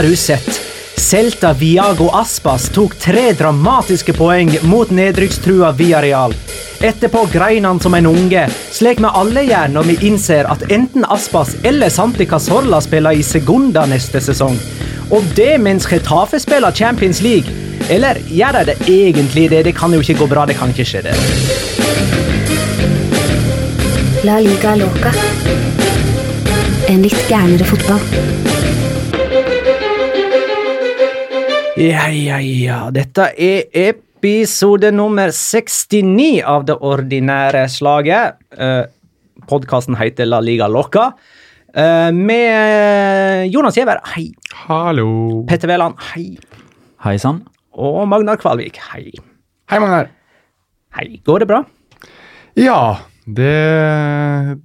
[0.00, 0.60] Har du sett?
[0.96, 6.34] Celta Viago Aspas tok tre dramatiske poeng mot nedrykkstrua Viareal.
[6.80, 11.04] Etterpå grein han som en unge, slik vi alle gjør når vi innser at enten
[11.04, 14.56] Aspas eller Santi Casorla spiller i Segunda neste sesong.
[15.10, 17.50] Og det mens Getafe spiller Champions League.
[17.90, 19.64] Eller gjør de det egentlig det?
[19.66, 21.14] Det kan jo ikke gå bra, det kan ikke skje, det.
[24.22, 25.10] La liga loca.
[26.92, 28.04] En litt gærnere fotball.
[31.80, 32.78] Ja, ja, ja.
[32.94, 38.38] Dette er episode nummer 69 av det ordinære slaget.
[38.54, 38.86] Uh,
[39.50, 41.10] Podkasten heter La liga loca.
[41.70, 44.32] Eh, med Jonas Giæver, hei.
[44.66, 45.44] Hallo.
[45.46, 46.34] Petter Wæland, hei.
[47.04, 47.44] Hei sann.
[47.78, 49.12] Og Magnar Kvalvik, hei.
[49.70, 50.10] Hei, Magnar.
[50.98, 51.20] Hei.
[51.24, 51.62] Går det bra?
[52.58, 53.54] Ja, det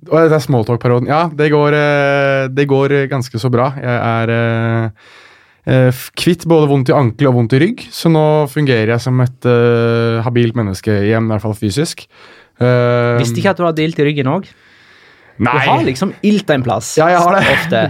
[0.09, 1.07] Og det er smalltalk-perioden.
[1.07, 3.69] Ja, det går, eh, det går ganske så bra.
[3.77, 4.89] Jeg er eh,
[5.69, 9.21] eh, kvitt både vondt i ankel og vondt i rygg, så nå fungerer jeg som
[9.21, 12.07] et eh, habilt menneske igjen, i hvert fall fysisk.
[12.55, 14.45] Uh, Visste ikke at du hadde ilt i ryggen òg.
[15.37, 16.93] Du har liksom ilt en plass.
[16.99, 17.43] Ja, jeg har det.
[17.55, 17.83] Ofte.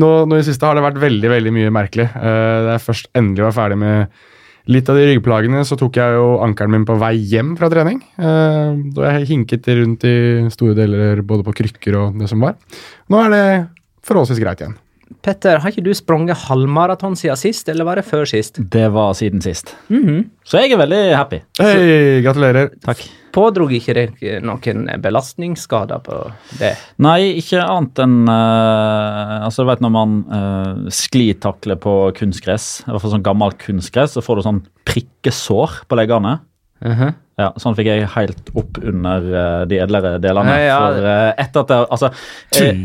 [0.00, 2.08] Nå, nå i siste har det vært veldig veldig mye merkelig.
[2.16, 4.20] Uh, da jeg først endelig var ferdig med
[4.70, 8.02] litt av de ryggplagene, så tok jeg jo ankelen min på vei hjem fra trening.
[8.18, 10.16] Uh, da jeg hinket rundt i
[10.54, 12.58] store deler både på krykker og det som var.
[13.10, 13.44] Nå er det
[14.06, 14.78] forholdsvis greit igjen.
[15.24, 18.60] Petter, har ikke du sprunget halvmaraton siden sist, eller var det før sist?
[18.72, 19.74] Det var siden sist.
[19.90, 20.30] Mhm.
[20.46, 21.40] Så jeg er veldig happy.
[21.60, 22.70] Hei, gratulerer.
[22.84, 23.02] Takk.
[23.34, 26.16] Pådrog ikke deg noen belastningsskader på
[26.58, 26.72] det?
[26.98, 32.90] Nei, ikke annet enn uh, Altså, du vet når man uh, sklitakler på kunstgress, i
[32.90, 36.38] hvert fall sånn gammelt kunstgress, så får du sånn prikkesår på leggene.
[36.80, 37.12] Mhm.
[37.40, 40.56] Ja, Sånn fikk jeg helt opp under eh, de edlere delene.
[40.60, 40.78] Ja, ja.
[40.80, 42.82] For uh, etter at jeg Altså eh, eh,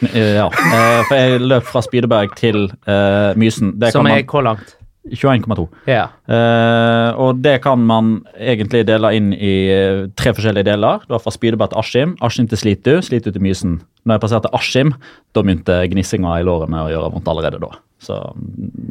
[0.00, 0.46] Ja.
[0.48, 3.74] eh, for jeg løp fra Spydeberg til uh, Mysen.
[3.80, 4.76] Det Som kan er man hvor langt?
[5.08, 5.64] 21,2.
[5.88, 6.10] Ja.
[6.28, 11.00] Uh, og det kan man egentlig dele inn i eh, tre forskjellige deler.
[11.08, 13.78] Du har fra Spydeberg til Askim, Askim til Slitu, Slitu til Mysen.
[14.04, 14.92] Når jeg passerte Askim,
[15.34, 17.72] da begynte gnissinga i lårene å gjøre vondt allerede da.
[18.00, 18.18] Så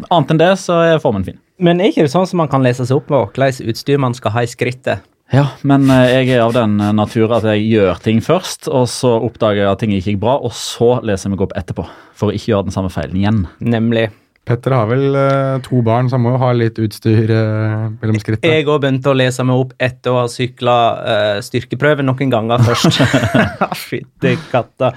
[0.10, 1.38] annet enn det, så er formen fin.
[1.62, 4.18] Men er ikke det sånn som man kan lese seg opp med hvilket utstyr man
[4.18, 5.06] skal ha i skrittet?
[5.30, 8.88] Ja, men eh, jeg er av den eh, natur at jeg gjør ting først, og
[8.90, 11.86] så oppdager jeg at ting ikke gikk bra, og så leser jeg meg opp etterpå.
[12.18, 13.46] For å ikke gjøre den samme feilen igjen.
[13.62, 14.10] Nemlig
[14.50, 18.18] Petter har vel eh, to barn, så han må jo ha litt utstyr uh, mellom
[18.18, 18.48] skrittet.
[18.50, 22.64] Jeg òg begynte å lese meg opp etter å ha sykla uh, styrkeprøve noen ganger
[22.66, 22.98] først.
[23.90, 24.96] Fytti katta.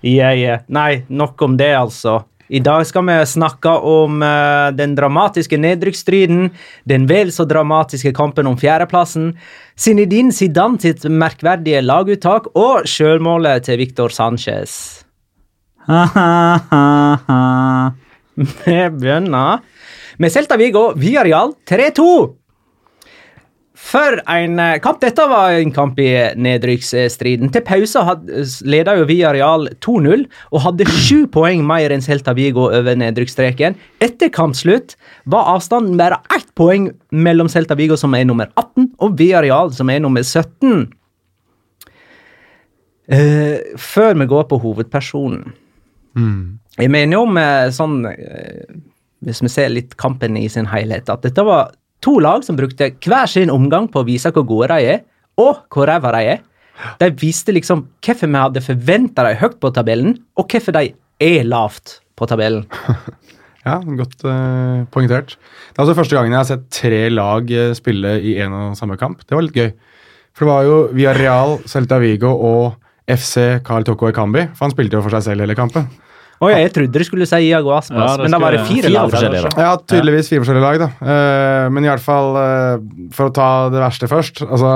[0.00, 0.64] Yeah, yeah.
[0.72, 2.22] Nei, nok om det, altså.
[2.48, 6.50] I dag skal vi snakke om uh, den dramatiske nedrykksstriden,
[6.86, 9.32] den vel så dramatiske kampen om fjerdeplassen,
[9.76, 15.02] Zinedine Zidane sitt merkverdige laguttak og sjølmålet til Victor Sanchez.
[18.36, 19.62] Vi begynner
[20.18, 22.45] med Celta Vigo Real 3-2.
[23.86, 24.98] For en eh, kamp!
[25.02, 26.08] Dette var en kamp i
[26.42, 27.52] nedrykksstriden.
[27.54, 28.02] Til pause
[28.66, 33.78] leda jo Vi Areal 2-0 og hadde sju poeng mer enn Celta Vigo over nedrykksstreken.
[34.02, 34.96] Etter kampslutt
[35.30, 39.70] var avstanden bare ett poeng mellom Celta Vigo, som er nummer 18, og Vi Areal
[39.76, 40.88] som er nummer 17.
[43.06, 45.52] Uh, før vi går på hovedpersonen
[46.74, 48.72] Jeg mener jo med sånn uh,
[49.22, 51.70] Hvis vi ser litt kampen i sin helhet, at dette var
[52.06, 55.04] to lag som brukte hver sin omgang på å vise hvor gode de er,
[55.40, 56.44] og hvor ræva de er.
[57.00, 60.92] De viste liksom hvorfor vi hadde forventa dem høyt på tabellen, og hvorfor de
[61.26, 62.66] er lavt på tabellen.
[63.66, 65.32] Ja, godt uh, poengtert.
[65.34, 68.76] Det er altså første gangen jeg har sett tre lag eh, spille i en og
[68.78, 69.24] samme kamp.
[69.26, 69.72] Det var litt gøy.
[70.36, 72.76] For det var jo via Real, Celta Vigo og
[73.10, 74.44] FC Carl Toko Ekambi.
[74.54, 75.88] For han spilte jo for seg selv hele kampen.
[76.36, 78.64] Å ja, jeg trodde du skulle si Iago Aspas, Ja, det men da var det
[78.66, 79.12] fire, fire lag.
[79.12, 79.60] forskjellige, lag.
[79.64, 80.88] Ja, tydeligvis fire forskjellige lag, da.
[81.00, 84.72] Uh, men i hvert fall, uh, for å ta det verste først altså,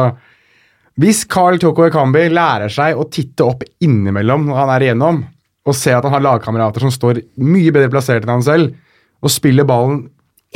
[1.01, 5.21] Hvis Carl Toko Ekambi lærer seg å titte opp innimellom når han er igjennom,
[5.69, 8.73] og ser at han har lagkamerater som står mye bedre plassert enn han selv,
[9.21, 10.07] og spiller ballen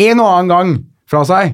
[0.01, 0.73] en og annen gang
[1.11, 1.53] fra seg,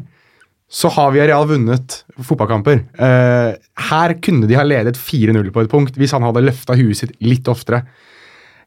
[0.71, 2.85] så har vi Real vunnet fotballkamper.
[2.95, 3.59] Uh,
[3.91, 7.17] her kunne de ha ledet 4-0 på et punkt hvis han hadde løfta huet sitt
[7.27, 7.83] litt oftere.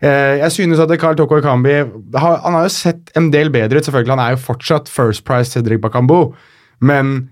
[0.04, 1.78] Eh, jeg synes at Carl Toko Ekambi
[2.20, 3.86] Han har jo sett en del bedre ut.
[3.86, 6.34] selvfølgelig, Han er jo fortsatt First Price Cedric Bakambo.
[6.82, 7.30] Men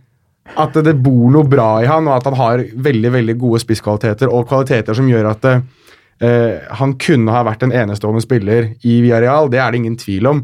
[0.58, 4.32] at det bor noe bra i han, og at han har veldig veldig gode spisskvaliteter
[4.32, 9.52] og kvaliteter som gjør at eh, han kunne ha vært en enestående spiller i Villarreal,
[9.52, 10.44] det er det ingen tvil om.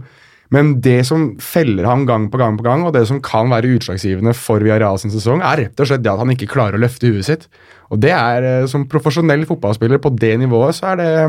[0.53, 3.73] Men det som feller ham gang på gang på gang, og det som kan være
[3.75, 6.83] utslagsgivende for Villarreal sin sesong, er rett og slett det at han ikke klarer å
[6.85, 7.50] løfte huet sitt.
[7.91, 11.27] Og det er, eh, som profesjonell fotballspiller på det nivået, så er det ja,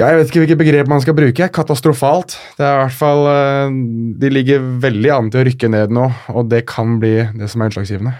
[0.00, 1.46] Jeg vet ikke hvilket begrep man skal bruke.
[1.52, 2.38] Katastrofalt.
[2.56, 3.72] Det er i hvert fall eh,
[4.22, 7.60] De ligger veldig an til å rykke ned nå, og det kan bli det som
[7.60, 8.14] er utslagsgivende.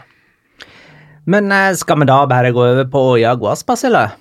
[1.33, 4.13] Men eh, skal vi da bare gå over på Jago Aspas, eller?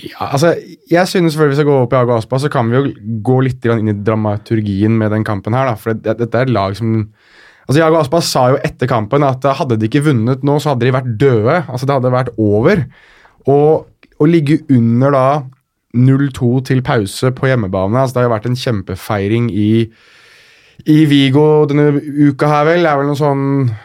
[0.00, 0.52] Ja, altså,
[0.92, 3.38] jeg synes før vi skal gå over på Jago Aspa, så kan vi jo gå
[3.46, 5.70] litt inn i dramaturgien med den kampen her.
[5.72, 6.98] da, for Dette er et lag som
[7.64, 10.84] altså Jago Aspa sa jo etter kampen at hadde de ikke vunnet nå, så hadde
[10.84, 11.62] de vært døde.
[11.64, 12.84] altså Det hadde vært over.
[13.48, 15.24] Og å ligge under da
[15.96, 19.70] 0-2 til pause på hjemmebane altså Det har jo vært en kjempefeiring i
[20.88, 21.90] i Vigo denne
[22.30, 23.42] uka her, vel, Det er vel noe sånn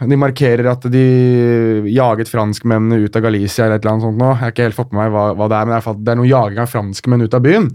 [0.08, 1.04] De markerer at de
[1.92, 4.32] jaget franskmennene ut av Galicia eller et eller annet sånt nå.
[4.32, 6.20] Jeg har ikke helt fått med meg hva, hva det er, men det er, er
[6.22, 7.70] noe jaging av franskmenn ut av byen.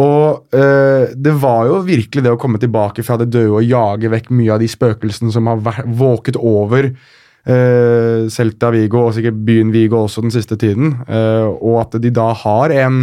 [0.00, 4.10] Og øh, det var jo virkelig det å komme tilbake fra det døde og jage
[4.12, 9.74] vekk mye av de spøkelsene som har våket over øh, Celta Vigo, og sikkert byen
[9.74, 10.94] Vigo også den siste tiden.
[11.08, 13.02] Øh, og at de da har en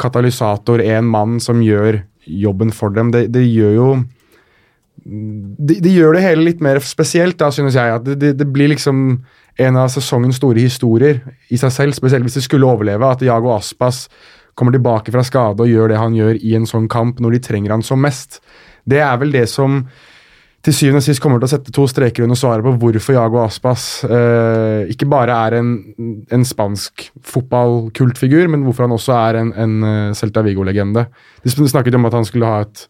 [0.00, 3.12] katalysator, en mann som gjør jobben for dem.
[3.12, 3.88] Det, det gjør jo
[5.04, 7.98] det, de, gjør det hele litt mer spesielt, da, synes jeg.
[7.98, 9.18] At det, det, blir liksom
[9.60, 11.20] en av sesongens store historier
[11.52, 13.10] i seg selv, spesielt hvis de skulle overleve.
[13.10, 14.06] At Jago Aspas
[14.56, 17.44] kommer tilbake fra skade og gjør det han gjør i en sånn kamp når de
[17.48, 18.40] trenger han som mest.
[18.88, 19.82] Det er vel det som
[20.64, 23.42] til syvende og sist kommer til å sette to streker under svaret på hvorfor Jago
[23.42, 25.74] Aspas eh, ikke bare er en,
[26.32, 31.06] en spansk fotballkultfigur, men hvorfor han også er en, en eh, Celta Vigo-legende.
[31.44, 32.86] De snakket om at han skulle ha et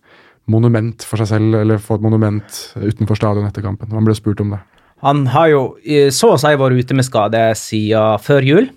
[0.51, 3.91] monument for seg selv, eller få et monument utenfor stadion etter kampen.
[3.97, 4.63] Han ble spurt om det.
[5.05, 5.63] Han har jo
[6.15, 8.71] så å si vært ute med skade siden før jul.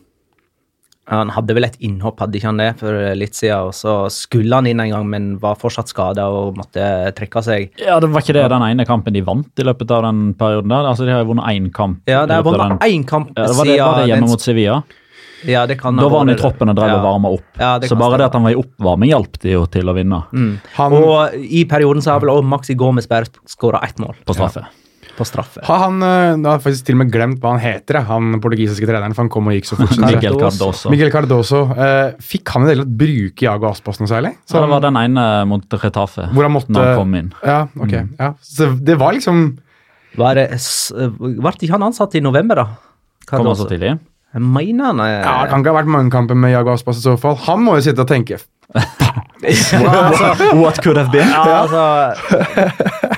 [1.08, 4.60] Han hadde vel et innhopp, hadde ikke han det, for litt siden, og så skulle
[4.60, 6.84] han inn en gang, men var fortsatt skada og måtte
[7.16, 7.70] trekke seg.
[7.80, 10.74] Ja, det Var ikke det den ene kampen de vant i løpet av den perioden?
[10.74, 10.90] der?
[10.92, 12.02] Altså, De har jo vunnet én kamp.
[12.10, 14.82] Ja, de har vunnet én kamp ja, var, det, var det hjemme mot Sevilla?
[15.46, 16.98] Ja, det kan da var han i troppen og drev ja.
[16.98, 17.46] og varma opp.
[17.60, 20.24] Ja, så bare det at han var i oppvarming, hjalp det jo til å vinne.
[20.34, 20.52] Mm.
[20.80, 24.18] Han, og i perioden så har vel også Maxi Gomez bare skåra ett mål.
[24.26, 24.66] På straffe.
[24.66, 24.87] Ja.
[25.18, 25.64] På straffe.
[25.66, 28.86] Har han eh, da har faktisk til og med glemt hva han heter, han portugisiske
[28.86, 29.96] treneren, for han kom og gikk så fort.
[30.04, 30.92] Miguel Cardoso.
[30.94, 31.62] Miguel Cardoso.
[31.74, 34.36] Uh, fikk han i det hele tatt bruke Jago Aspas noe særlig?
[34.46, 37.32] Så, ja, det var den ene mot Retafe, hvor han måtte, når han kom inn.
[37.42, 37.96] Ja, ok.
[37.96, 38.12] Mm.
[38.20, 38.30] Ja.
[38.46, 39.48] Så det var liksom
[40.18, 40.46] Var det,
[41.18, 42.68] Ble ikke han ansatt i november, da?
[43.26, 43.42] Cardoso.
[43.42, 43.98] Kom han så tidlig?
[44.38, 47.02] Jeg mener han er Ja, Det kan ikke ha vært mange kamper med Jago Aspas
[47.02, 47.40] i så fall.
[47.48, 48.38] Han må jo sitte og tenke
[49.48, 51.30] What, What could have been?
[51.30, 53.16] Ja, altså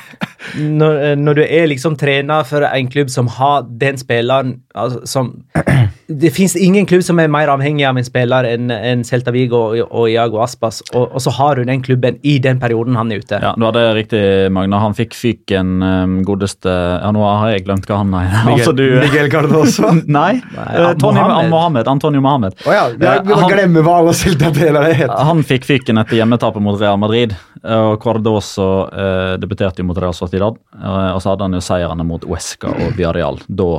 [0.58, 5.34] når, når, du er liksom trener for en klubb som har den spilleren altså, som
[6.10, 9.60] Det fins ingen klubb som er mer avhengig av en spiller enn en Celta Vigo
[9.68, 13.12] og, og Iago Aspas, og, og, så har du den klubben i den perioden han
[13.14, 13.38] er ute.
[13.44, 14.22] Ja, du hadde riktig,
[14.56, 14.80] Magna.
[14.82, 18.34] Han fikk fyken um, godeste Ja, nå har jeg glemt hva han er.
[18.56, 19.92] Altså, du, Miguel Cardoso?
[20.18, 21.52] Nei, Nei uh, Tony Mohammed.
[21.54, 21.92] Mohammed.
[21.94, 22.58] Antonio Mohammed.
[22.66, 22.88] Oh, ja.
[22.90, 25.14] Jeg, jeg, jeg glemmer hva alle Celta-deler het.
[25.30, 30.18] Han fikk fyken etter hjemmetapet mot Real Madrid, og Cardoso uh, debuterte jo mot Real
[30.18, 30.39] Sociedad.
[30.42, 33.42] Uh, og så hadde han jo seierne mot Uesca og Villarreal.
[33.48, 33.70] Da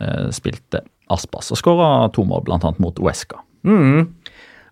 [0.00, 0.82] eh, spilte
[1.12, 2.72] Aspas og skåra to mål, bl.a.
[2.82, 3.40] mot Uesca.
[3.66, 4.08] Mm.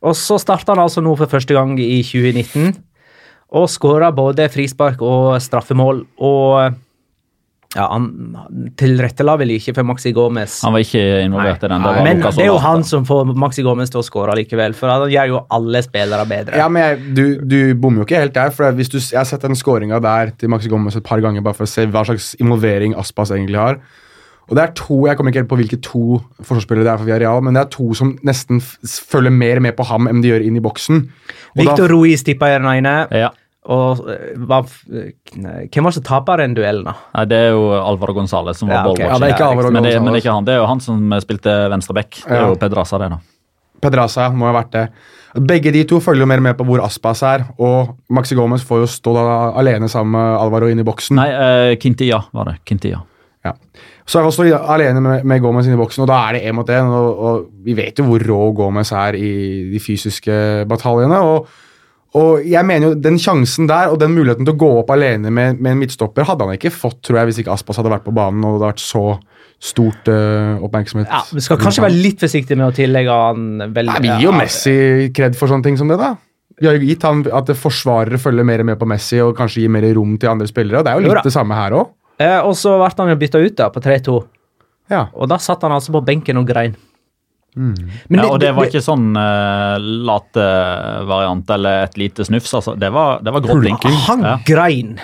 [0.07, 2.77] Og så starta han altså nå for første gang i 2019,
[3.57, 6.05] og skåra både frispark og straffemål.
[6.19, 6.77] og
[7.77, 8.07] ja, Han
[8.81, 10.59] tilrettela vel ikke for Maxi Gomez.
[10.65, 11.85] Han var ikke involvert i den.
[11.85, 14.93] Det men det er jo han som får Maxi Gomez til å skåre likevel, for
[14.93, 16.57] han gjør jo alle spillere bedre.
[16.61, 18.51] Ja, men jeg, Du, du bommer jo ikke helt der.
[18.57, 21.45] for hvis du, Jeg har sett den skåringa der til Maxi Gomez et par ganger
[21.45, 23.79] bare for å se hva slags involvering Aspas egentlig har.
[24.47, 27.09] Og det er to, Jeg kommer ikke helt på hvilke to forsvarsspillere det er for
[27.09, 30.45] Villarreal, men det er to som nesten følger mer med på ham enn de gjør
[30.47, 31.03] inn i boksen.
[31.57, 32.95] Og Victor da, Ruiz tippa jeg den ene.
[33.11, 33.33] Ja.
[33.73, 36.95] Og eh, hva, Hvem var det som tapte den duellen, da?
[37.17, 39.09] Nei, Det er jo Alvaro Gonzales som var ja, okay.
[39.09, 40.47] ja, det er ikke Alvaro men, det, men det er ikke han.
[40.47, 42.23] Det er jo han som spilte venstreback.
[42.23, 42.51] Det er ja.
[42.53, 43.21] jo Pedraza, det, da.
[43.83, 44.87] Pedraza må ha vært det.
[45.37, 48.85] Begge de to følger jo mer med på hvor Aspas er, og Maxi Gomez får
[48.85, 51.19] jo stå da alene sammen med Alvaro inn i boksen.
[51.19, 52.57] Nei, uh, Quintilla var det.
[52.69, 53.03] Quintilla.
[53.45, 53.53] Ja.
[54.07, 56.71] Så han også alene med, med Gomez i boksen, og da er det én mot
[56.73, 56.89] én.
[56.89, 59.31] Og, og, vi vet jo hvor rå Gomez er i
[59.73, 61.21] de fysiske bataljene.
[61.21, 61.51] og
[62.17, 65.31] og jeg mener jo, Den sjansen der og den muligheten til å gå opp alene
[65.31, 68.07] med, med en midtstopper hadde han ikke fått tror jeg, hvis ikke Aspas hadde vært
[68.07, 69.07] på banen og det hadde vært så
[69.57, 71.09] stort uh, oppmerksomhet.
[71.09, 74.27] Ja, Vi skal kanskje være litt forsiktige med å tillegge han veldig Nei, Vi gir
[74.27, 74.77] jo Messi
[75.17, 76.13] kred for sånne ting som det, da.
[76.57, 79.73] Vi har jo gitt han at forsvarere følger mer med på Messi og kanskje gir
[79.73, 80.81] mer rom til andre spillere.
[80.81, 81.93] og Det er jo litt jo det samme her òg.
[82.17, 84.17] Eh, og så ble han jo bytta ut da, på 3-2.
[84.93, 85.07] Ja.
[85.13, 86.77] Og da satt han altså på benken og grein.
[87.57, 92.53] Men ja, og det var ikke sånn uh, latevariant eller et lite snufs.
[92.59, 92.77] altså.
[92.79, 93.79] Det var, det var gråtning.
[94.07, 94.37] Han Ja.
[94.45, 94.99] grein.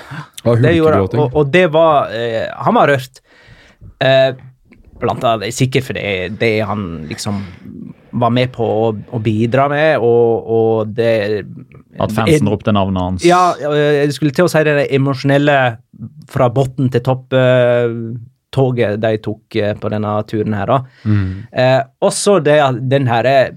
[0.44, 3.22] Ja, Det gjorde han, og, og det var uh, Han var rørt.
[4.02, 4.34] Uh,
[5.02, 7.40] blant annet sikkert fordi det han liksom
[8.12, 11.46] var med på å, å bidra med, og, og det
[12.00, 13.24] At fansen ropte navnet hans.
[13.24, 15.56] Ja, eh, jeg skulle til å si det emosjonelle
[16.32, 17.32] fra bunnen til topp.
[17.32, 17.88] eh,
[18.54, 20.78] toget de tok eh, på denne turen her, da.
[21.52, 22.58] Eh, også det,
[22.92, 23.56] den herre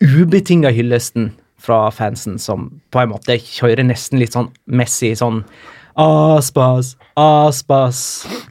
[0.00, 5.42] ubetinga hyllesten fra fansen, som på en måte kjører nesten litt sånn Messi sånn
[6.00, 7.98] Aspas, Aspas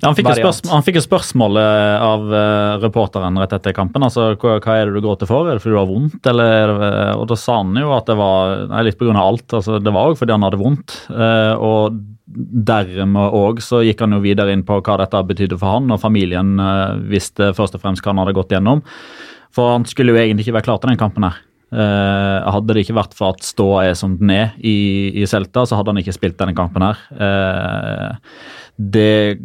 [0.02, 0.28] Ja, han, fikk
[0.70, 4.04] han fikk jo spørsmålet av uh, reporteren rett etter kampen.
[4.06, 5.48] altså, hva, hva er det du gråter for?
[5.48, 6.20] Er det fordi du har vondt?
[6.30, 9.16] eller er Og da sa han jo at det var nei, litt pga.
[9.18, 9.48] alt.
[9.56, 10.98] altså Det var òg fordi han hadde vondt.
[11.10, 15.78] Uh, og dermed òg så gikk han jo videre inn på hva dette betydde for
[15.78, 18.84] han og familien, eh, visste først og fremst hva han hadde gått gjennom.
[19.56, 21.40] For han skulle jo egentlig ikke være klar til den kampen her.
[21.70, 25.66] Eh, hadde det ikke vært for at ståa er som den er i, i Celta,
[25.66, 27.02] så hadde han ikke spilt denne kampen her.
[27.14, 28.16] Eh,
[28.80, 29.40] det,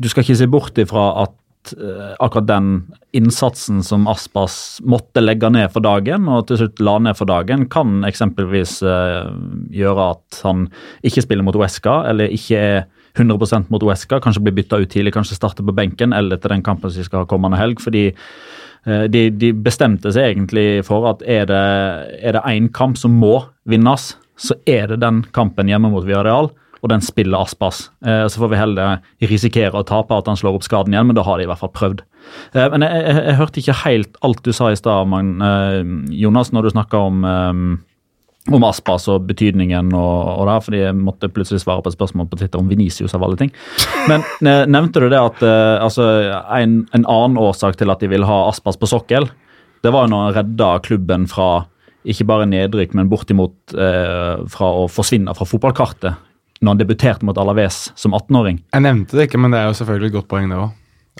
[0.00, 1.34] du skal ikke se bort ifra at
[1.74, 2.68] eh, akkurat den
[3.16, 7.66] innsatsen som Aspas måtte legge ned for dagen, og til slutt la ned for dagen,
[7.72, 9.30] kan eksempelvis eh,
[9.74, 10.66] gjøre at han
[11.06, 12.84] ikke spiller mot Uesca, eller ikke er
[13.16, 16.64] 100% mot Uesca, kanskje blir bytta ut tidlig, kanskje starter på benken, eller til den
[16.66, 17.80] kampen som skal ha kommende helg.
[17.80, 23.40] fordi eh, de, de bestemte seg egentlig for at er det én kamp som må
[23.64, 26.50] vinnes, så er det den kampen hjemme mot Villarreal,
[26.86, 27.88] og den spiller Aspas.
[28.06, 31.18] Eh, så får vi heller risikere å tape at han slår opp skaden igjen, men
[31.18, 32.04] da har de i hvert fall prøvd.
[32.54, 36.54] Eh, men jeg, jeg, jeg hørte ikke helt alt du sa i stad, eh, Jonas,
[36.54, 37.66] når du snakka om eh,
[38.54, 42.28] om Aspas og betydningen og, og det, fordi jeg måtte plutselig svare på et spørsmål
[42.30, 43.50] på Twitter om Venicius av alle ting.
[44.06, 46.06] Men eh, nevnte du det at eh, altså,
[46.54, 49.26] en, en annen årsak til at de vil ha Aspas på sokkel,
[49.82, 51.66] det var jo når han redda klubben fra
[52.06, 56.22] ikke bare nedrykk, men bortimot eh, fra å forsvinne fra fotballkartet
[56.62, 58.62] når han debuterte mot Alaves som 18-åring.
[58.72, 60.70] Jeg nevnte det ikke, men det er jo selvfølgelig et godt poeng, det òg.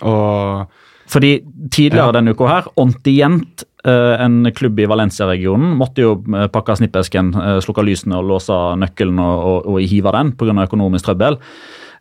[0.07, 0.67] Og
[1.07, 1.41] Fordi
[1.71, 2.11] tidligere Ja.
[2.11, 7.59] denne uka her, Ontient, eh, en klubb i Valencia-regionen, måtte jo eh, pakke snippesken, eh,
[7.63, 10.51] slukke lysene og låse nøkkelen og, og, og hive den pga.
[10.67, 11.37] økonomisk trøbbel.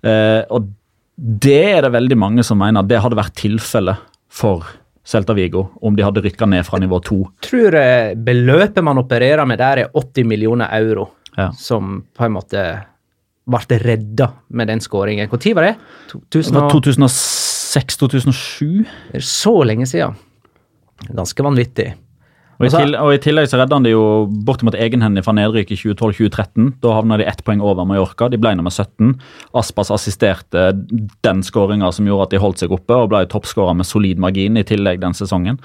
[0.02, 0.66] Eh, og
[1.16, 3.96] det er det veldig mange som mener det hadde vært tilfellet
[4.28, 4.66] for
[5.06, 7.20] Celta Vigo om de hadde rykka ned fra nivå to.
[7.40, 11.50] tror eh, beløpet man opererer med der, er 80 millioner euro, Ja.
[11.52, 12.82] som på en måte
[13.46, 15.28] ble redda med den skåringen.
[15.30, 15.76] Når var det?
[16.34, 18.86] Det var 2006-2007.
[19.14, 20.14] Er Så lenge siden.
[21.12, 21.94] Ganske vanvittig.
[22.56, 24.04] Og, i tillegg, og I tillegg så redda han det jo
[24.48, 26.70] bortimot egenhendig fra nedrykk i 2012-2013.
[26.80, 28.30] Da havna de ett poeng over Mallorca.
[28.32, 29.12] De ble nummer 17.
[29.60, 30.70] Aspas assisterte
[31.26, 34.56] den skåringa som gjorde at de holdt seg oppe, og ble toppskårer med solid margin
[34.56, 35.60] i tillegg den sesongen.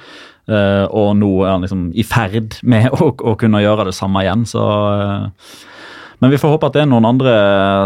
[0.51, 4.25] Eh, og nå er han liksom i ferd med å, å kunne gjøre det samme
[4.25, 5.23] igjen, så eh,
[6.21, 7.31] Men vi får håpe at det er noen andre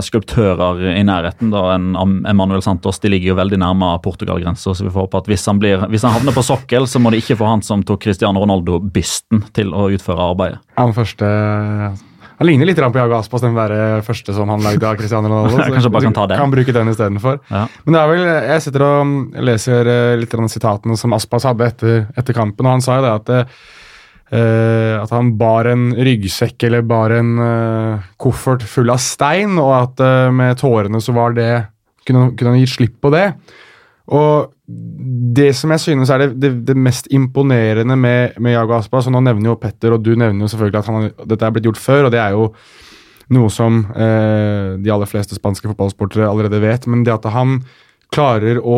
[0.04, 1.94] skulptører i nærheten da enn
[2.28, 3.00] Emmanuel Santos.
[3.00, 6.04] De ligger jo veldig nærme Portugal-grensa, så vi får håpe at hvis han, blir, hvis
[6.04, 9.72] han havner på sokkel, så må de ikke få han som tok Cristiano Ronaldo-bysten til
[9.72, 10.60] å utføre arbeidet.
[10.76, 11.30] han første
[12.36, 15.32] Han ligner litt på Jago Aspas, den der eh, første som han lagde av Cristiano
[15.32, 15.56] Ronaldo.
[15.64, 16.44] Så kanskje bare kan ta den.
[16.44, 17.40] Kan bruke den istedenfor.
[17.48, 17.64] Ja.
[17.86, 19.16] Men det er vel, jeg sitter og mm,
[19.48, 23.08] leser eh, litt av sitatene som Aspas hadde etter, etter kampen, og han sa jo
[23.08, 23.34] det at
[24.34, 29.72] eh, at han bar en ryggsekk eller bar en uh, koffert full av stein, og
[29.78, 31.52] at uh, med tårene så var det
[32.08, 33.28] kunne, kunne han gitt slipp på det.
[34.16, 34.52] Og
[35.36, 39.16] det som jeg synes er det, det, det mest imponerende med, med Jago Aspas, og
[39.16, 41.82] nå nevner jo Petter, og du nevner jo selvfølgelig at han, dette er blitt gjort
[41.82, 42.52] før, og det er jo
[43.34, 47.56] noe som de aller fleste spanske fotballsportere allerede vet, men det at han
[48.14, 48.78] klarer å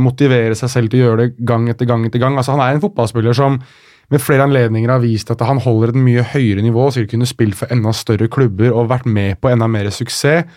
[0.00, 2.40] motivere seg selv til å gjøre det gang etter gang etter gang.
[2.40, 3.60] Altså Han er en fotballspiller som
[4.08, 7.28] med flere anledninger har vist at han holder et mye høyere nivå, og sikkert kunne
[7.28, 10.48] spilt for enda større klubber og vært med på enda mer suksess.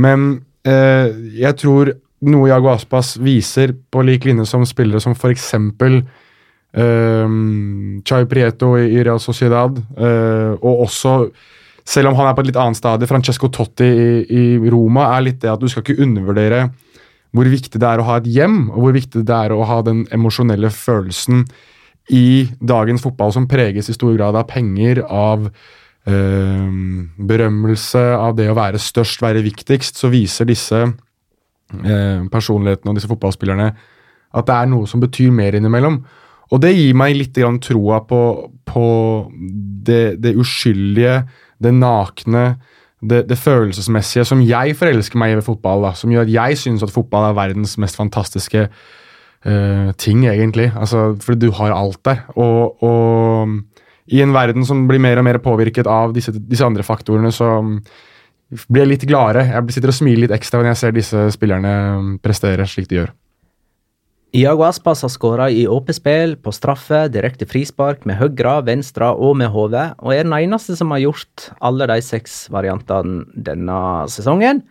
[0.00, 0.32] Men
[0.66, 1.92] eh, jeg tror
[2.26, 5.54] noe Jago Aspas viser på lik linje som spillere som f.eks.
[6.70, 7.38] Eh,
[8.06, 11.16] Chai Prieto i, i Real Sociedad, eh, og også
[11.90, 15.26] selv om han er på et litt annet stadie, Francesco Totti i, i Roma, er
[15.26, 16.68] litt det at du skal ikke undervurdere
[17.34, 19.78] hvor viktig det er å ha et hjem, og hvor viktig det er å ha
[19.86, 21.44] den emosjonelle følelsen
[22.10, 26.66] i dagens fotball som preges i stor grad av penger, av eh,
[27.30, 33.10] berømmelse, av det å være størst, være viktigst, så viser disse eh, personlighetene og disse
[33.10, 33.70] fotballspillerne
[34.30, 36.00] at det er noe som betyr mer innimellom.
[36.50, 38.20] Og det gir meg litt grann troa på,
[38.66, 38.86] på
[39.86, 41.20] det, det uskyldige,
[41.62, 42.44] det nakne,
[43.00, 45.86] det, det følelsesmessige som jeg forelsker meg i ved fotball.
[45.86, 48.66] Da, som gjør at jeg syns at fotball er verdens mest fantastiske
[49.44, 50.70] eh, ting, egentlig.
[50.74, 52.24] Altså, for du har alt der.
[52.36, 56.86] Og, og i en verden som blir mer og mer påvirket av disse, disse andre
[56.86, 57.60] faktorene, så
[58.66, 59.46] blir jeg litt gladere.
[59.52, 61.74] Jeg sitter og smiler litt ekstra når jeg ser disse spillerne
[62.22, 63.12] prestere slik de gjør.
[64.30, 69.34] Iago Aspas har skåra i åpent spill, på straffe, direkte frispark, med høyre, venstre og
[69.40, 73.80] med hodet, og er den eneste som har gjort alle de seks variantene denne
[74.10, 74.62] sesongen.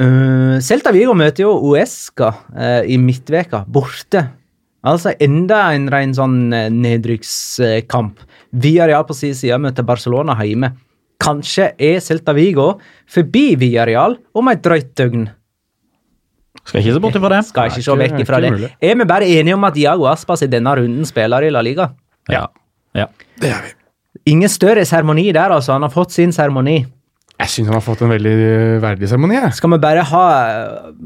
[0.00, 4.22] Uh, Celta Vigo møter jo Uesca uh, i midtveka, borte.
[4.80, 8.22] Altså enda en ren sånn uh, nedrykkskamp.
[8.62, 10.72] Villarreal på sin side møter Barcelona hjemme.
[11.20, 12.72] Kanskje er Celta Vigo
[13.10, 15.26] forbi Villarreal om et drøyt døgn.
[16.64, 17.42] Skal ikke se bort ifra det.
[17.50, 18.54] Skal ikke se vekk ifra det.
[18.80, 21.90] Er vi bare enige om at Diago Aspas i denne runden spiller i La Liga?
[22.32, 22.46] Ja.
[22.96, 23.10] ja.
[23.40, 23.76] Det er vi.
[24.32, 25.74] Ingen større seremoni der, altså.
[25.76, 26.82] Han har fått sin seremoni.
[27.40, 28.36] Jeg syns han har fått en veldig
[28.84, 29.40] verdig seremoni.
[29.56, 31.02] Skal vi bare ha eh,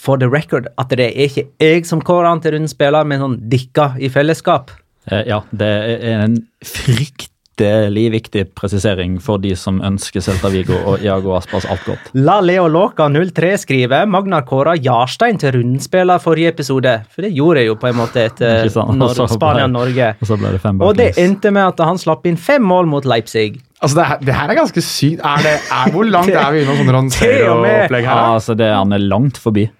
[0.00, 3.20] for the record at det er ikke jeg som kårer han til rundens spiller, men
[3.22, 4.72] sånn dikka i fellesskap?
[5.10, 5.68] Eh, Ja, det
[6.00, 11.84] er en fryktelig viktig presisering for de som ønsker Celta Vigo og Iago Aspas alt
[11.84, 12.10] godt.
[12.16, 16.94] La Leo Låka 03 skrive Magnar kåra Jarstein til rundspiller forrige episode.
[17.12, 20.14] For det gjorde jeg jo på en måte etter Spania-Norge.
[20.22, 22.88] Og så ble det fem Og det endte med at han slapp inn fem mål
[22.88, 23.60] mot Leipzig.
[23.80, 25.20] Altså, det, her, det her er ganske sykt.
[25.24, 28.00] Er det, er, hvor langt er vi unna og med- her?
[28.04, 29.70] Ja, altså det, han er langt forbi.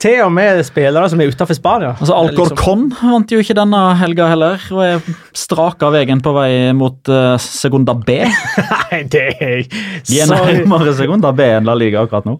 [0.00, 1.90] Til og med spillere som er utenfor Spania.
[2.00, 5.02] Altså Liksom- Alcorcon vant jo ikke denne helga heller, og er
[5.36, 8.16] straka veien på vei mot uh, Segunda B.
[8.72, 9.66] Nei, det er
[10.08, 12.38] De er nærmere Segunda B enn La Liga akkurat nå.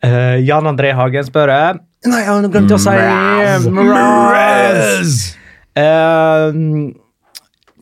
[0.00, 2.92] Uh, Jan André Hagen spør eh, Nei, jeg har glemt å si
[3.74, 5.14] Mraz.
[5.78, 6.52] Eh,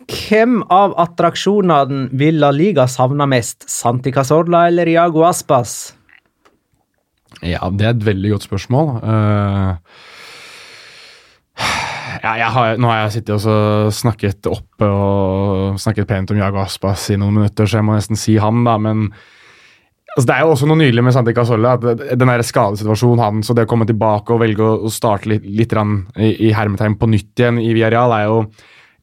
[0.06, 3.66] hvem av attraksjonene vil La Liga savne mest?
[3.70, 5.96] Santi Casorla eller Iago Aspas?
[7.42, 8.92] Ja, det er et veldig godt spørsmål.
[9.02, 9.74] Uh,
[12.22, 17.10] ja, har, nå har jeg sittet og snakket opp og snakket pent om Iago Aspas
[17.12, 18.76] i noen minutter, så jeg må nesten si han, da.
[18.80, 21.74] Men altså, det er jo også noe nydelig med Santi Casolla.
[21.82, 25.76] Den der skadesituasjonen hans og det å komme tilbake og velge å, starte litt, litt
[25.76, 28.40] i, i hermetegn på nytt igjen i Villarreal, er jo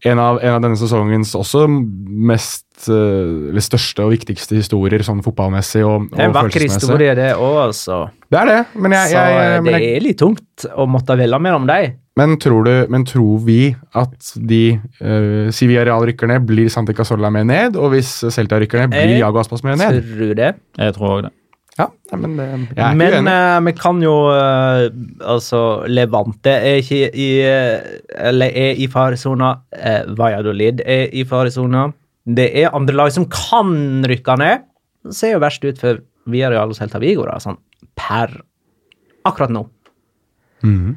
[0.03, 5.23] en av, en av denne sesongens også mest eh, eller største og viktigste historier sånn
[5.23, 6.89] fotballmessig og, Det er en vakker følelsesmessig.
[6.89, 7.99] historie, det òg, altså.
[8.27, 10.87] Det er det, men jeg, Så jeg, eh, men det jeg er litt tungt å
[10.89, 11.99] måtte velge mellom dem.
[12.19, 16.93] Men tror, du, men tror vi at de uh, Si Villarreal rykker ned, blir Santi
[16.93, 17.79] Casolla med ned?
[17.79, 20.03] Og hvis Celta rykker ned, blir Jago Aspas med ned?
[20.11, 20.51] Tror det.
[20.77, 21.33] Jeg tror òg det.
[21.79, 24.83] Ja, men det, jeg er ikke Men eh, vi kan jo eh,
[25.25, 27.87] Altså, Levante er ikke i eh,
[28.29, 29.55] Eller er i faresona.
[29.73, 31.87] Uh, Valladolid er i faresona.
[32.23, 34.67] Det er andre lag som kan rykke ned.
[35.03, 37.57] Det ser jo verst ut for Villarreal og Celta Vigo, da, sånn
[37.99, 38.31] per
[39.27, 39.65] akkurat nå.
[40.63, 40.93] Mm.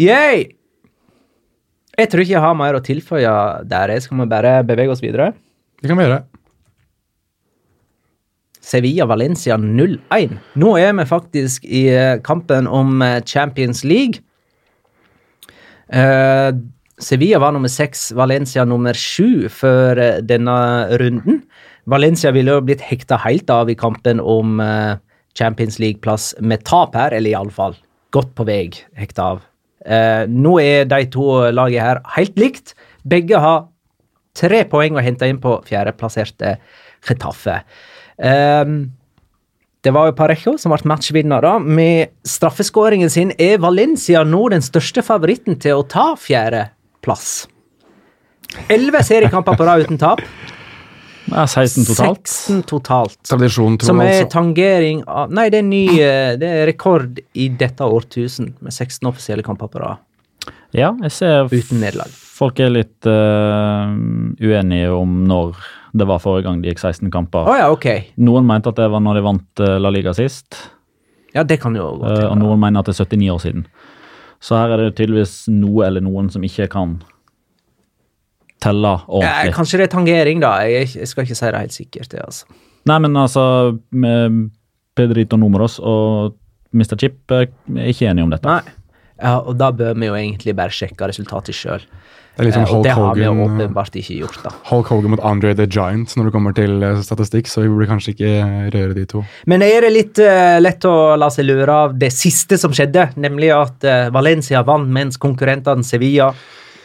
[0.00, 0.44] Yay!
[1.96, 3.32] Jeg tror ikke jeg har mer å tilføye
[3.68, 3.94] der.
[4.04, 5.32] Skal vi bare bevege oss videre.
[5.80, 6.20] Det kan vi gjøre.
[8.70, 10.36] Sevilla-Valencia 0-1.
[10.62, 14.22] Nå er vi faktisk i eh, kampen om eh, Champions League.
[15.90, 16.52] Eh,
[17.00, 20.56] Sevilla var nummer seks, Valencia nummer sju før denne
[21.00, 21.42] runden.
[21.88, 24.60] Valencia ville jo blitt hekta helt av i kampen om
[25.32, 27.78] Champions League-plass med tap her, eller iallfall
[28.14, 28.66] godt på vei
[28.98, 29.46] hekta av.
[29.86, 32.74] Eh, nå er de to lagene her helt likt.
[33.08, 33.64] Begge har
[34.36, 36.58] tre poeng å hente inn på fjerdeplasserte
[37.06, 37.62] Getafe.
[38.20, 38.92] Ehm,
[39.80, 44.64] det var jo Parejo som ble matchvinner da, Med straffeskåringen sin er Valencia nå den
[44.64, 47.48] største favoritten til å ta fjerdeplass.
[48.68, 50.20] Elleve seriekamper på rad uten tap.
[51.30, 52.26] Ja, 16 totalt.
[52.26, 53.18] 16 totalt.
[53.28, 54.30] Tradisjon, tro, Som er altså.
[54.32, 59.06] tangering av Nei, det er ny eh, Det er rekord i dette årtusen, med 16
[59.06, 60.00] offisielle kamper på rad
[60.74, 62.10] Ja, jeg ser uten nederlag.
[62.40, 63.90] Folk er litt uh,
[64.40, 65.58] uenige om når
[65.92, 67.48] det var forrige gang de gikk 16 kamper.
[67.50, 67.86] Oh, ja, ok.
[68.22, 70.54] Noen mente at det var når de vant eh, La Liga sist,
[71.34, 72.16] Ja, det kan jo gå til.
[72.20, 72.28] til.
[72.30, 73.64] og noen mener at det er 79 år siden.
[74.40, 76.94] Så her er det tydeligvis noe eller noen som ikke kan
[78.62, 79.50] telle ordentlig.
[79.50, 80.54] Ja, kanskje det er tangering, da.
[80.68, 82.10] Jeg, jeg skal ikke si det helt sikkert.
[82.12, 82.46] det altså.
[82.88, 83.44] Nei, men altså
[83.92, 84.40] med
[84.96, 86.36] Pedrito Numeros og
[86.72, 86.96] Mr.
[87.02, 88.46] Chip eh, er ikke enige om dette.
[88.46, 88.76] Nei.
[89.20, 91.84] Ja, og da bør vi jo egentlig bare sjekke resultatet sjøl.
[92.30, 94.52] Det er litt som og det har vi jo åpenbart ikke gjort, da.
[94.70, 97.88] Hulk Hogan mot Andre the Giant når det kommer til eh, statistikk, så vi burde
[97.90, 98.30] kanskje ikke
[98.76, 99.24] røre de to.
[99.50, 103.10] Men er det litt uh, lett å la seg lure av det siste som skjedde,
[103.20, 106.30] nemlig at uh, Valencia vant mens konkurrentene Sevilla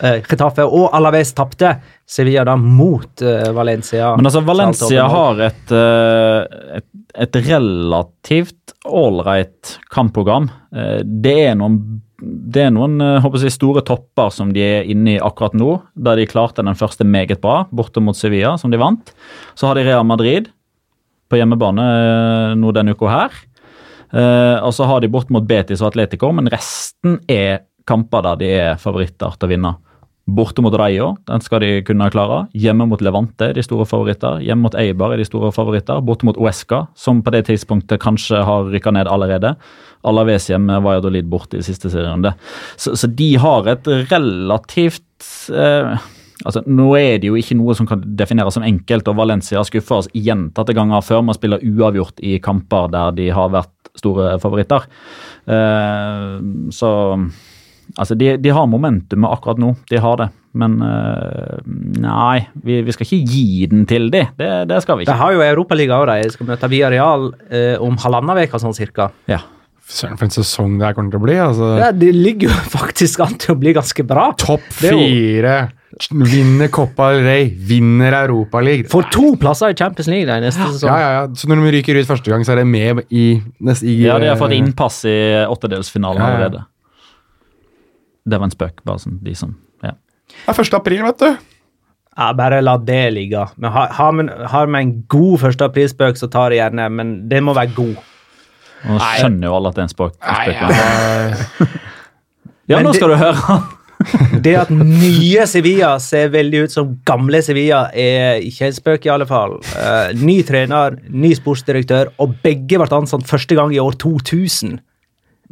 [0.01, 1.75] eh, Getafe og Alaves tapte.
[2.05, 4.13] Sevilla da mot eh, Valencia.
[4.17, 6.89] Men altså, Valencia har et, eh, et,
[7.25, 10.49] et relativt ålreit kampprogram.
[10.75, 11.79] Eh, Det er noen,
[12.21, 16.21] det er noen eh, jeg, store topper som de er inne i akkurat nå, der
[16.21, 19.13] de klarte den første meget bra, borte mot Sevilla, som de vant.
[19.55, 20.51] Så har de Real Madrid
[21.29, 23.41] på hjemmebane eh, nå denne uka her.
[24.15, 28.37] Eh, og så har de bort mot Betis og Atletico, men resten er kamper der
[28.39, 29.71] de er favoritter til å vinne.
[30.25, 32.47] Borte mot Rayo, den skal de kunne klare.
[32.57, 34.39] Hjemme mot Levante, de store favoritter.
[34.41, 36.01] Hjemme mot Eibar de store favoritter.
[36.01, 39.53] Borte mot Uesca, som på det tidspunktet kanskje har rykka ned allerede.
[40.05, 42.33] Alaves hjemme, Valladolid borte i siste serierunde.
[42.73, 46.11] Så, så de har et relativt eh,
[46.43, 50.01] Altså, Nå er det jo ikke noe som kan defineres som enkelt, og Valencia skuffer
[50.01, 54.83] oss gjentatte ganger før man spiller uavgjort i kamper der de har vært store favoritter.
[55.47, 56.33] Eh,
[56.75, 56.91] så
[57.97, 60.29] Altså, de, de har momentumet akkurat nå, de har det.
[60.55, 61.57] Men eh,
[61.99, 64.21] nei, vi, vi skal ikke gi den til de.
[64.39, 65.19] Det, det skal vi De ikke.
[65.21, 69.09] har jo Europaliga òg, de skal møte Via Real eh, om halvannen uke, sånn cirka.
[69.31, 69.41] Ja.
[69.85, 71.35] Søren, for en sesong det her kommer til å bli.
[71.37, 71.67] altså.
[71.77, 74.31] Ja, Det ligger jo faktisk an til å bli ganske bra.
[74.41, 75.57] Topp fire.
[76.11, 78.89] Vinner Copa del Rey, vinner Europaligaen.
[78.91, 80.89] Får to plasser i Champions League der, neste sesong.
[80.89, 81.27] Ja, ja, ja.
[81.39, 83.27] Så når de ryker ut første gang, så er det med i,
[83.63, 85.15] nest, i ja, de har fått innpass i
[85.47, 86.33] åttedelsfinalen Ja, ja.
[86.39, 86.63] allerede.
[88.25, 89.53] Det var en spøk, bare sånn de som
[89.85, 89.93] ja.
[90.45, 90.73] Det er 1.
[90.79, 91.29] april, vet du.
[92.15, 93.43] Ja, bare la det ligge.
[93.59, 97.15] Men har, har, man, har man en god første aprilspøk, så tar jeg gjerne, men
[97.29, 97.95] det må være god.
[98.85, 100.13] Nå skjønner jo alle at det er en spøk.
[100.15, 101.69] spøk Nei, ja.
[102.71, 103.57] ja, nå nå det- skal du høre!
[104.45, 109.11] Det at nye Sevilla ser veldig ut som gamle Sevilla, er ikke en spøk, i
[109.13, 109.55] alle fall.
[109.71, 114.75] Uh, ny trener, ny sportsdirektør, og begge ble ansatt første gang i år 2000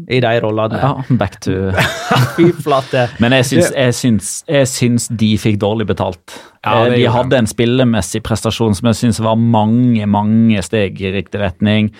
[0.10, 0.80] i de rollene.
[0.82, 1.72] Ja, back to
[2.36, 3.08] Fy flate.
[3.22, 6.36] Men jeg syns, jeg, syns, jeg syns de fikk dårlig betalt.
[6.66, 11.12] Ja, Eh, de hadde en spillemessig prestasjon som jeg syns var mange, mange steg i
[11.14, 11.92] riktig retning.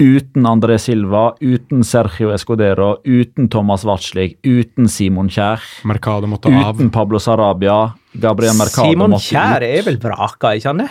[0.00, 6.72] Uten André Silva, uten Sergio Escudero, uten Thomas Watzlig, uten Simon Kjær, Mercado måtte av.
[6.78, 7.92] uten Pablo Sarabia.
[8.16, 9.68] Gabriel Mercado Simon måtte Kjær ut.
[9.68, 10.88] er vel vraka, ikke han det?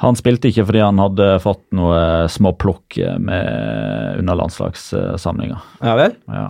[0.00, 5.58] Han spilte ikke fordi han hadde fått noe småplukk med under landslagssamlinga.
[5.84, 6.14] Ja vel?
[6.30, 6.46] Ja.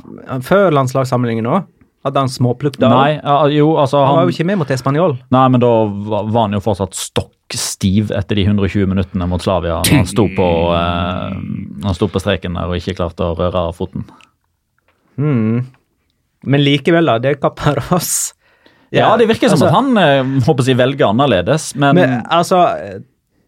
[0.47, 1.67] Før landslagssamlingen òg?
[2.07, 2.89] Hadde han småplukk da?
[2.89, 3.19] Nei,
[3.53, 5.19] jo, altså Han var jo ikke med mot Español.
[5.35, 9.83] Nei, men da var han jo fortsatt stokk stiv etter de 120 minuttene mot Slavia.
[9.83, 11.37] når Han sto på, eh,
[11.85, 14.07] han sto på streken der og ikke klarte å røre foten.
[15.21, 15.67] Mm.
[16.47, 17.19] Men likevel, da.
[17.21, 18.33] Det er oss.
[18.91, 22.65] Ja, det virker som altså, at han eh, håper jeg, velger annerledes, men, Men altså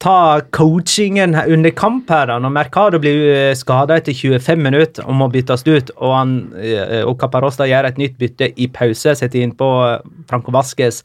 [0.02, 2.38] Ta coachingen under kamp her, da.
[2.42, 7.14] Når Mercado blir skada etter 25 minutter og må byttes ut, og, han, eh, og
[7.20, 11.04] Caparosta gjør et nytt bytte i pause, setter inn på eh, Franco Vasques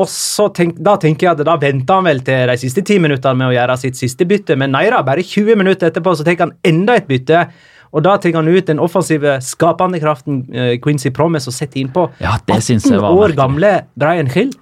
[0.00, 2.96] og så tenk, Da tenker jeg at da venter han vel til de siste ti
[3.02, 6.26] minuttene med å gjøre sitt siste bytte, men nei da, bare 20 minutter etterpå så
[6.26, 7.44] tenker han enda et bytte.
[7.92, 12.06] Og da tar han ut den offensive skapende kraften eh, Quincy Promise og setter innpå
[12.22, 13.40] Ja, det synes jeg var år merkelig.
[13.42, 14.54] gamle Brian Hill.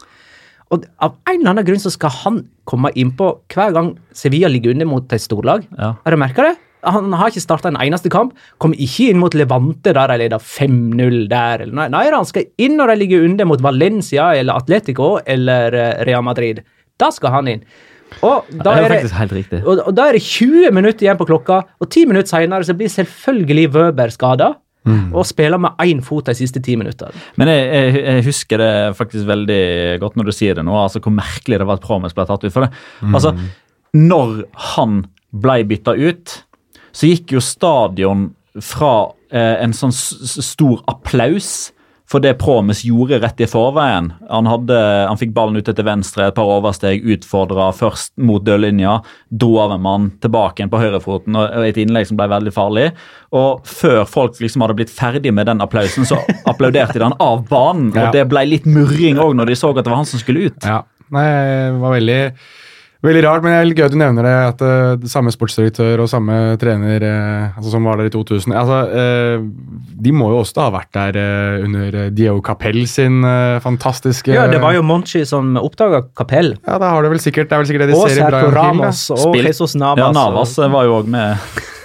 [0.74, 4.74] Og av en eller annen grunn så skal han komme innpå hver gang Sevilla ligger
[4.74, 5.66] under mot et storlag.
[5.76, 5.94] Ja.
[6.04, 6.56] Har du merka det?
[6.86, 8.32] Han har ikke starta en eneste kamp.
[8.62, 11.66] Kom ikke inn mot Levante der de leder 5-0 der.
[11.66, 15.76] eller Nei, nei, han skal inn når de ligger under mot Valencia eller Atletico eller
[15.76, 16.62] eh, Real Madrid.
[17.00, 17.64] Da skal han inn.
[18.26, 21.28] Og da det er er det og, og da er det 20 minutter igjen på
[21.28, 24.54] klokka, og 10 minutter senere så blir selvfølgelig Wøber skada.
[24.88, 27.12] Og spiller med én fot de siste ti minuttene.
[27.40, 29.62] Men jeg, jeg, jeg husker det faktisk veldig
[30.00, 32.46] godt når du sier det nå, altså hvor merkelig det var at Promes ble tatt
[32.46, 32.52] ut.
[32.54, 32.70] For det.
[33.12, 33.34] Altså,
[33.96, 36.36] når han ble bytta ut,
[36.96, 38.30] så gikk jo stadion
[38.64, 38.94] fra
[39.30, 41.70] eh, en sånn stor applaus
[42.10, 44.08] for det Promes gjorde rett i forveien.
[44.28, 48.96] Han, hadde, han fikk ballen ut til venstre, et par oversteg, utfordra først mot dørlinja,
[49.30, 52.52] dro av en mann tilbake igjen på høyrefoten, og og et innlegg som ble veldig
[52.54, 52.88] farlig.
[53.36, 56.18] Og før folk liksom hadde blitt ferdig med den applausen, så
[56.50, 57.92] applauderte de han av banen.
[57.94, 60.50] Og det ble litt murring òg når de så at det var han som skulle
[60.50, 60.66] ut.
[60.66, 60.82] Ja.
[61.10, 62.20] Nei, det var veldig,
[63.06, 64.34] veldig rart, men det er litt gøy at du nevner det.
[64.50, 68.80] At uh, samme sportsdirektør og samme trener uh, altså som var der i 2000 altså,
[68.92, 69.46] uh,
[70.04, 71.20] De må jo også da ha vært der
[71.64, 73.24] under Dio Diego Capell sin
[73.64, 76.54] fantastiske Ja, det var jo Monchi som oppdaga Capell.
[76.66, 78.28] Ja, da har det vel sikkert, det er vel sikkert det de Og ser i
[78.28, 78.84] Brian Brian Hill.
[78.84, 80.04] Ramos og Jesus Navas.
[80.04, 81.38] Ja, Navas og- var jo òg med.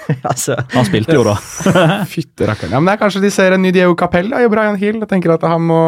[0.32, 1.36] altså, Han spilte jo, da.
[2.13, 2.75] Fytte rakkeren.
[2.75, 4.99] Ja, men det er kanskje de ser en ny Diego Capell da, i Brian Hill.
[5.01, 5.82] Jeg tenker at han må,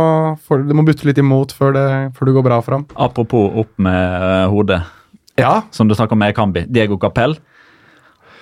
[0.47, 1.87] for, Det må butte litt imot før det,
[2.17, 2.87] før det går bra for ham.
[3.07, 4.81] Apropos opp med hodet,
[5.37, 6.65] Ja, som du snakker om med Kambi.
[6.67, 7.37] Diego Capell.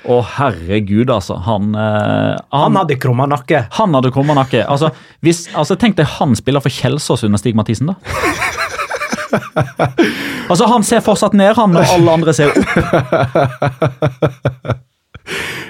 [0.05, 1.35] Å, herregud, altså.
[1.47, 3.65] Han, eh, Han hadde krumma nakke.
[3.79, 4.61] Han hadde krumma nakke.
[4.69, 4.91] Altså,
[5.25, 7.95] hvis, altså, tenk deg han spiller for Kjelsås under Stig Mathisen, da.
[10.51, 12.59] altså, Han ser fortsatt ned, han, når alle andre ser opp.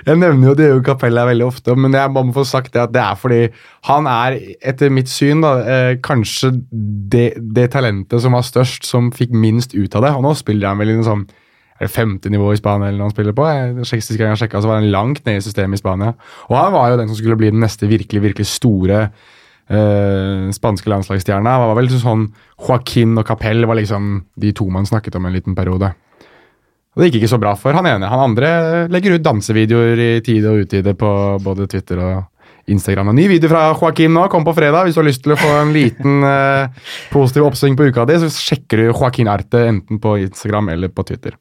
[0.06, 3.02] Jeg nevner jo Diego Capella veldig ofte, men jeg må få sagt det at det
[3.02, 3.40] er fordi
[3.90, 6.52] han er, etter mitt syn, da, eh, kanskje
[7.12, 10.14] det, det talentet som var størst, som fikk minst ut av det.
[10.18, 11.26] Og nå spiller han vel i en sånn
[11.76, 13.48] er det femte nivå i Spania eller noe han spiller på?
[13.52, 16.14] Jeg, siste gang jeg sjekka, så var han langt nede i systemet i Spania.
[16.48, 20.92] Og han var jo den som skulle bli den neste virkelig, virkelig store eh, spanske
[20.94, 21.58] landslagsstjerna.
[21.58, 22.30] Det var vel sånn
[22.62, 25.92] Joaquin og Capell var liksom de to man snakket om en liten periode.
[26.96, 28.08] Og Det gikk ikke så bra for han ene.
[28.08, 28.50] Han andre
[28.92, 31.12] legger ut dansevideoer i tide og utide på
[31.44, 33.12] både Twitter og Instagram.
[33.12, 34.88] En ny video fra Joaquin nå, kom på fredag.
[34.88, 38.16] Hvis du har lyst til å få en liten eh, positiv oppsving på uka di,
[38.24, 41.36] så sjekker du Joaquin Arte enten på Instagram eller på Twitter.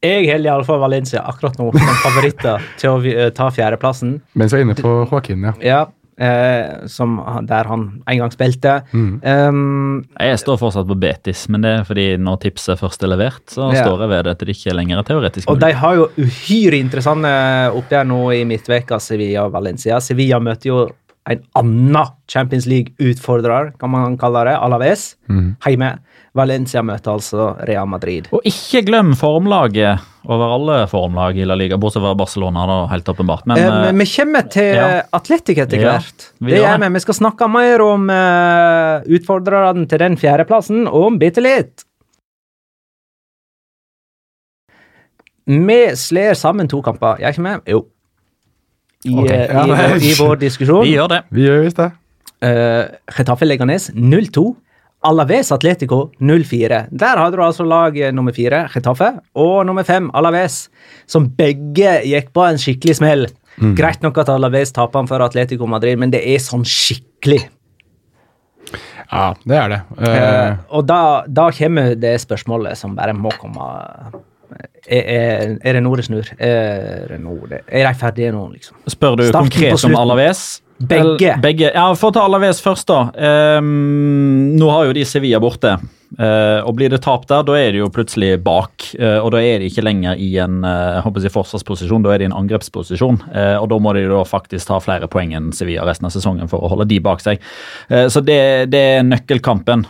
[0.00, 4.14] Jeg holder iallfall Valencia akkurat nå som favoritter til å eh, ta fjerdeplassen.
[4.38, 5.56] Mens vi er inne på Joaquin, ja.
[5.64, 5.80] Ja,
[6.20, 7.16] eh, som,
[7.48, 8.74] der han en gang spilte.
[8.92, 9.20] Mm.
[9.24, 13.42] Um, Jeg står fortsatt på Betis, men det er fordi når tipset først er levert,
[13.48, 13.84] så Ja.
[13.86, 16.78] står jeg ved det at det ikke lenger er teoretisk og de har jo uhyre
[16.78, 17.28] interessante
[17.74, 19.98] oppgjør nå i midtveka, Sevilla og Valencia.
[20.00, 20.88] Sevilla møter jo
[21.30, 25.56] en annen Champions League-utfordrer, kan man kalle det, Alaves, Mm.
[25.64, 25.98] hjemme.
[26.36, 28.28] Valencia møter altså Real Madrid.
[28.30, 29.98] Og ikke glem formlaget
[30.30, 33.46] over alle formlag i La Liga, bortsett fra Barcelona, da, helt åpenbart.
[33.50, 35.02] Men Eh, eh, men vi kommer til ja.
[35.16, 36.28] Atletic etter Ja, hvert.
[36.38, 36.92] vi det gjør vi.
[36.94, 41.82] Vi skal snakke mer om uh, utfordrerne til den fjerdeplassen om bitte litt.
[45.50, 47.18] Vi slår sammen to kamper.
[47.18, 47.60] Jeg er ikke med?
[47.66, 47.84] Jo.
[49.04, 49.36] I, okay.
[49.36, 50.84] eh, Ja, i, vår, I vår diskusjon.
[50.84, 51.22] vi gjør det.
[51.34, 51.90] Vi gjør visst det.
[52.40, 54.44] Uh, Getafe Leganes 0-2.
[55.06, 56.82] Alaves Atletico 0-4.
[56.90, 60.66] Der hadde du altså lag eh, nummer fire, Getafe, og nummer fem, Alaves,
[61.08, 63.30] som begge gikk på en skikkelig smell.
[63.76, 67.42] Greit nok at Alaves taper for Atletico Madrid, men det er sånn skikkelig.
[69.10, 69.80] Ja, det er det.
[69.98, 70.08] Uh...
[70.08, 73.66] Eh, og da, da kommer det spørsmålet som bare må komme.
[74.86, 76.30] Er, er, er det nå det snur?
[76.38, 78.78] Er, det nå det, er de ferdige nå, liksom?
[78.90, 79.96] Spør du Starten konkret om.
[79.98, 80.44] Alaves?
[80.80, 81.36] Begge.
[81.42, 81.70] Begge.
[81.74, 83.10] Ja, For å ta Alaves først, da.
[83.60, 85.76] Um, nå har jo de Sevilla borte.
[86.16, 88.88] Uh, og Blir det tap der, da er de jo plutselig bak.
[88.96, 92.22] Uh, og da er de ikke lenger i en uh, håper jeg, forsvarsposisjon, da er
[92.22, 93.20] de i en angrepsposisjon.
[93.60, 96.64] og da må de da faktisk ta flere poeng enn Sevilla resten av sesongen for
[96.64, 97.42] å holde de bak seg.
[97.88, 98.40] Så det,
[98.72, 99.84] det er nøkkelkampen.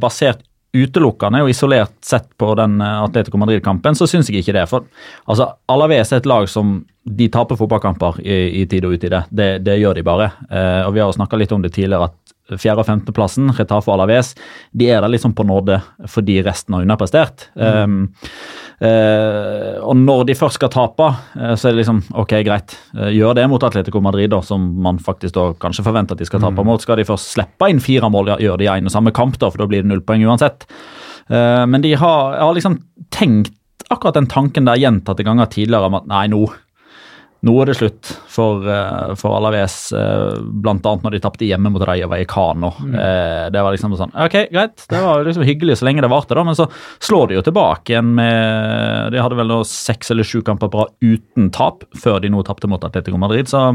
[0.00, 4.66] Basert utelukkende og isolert sett på den eh, Atletico Madrid-kampen, så syns jeg ikke det.
[4.70, 4.86] For
[5.30, 9.24] altså, Alaves er et lag som de taper fotballkamper i, i tid og utide.
[9.30, 10.30] Det, det gjør de bare.
[10.50, 13.88] Eh, og Vi har jo snakka litt om det tidligere, at fjerde- og femteplassen, Retafe
[13.90, 14.34] og Alaves,
[14.76, 17.48] de er der liksom på nåde fordi resten har underprestert.
[17.54, 18.10] Um,
[18.80, 21.08] eh, og når de først skal tape,
[21.38, 22.76] eh, så er det liksom ok, greit.
[22.96, 26.28] Eh, gjør det mot Atletico Madrid, da, som man faktisk da kanskje forventer at de
[26.28, 26.82] skal tape mot.
[26.82, 29.64] Skal de først slippe inn fire mål, gjør de en og samme kamp, da, for
[29.64, 30.66] da blir det null poeng uansett.
[31.28, 32.80] Eh, men de har, har liksom
[33.14, 33.54] tenkt
[33.92, 36.46] akkurat den tanken der gjentatte ganger tidligere om at nei, nå
[37.44, 40.76] nå er det slutt for, eh, for Alaves, uh, bl.a.
[40.80, 42.72] når de tapte hjemme mot Raja Vallecano.
[42.80, 42.96] Mm.
[43.52, 46.44] det var liksom sånn Ok, greit, det var liksom hyggelig så lenge det varte, da,
[46.46, 46.66] men så
[47.02, 50.88] slår de jo tilbake igjen med De hadde vel nå seks eller sju kamper bra
[51.04, 53.50] uten tap, før de nå tapte mot Atletico Madrid.
[53.50, 53.74] så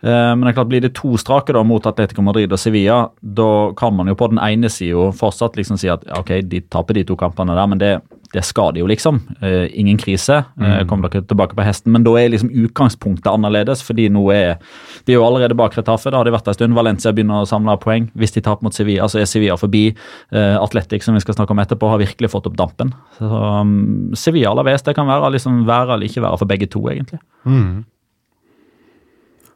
[0.00, 3.08] Eh, Men det er klart, blir det to strake da mot Atletico Madrid og Sevilla,
[3.20, 7.00] da kan man jo på den ene sida fortsatt liksom si at ok, de taper
[7.00, 7.92] de to kampene der, men det,
[8.32, 9.20] det skal de jo, liksom.
[9.40, 10.42] Uh, ingen krise.
[10.60, 11.92] Uh, kom dere tilbake på hesten.
[11.94, 14.58] Men da er liksom utgangspunktet annerledes, fordi nå er
[15.06, 16.12] de er jo allerede bak Retafe.
[16.12, 16.76] Da har de vært en stund.
[16.76, 18.10] Valencia begynner å samle poeng.
[18.18, 19.86] Hvis de taper mot Sevilla, så er Sevilla forbi.
[20.34, 22.92] Uh, Atletic, som vi skal snakke om etterpå, har virkelig fått opp dampen.
[23.16, 26.84] Så um, Sevilla Alaves, det kan være, liksom, være eller ikke være for begge to,
[26.92, 27.22] egentlig.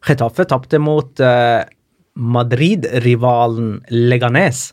[0.03, 1.61] Getafe tapte mot uh,
[2.17, 4.71] Madrid-rivalen Leganes.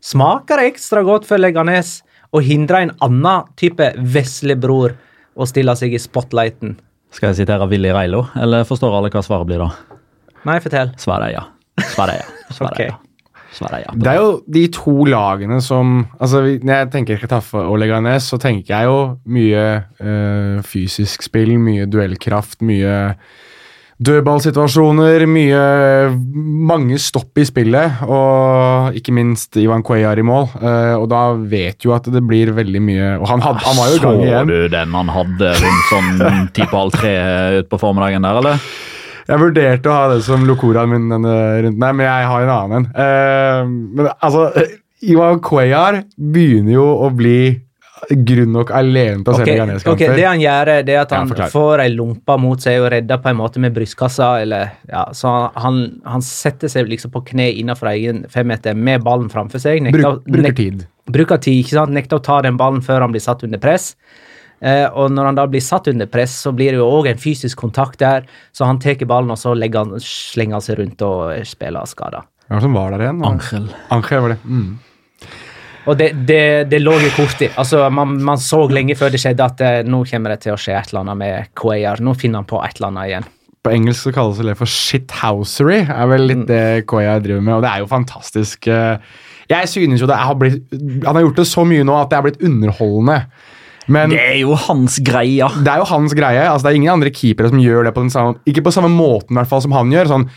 [0.00, 1.98] Smaker ekstra godt for Leganes
[2.30, 4.94] å hindre en annen type veslebror
[5.34, 6.76] å stille seg i spotlighten?
[7.14, 9.70] Skal jeg sitere Willy Reilo, eller forstår alle hva svaret blir da?
[10.46, 10.92] Nei, fortell.
[11.00, 11.46] Svaret er ja.
[11.90, 12.28] Svaret er ja.
[12.56, 12.98] Svaret er ja.
[13.50, 13.94] Svaret er ja.
[13.98, 18.38] Det er jo de to lagene som altså Når jeg tenker Chetaffe og Leganes, så
[18.38, 19.00] tenker jeg jo
[19.34, 19.64] mye
[19.98, 22.94] eh, fysisk spill, mye duellkraft, mye
[24.00, 25.62] dødballsituasjoner, mye
[26.70, 30.48] mange stopp i spillet, og ikke minst Ivan Cuellar i mål.
[30.56, 33.90] Eh, og da vet jo at det blir veldig mye Og han, had, han var
[33.90, 34.48] jo i gang igjen.
[34.48, 36.22] Så du den han hadde rundt sånn
[36.56, 37.14] ti på halv tre
[37.60, 38.70] utpå formiddagen der, eller?
[39.30, 41.34] Jeg vurderte å ha det som locoraen min denne
[41.66, 42.86] runden, her, men jeg har en annen en.
[43.04, 44.48] Eh, men altså,
[45.06, 47.40] Ivan Cuellar begynner jo å bli
[48.08, 49.92] grunn nok alene til å selge Ok, Leganes-kamper.
[50.10, 52.88] ok, Det han gjør, det er at han ja, får ei lompe mot seg og
[52.94, 54.30] redder på en måte med brystkassa.
[54.42, 59.28] Eller, ja, så han, han setter seg liksom på kne innenfor egen femmeter med ballen
[59.32, 59.82] framfor seg.
[59.84, 60.86] Nekter, Bruk, bruker nek- tid.
[61.10, 61.94] bruker tid, ikke sant?
[61.96, 63.94] Nekter å ta den ballen før han blir satt under press.
[64.60, 67.20] Eh, og når han da blir satt under press, så blir det jo òg en
[67.20, 68.26] fysisk kontakt der.
[68.52, 72.24] Så han tar ballen, og så han, slenger han seg rundt og spiller skada.
[72.50, 73.22] Hvem som var der igjen?
[73.24, 73.68] Angel.
[73.94, 74.38] Angel var det.
[74.44, 74.78] Mm.
[75.88, 77.48] Og det, det, det lå i.
[77.56, 80.58] Altså, man, man så lenge før det skjedde at eh, nå kommer det til å
[80.60, 82.02] skje et eller annet med Cuellar.
[82.04, 83.28] Nå finner han på et eller annet igjen.
[83.60, 87.64] På engelsk så kalles det for shithousery, er vel litt det Koya driver med, og
[87.64, 88.68] det er jo fantastisk.
[88.72, 88.96] eh,
[89.50, 90.62] Jeg synes jo det har blitt
[91.04, 93.18] Han har gjort det så mye nå at det er blitt underholdende.
[93.90, 95.48] Men Det er jo hans greie.
[95.64, 96.44] det er jo hans greie.
[96.46, 98.88] altså Det er ingen andre keepere som gjør det på den samme Ikke på samme
[98.92, 100.06] måten, i hvert fall, som han gjør.
[100.12, 100.28] sånn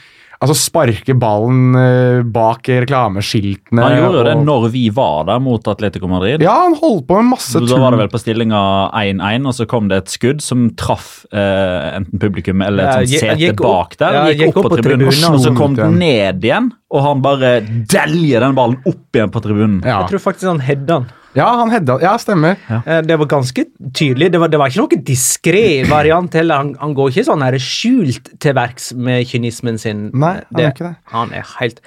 [0.44, 3.80] Altså Sparke ballen eh, bak reklameskiltene.
[3.84, 6.44] Han gjorde jo det når vi var der mot Atletico Madrid.
[6.44, 8.60] Ja, han holdt på med masse Da var det vel på stillinga
[9.00, 13.16] 1-1, og så kom det et skudd som traff eh, enten publikum eller et Ja,
[13.16, 14.20] sånt sete gikk opp- bak der.
[14.20, 16.72] ja, gikk, opp, på tribunen, tribunen, og så kom den ned igjen.
[16.94, 19.80] Og han bare deljer den ballen opp igjen på tribunen.
[19.86, 21.12] Ja, Jeg tror faktisk han hedda han.
[21.38, 22.58] Ja han hedda Ja, stemmer.
[22.70, 23.02] Ja.
[23.06, 24.32] Det var ganske tydelig.
[24.34, 26.64] Det var, det var ikke noen diskré variant heller.
[26.64, 30.08] Han, han går ikke sånn her skjult til verks med kynismen sin.
[30.14, 30.96] Nei, han gjør ikke det.
[31.14, 31.82] Han er helt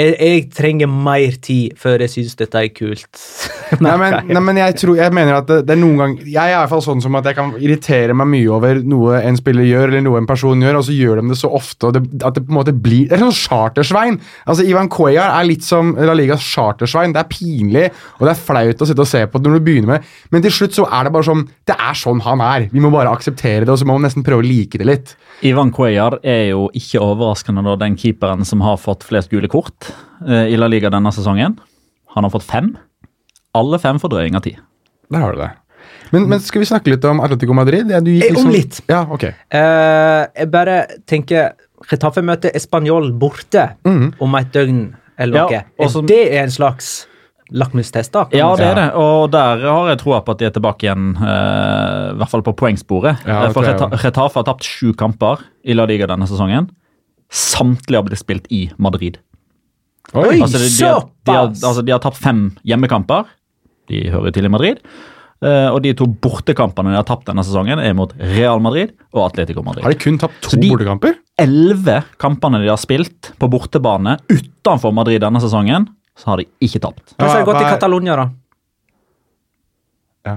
[0.00, 3.08] jeg, jeg trenger mer tid før jeg syns dette er kult.
[3.82, 6.36] Nei, men, nei, men jeg, tror, jeg mener at det, det er noen gang Jeg
[6.42, 9.38] er i hvert fall sånn som at jeg kan irritere meg mye over noe en
[9.38, 11.96] spiller gjør, eller noe en person gjør, og så gjør de det så ofte og
[11.96, 14.18] det, at det på en måte blir Det er sånn chartersvein.
[14.44, 17.14] Altså, Ivan Cuellar er litt som La Ligas chartersvein.
[17.16, 17.86] Det er pinlig,
[18.18, 20.44] og det er flaut å sitte og se på det når du begynner med Men
[20.44, 22.68] til slutt så er det bare sånn Det er sånn han er.
[22.72, 25.16] Vi må bare akseptere det, og så må man nesten prøve å like det litt.
[25.42, 29.90] Ivan Cuellar er jo ikke overraskende da den keeperen som har fått flest gule kort
[30.28, 31.58] eh, i La Liga denne sesongen.
[32.14, 32.76] Han har fått fem.
[33.56, 34.54] Alle fem for drøying av ti.
[35.12, 35.50] Der har du det.
[36.12, 37.90] Men, men skal vi snakke litt om Atletico Madrid?
[37.90, 38.80] Ja, du gikk Eh, om liksom- litt.
[38.88, 39.24] Ja, ok.
[39.52, 40.76] Uh, jeg bare
[41.08, 41.52] tenker
[41.90, 44.12] Retafe møter Español borte Mhm.
[44.20, 45.64] om et døgn eller noe.
[45.80, 47.06] Ja, som- det er en slags
[47.52, 48.24] lakmustest, da?
[48.32, 48.86] Ja, det er det.
[48.98, 52.42] Og der har jeg troa på at de er tilbake igjen, uh, i hvert fall
[52.46, 53.22] på poengsporet.
[53.28, 56.70] Ja, Eh, For Retafe har tapt sju kamper i La Liga denne sesongen.
[57.32, 59.18] Samtlige har blitt spilt i Madrid.
[60.14, 60.40] Oi!
[60.42, 63.24] Altså, de, de, har, de, har, altså, de har tapt fem hjemmekamper.
[63.88, 64.82] De hører til i Madrid.
[65.42, 69.24] Uh, og de to bortekampene de har tapt denne sesongen, er mot Real Madrid og
[69.30, 69.82] Atletico Madrid.
[69.82, 71.16] Har de kun tapt to Så de- bortekamper?
[71.42, 75.88] elleve kampene de har spilt på bortebane utenfor Madrid denne sesongen,
[76.22, 77.14] så har de ikke tapt.
[77.16, 78.26] Hvordan har det gått i Catalonia, da?
[80.28, 80.36] Ja.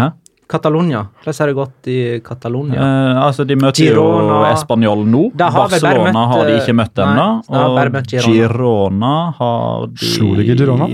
[0.00, 0.06] Hæ?
[0.52, 1.02] Catalonia.
[1.22, 2.78] Hvordan har det gått i Catalonia?
[2.80, 4.38] Eh, altså, De møter Girona.
[4.38, 5.22] jo Español nå.
[5.40, 7.26] Har Barcelona møtt, har de eh, ikke møtt nei, ennå.
[7.48, 8.32] Og møtt Girona.
[8.38, 10.88] Girona har de Slo de ikke Girona?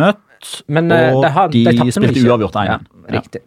[0.00, 0.20] møtt.
[0.68, 2.28] Men eh, og de, har, de de spilte ikke.
[2.30, 2.68] uavgjort 1-1.
[2.68, 2.78] Ja,
[3.18, 3.42] riktig.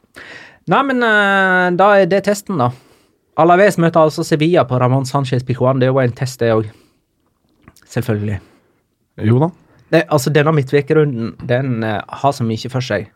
[0.73, 2.71] Nei, men eh, da er det testen, da.
[3.37, 5.77] Alaves møter altså Sevilla på Ramón Sánchez Pijuan.
[5.79, 6.69] Det er jo en test, det òg.
[7.85, 8.39] Selvfølgelig.
[9.29, 9.51] Jo da.
[9.91, 13.07] Det, altså, denne midtvekerunden, den uh, har så mye for seg.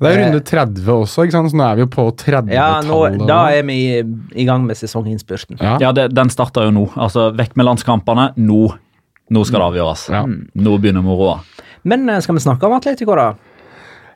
[0.00, 1.50] Det er Eh, runde 30 også, ikke sant?
[1.52, 2.52] så nå er vi jo på 30-tallet.
[2.52, 4.04] Ja, nå, da er vi i,
[4.42, 5.58] i gang med sesonginnspurten.
[5.60, 5.78] ja.
[5.80, 6.86] Ja, det, Den starter jo nå.
[6.96, 8.32] Altså, Vekk med landskampene.
[8.36, 8.70] Nå
[9.30, 10.08] Nå skal det avgjøres.
[10.10, 10.24] Ja.
[10.26, 11.36] Nå begynner moroa.
[11.86, 13.28] Men eh, skal vi snakke om Atletico, da?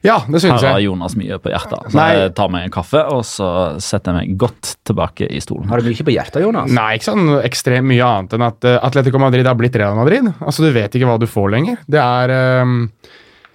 [0.04, 0.68] Ja, det synes jeg.
[0.68, 0.82] Her har.
[0.84, 1.88] Jonas mye på hjertet.
[1.88, 2.08] Så Nei.
[2.12, 3.48] jeg tar meg en kaffe, og så
[3.80, 5.70] setter jeg meg godt tilbake i stolen.
[5.70, 6.72] Har du mye på hjertet, Jonas?
[6.76, 10.28] Nei, ikke sånn ekstremt mye annet enn at eh, Atletico Madrid har blitt Real Madrid.
[10.44, 11.80] Altså, Du vet ikke hva du får lenger.
[11.88, 12.74] Det er um,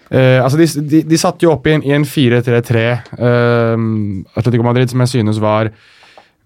[0.09, 2.87] uh, altså, de, de, de satte jo opp i en, en 4-3-3,
[3.19, 3.85] um,
[4.33, 5.69] Atletico Madrid, som jeg synes var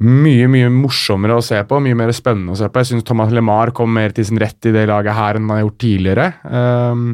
[0.03, 2.81] mye mye morsommere å se på, mye mer spennende å se på.
[2.81, 5.61] Jeg syns Thomas LeMar kom mer til sin rett i det laget her enn han
[5.61, 6.27] har gjort tidligere.
[6.43, 7.07] Um,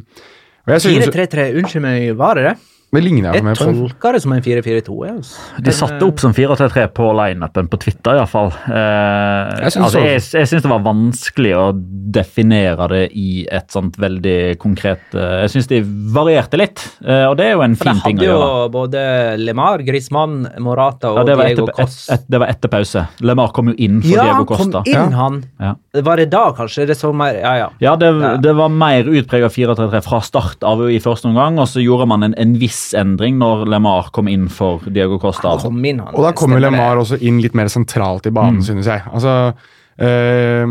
[0.65, 2.57] synes, 4-3-3, unnskyld meg, var det det?
[2.91, 4.93] Det ligner jeg Jeg tolka det som en 4-4-2.
[5.05, 5.61] ja, altså.
[5.61, 8.49] De satte opp som 4-3-3 på lineupen på Twitter, iallfall.
[8.65, 10.05] Eh, Jeg synes altså, så.
[10.07, 11.65] jeg, jeg syns det var vanskelig å
[12.09, 15.81] definere det i et sånt veldig konkret eh, Jeg syns de
[16.15, 18.71] varierte litt, eh, og det er jo en fin ting å hadde jo gjøre.
[18.73, 19.03] både
[19.43, 22.17] Lemar, Griezmann, Morata og Ja, Diego etter, et, Costa.
[22.17, 23.05] et, det var etter pause.
[23.21, 25.39] LeMar kom jo inn for Ja, Diego han kom inn, han.
[25.61, 25.75] Ja.
[26.09, 26.87] Var det da, kanskje?
[26.89, 27.69] Det så mer Ja, ja.
[27.85, 28.33] Ja, det, Ja.
[28.41, 32.23] det var mer utprega 4-3-3 fra start av i første omgang, og så gjorde man
[32.31, 35.55] en, en viss endring når LeMar kom inn for Diego Costa.
[35.55, 36.13] Han kom inn, han.
[36.15, 36.61] Og da kommer.
[36.63, 39.03] Lemar også inn litt mer sentralt i banen, synes jeg.
[39.11, 39.53] Altså
[40.01, 40.67] øh,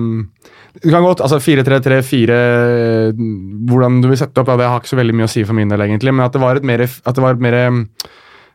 [0.79, 2.39] Du kan godt, altså 4-3-3-4
[3.69, 5.71] Hvordan du vil sette opp, det har ikke så veldig mye å si for min
[5.73, 6.15] del, egentlig.
[6.15, 7.61] Men at det var et mer, at det var et mer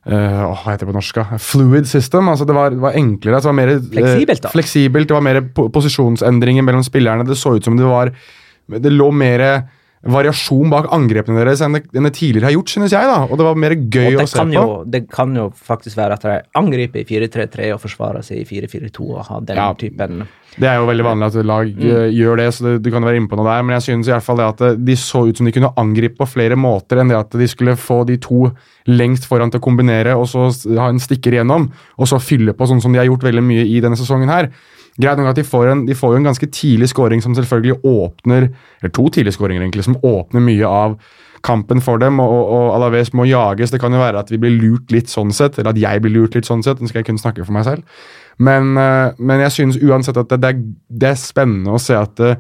[0.04, 1.20] Uh, Hva heter det på norsk?
[1.40, 2.28] Fluid system.
[2.28, 3.38] altså Det var, det var enklere.
[3.38, 4.50] altså Det var mer, eh, Fleksibelt, da.
[4.52, 7.24] fleksibelt, Det var mer po posisjonsendringer mellom spillerne.
[7.24, 8.12] Det så ut som det var
[8.68, 9.64] Det lå mer
[10.04, 13.08] variasjon bak angrepene deres enn det, enn det tidligere har gjort, synes jeg.
[13.08, 14.52] da, Og det var mer gøy å se på.
[14.52, 18.46] jo, det kan jo faktisk være at de angriper i 4-3-3 og forsvarer seg i
[18.46, 19.74] 4-4-2 og har den Ja.
[19.74, 20.28] typen
[20.60, 21.82] Det er jo veldig vanlig at lag Mm.
[21.90, 23.64] eh, gjør det, så det, du kan være inne på noe der.
[23.64, 25.74] Men jeg synes i hvert fall det at eh, de så ut som de kunne
[25.78, 28.52] angripe på flere måter enn det at de skulle få de to
[28.86, 32.68] lengst foran til å kombinere og så ha en stikker igjennom, og så fylle på
[32.68, 34.52] sånn som de har gjort veldig mye i denne sesongen her.
[35.02, 37.80] Greit nok at de får, en, de får jo en ganske tidlig scoring som selvfølgelig
[37.82, 40.98] åpner Eller to tidlige scoringer, egentlig, som åpner mye av
[41.44, 43.74] kampen for dem, og, og Alaves må jages.
[43.74, 46.14] Det kan jo være at vi blir lurt litt sånn sett, eller at jeg blir
[46.16, 46.80] lurt litt sånn sett.
[46.80, 47.84] Nå skal jeg kun snakke for meg selv.
[48.40, 50.64] Men, eh, men jeg synes uansett at det, det, er,
[51.04, 52.40] det er spennende å se at eh,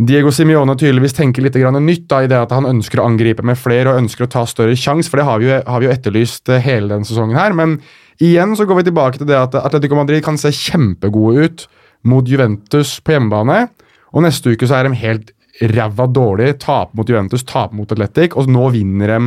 [0.00, 3.60] Diego Simione tydeligvis tenker litt nytt da, i det at han ønsker å angripe med
[3.60, 5.92] flere og ønsker å ta større sjanse, for det har vi, jo, har vi jo
[5.92, 7.52] etterlyst eh, hele denne sesongen her.
[7.52, 7.76] Men
[8.22, 11.66] igjen så går vi tilbake til det at Atletico Madrid kan se kjempegode ut
[12.08, 13.66] mot Juventus på hjemmebane,
[14.12, 15.32] og neste uke så er de helt
[15.72, 19.20] ræva dårlig, taper mot Juventus, taper mot Atletic, og nå vinner de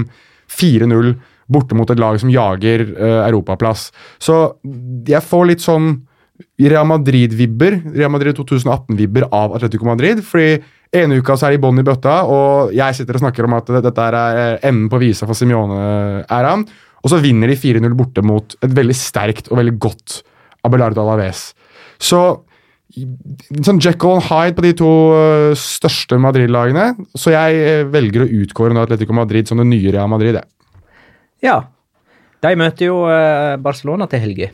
[0.52, 1.14] 4-0
[1.52, 3.90] borte mot et lag som jager uh, europaplass.
[4.22, 4.58] Så
[5.08, 5.94] jeg får litt sånn
[6.60, 10.24] Real Madrid-vibber, Real Madrid 2018-vibber av Atletico Madrid.
[10.26, 10.58] fordi
[10.96, 13.72] ene uka så er de bånn i bøtta, og jeg sitter og snakker om at
[13.84, 16.66] dette er eh, enden på visa for Simione-æraen.
[17.06, 20.20] Og så vinner de 4-0 borte mot et veldig sterkt og veldig godt
[20.66, 21.52] Abelardo Alaves.
[22.02, 22.22] Så
[23.66, 26.94] sånn Jekyll og Hyde på de to øh, største Madrid-lagene.
[27.14, 30.40] Så jeg øh, velger å utkåre Atletico Madrid som det nye Real Madrid.
[31.46, 31.60] Ja.
[32.42, 34.50] De møter jo eh, Barcelona til helga.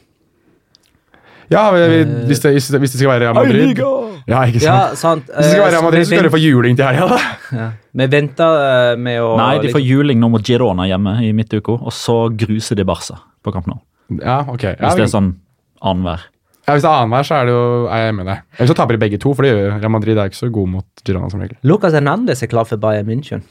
[1.52, 3.82] Ja, hvis det, hvis, det, skal være Real Madrid
[4.30, 4.66] Ja, ikke sant?
[4.66, 5.28] Ja, sant.
[5.28, 7.32] Hvis det skal være Real Madrid, så skal dere få juling til helga, da.
[7.58, 7.70] Ja.
[8.00, 11.76] Vi venter eh, med å Nei, de får juling nå mot Girona hjemme i midtuka,
[11.76, 13.76] og så gruser de Barca på kamp nå.
[14.22, 14.64] Ja, ok.
[14.70, 15.34] Ja, Hvis det er sånn
[15.82, 16.24] annenhver.
[16.68, 18.48] ja, hvis det er annenhver, så er, det jo, er jeg med deg.
[18.56, 21.32] Eller så taper de begge to, for Real Madrid er ikke så god mot Girona
[21.34, 21.60] som regel.
[21.68, 23.44] Lucas Hernandez er klar for Bayern München.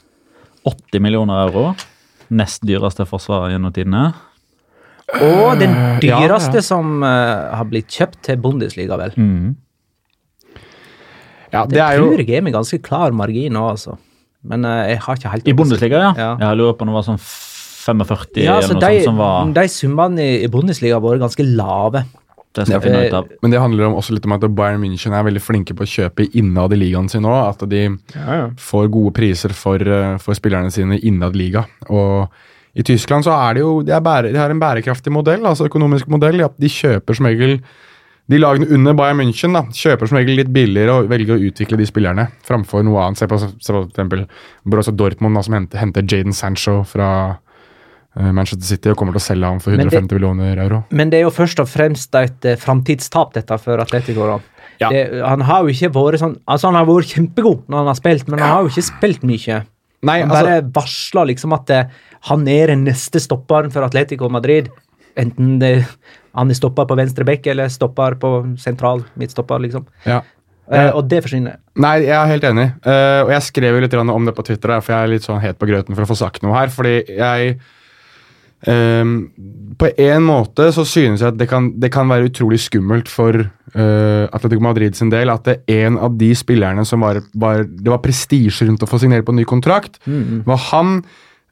[0.68, 1.70] 80 millioner euro.
[2.32, 4.08] Nest dyreste forsvarer gjennom tidene.
[5.18, 6.64] Og den ja, dyreste ja.
[6.64, 9.16] som uh, har blitt kjøpt til Bundesliga, vel.
[9.16, 9.56] Mm.
[11.50, 13.96] Ja, Det, det er jo tror jeg er med ganske klar margin nå, altså.
[14.46, 16.12] Men uh, jeg har ikke helt I Bundesliga, ja.
[16.16, 16.32] Ja.
[16.46, 19.20] Jeg lurer på om det var sånn 45 Ja, eller altså, noe de, sånt som
[19.20, 22.04] var de summene i, i Bundesliga har vært ganske lave.
[22.50, 23.28] Det skal jeg finne ut av.
[23.44, 25.90] Men det handler om også litt om at Bayern München er veldig flinke på å
[25.90, 27.30] kjøpe innad i ligaen sin nå.
[27.30, 27.84] At de
[28.58, 31.62] får gode priser for, eh, for spillerne sine innad liga.
[31.88, 32.26] Og
[32.74, 35.66] i Tyskland så er det jo De, er bære, de har en bærekraftig modell, altså
[35.66, 36.38] økonomisk modell.
[36.38, 37.58] Ja, de kjøper som regel
[38.30, 41.80] de lagene under Bayern München da, kjøper som regel litt billigere og velger å utvikle
[41.80, 43.18] de spillerne framfor noe annet.
[43.18, 44.90] Se på, f.eks.
[44.94, 47.08] Dortmund, da, som henter, henter Jaden Sancho fra
[48.14, 50.84] eh, Manchester City og kommer til å selge ham for 150 det- 150 millioner euro.
[50.94, 54.30] Men det er jo først og fremst et eh, framtidstap, dette, for Atletico.
[54.30, 54.38] da.
[54.80, 54.88] Ja.
[54.94, 57.98] Det, han har jo ikke vært sånn Altså, han har vært kjempegod når han har
[57.98, 59.58] spilt, men han har jo ikke spilt mye.
[60.06, 61.90] Nei, Han altså, bare varsler liksom at eh,
[62.28, 64.68] han er den neste stopperen for Atletico Madrid.
[65.18, 65.72] Enten det,
[66.36, 69.88] han er stopper på venstre bekk eller stopper på sentral midtstopper, liksom.
[70.08, 70.20] ja.
[70.70, 71.58] Uh, og det forsvinner.
[71.82, 72.68] Nei, jeg er helt enig.
[72.84, 75.42] Uh, og jeg skrev jo litt om det på Twitter, for jeg er litt sånn
[75.42, 76.70] het på grøten for å få sagt noe her.
[76.70, 77.56] Fordi jeg
[78.70, 79.16] um,
[79.80, 83.40] På en måte så synes jeg at det kan, det kan være utrolig skummelt for
[83.40, 87.64] uh, Atletico Madrid sin del at det er en av de spillerne som var, var
[87.66, 89.98] Det var prestisje rundt å få signere på en ny kontrakt,
[90.46, 91.00] var han,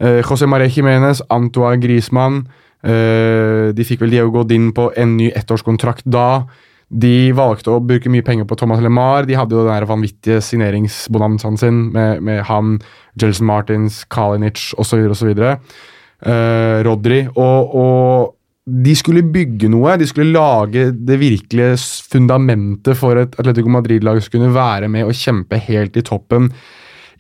[0.03, 2.45] uh, José María Jiménez, Antoine Griezmann
[2.83, 6.47] eh, De fikk vel Diego Godin på en ny ettårskontrakt da.
[6.89, 9.27] De valgte å bruke mye penger på Thomas LeMar.
[9.29, 12.79] De hadde jo den vanvittige signeringsbonanzaen sin med, med han,
[13.21, 15.05] Jelson Martins, Kalinic osv.
[15.13, 15.35] osv.
[15.35, 17.25] Uh, Rodri.
[17.35, 18.35] Og, og
[18.69, 19.99] de skulle bygge noe.
[20.01, 21.77] De skulle lage det virkelige
[22.13, 26.51] fundamentet for et Atletico Madrid-lag som kunne være med og kjempe helt i toppen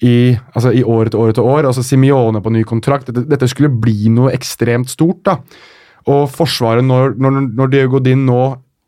[0.05, 1.67] i, altså i år etter år etter år.
[1.69, 3.11] Altså Simione på ny kontrakt.
[3.11, 5.25] Dette, dette skulle bli noe ekstremt stort.
[5.27, 5.39] da.
[6.09, 8.43] Og Forsvaret, når, når, når Diego Din nå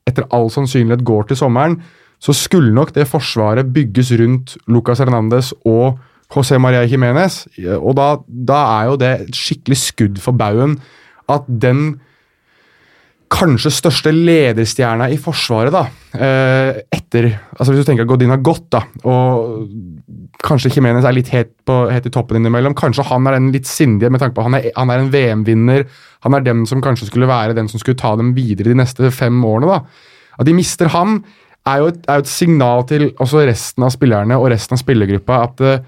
[0.09, 1.81] etter all sannsynlighet går til sommeren,
[2.21, 5.99] så skulle nok det forsvaret bygges rundt Lucas Hernandez og
[6.31, 7.47] José María Jiménez.
[7.81, 10.77] Og da, da er jo det et skikkelig skudd for baugen
[11.31, 12.01] at den
[13.31, 15.85] kanskje største lederstjerna i Forsvaret, da,
[16.18, 19.68] eh, etter altså Hvis du tenker at Godin har gått, da, og
[20.43, 23.66] kanskje Jimenez er litt helt, på, helt i toppen innimellom, kanskje han er den litt
[23.66, 25.87] sindige, med tanke på at han er, han er en VM-vinner,
[26.26, 29.11] han er den som kanskje skulle være den som skulle ta dem videre de neste
[29.14, 29.66] fem årene.
[29.66, 29.81] da.
[30.41, 31.22] At de mister han,
[31.68, 35.43] er jo et, er et signal til også resten av spillerne og resten av spillergruppa
[35.45, 35.83] at eh,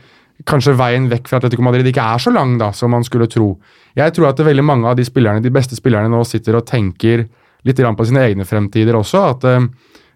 [0.48, 3.54] kanskje veien vekk fra Atletico Madrid ikke er så lang da, som man skulle tro.
[3.98, 7.26] Jeg tror at veldig mange av de spillerne, de beste spillerne nå sitter og tenker
[7.66, 9.24] litt på sine egne fremtider også.
[9.36, 9.66] At eh,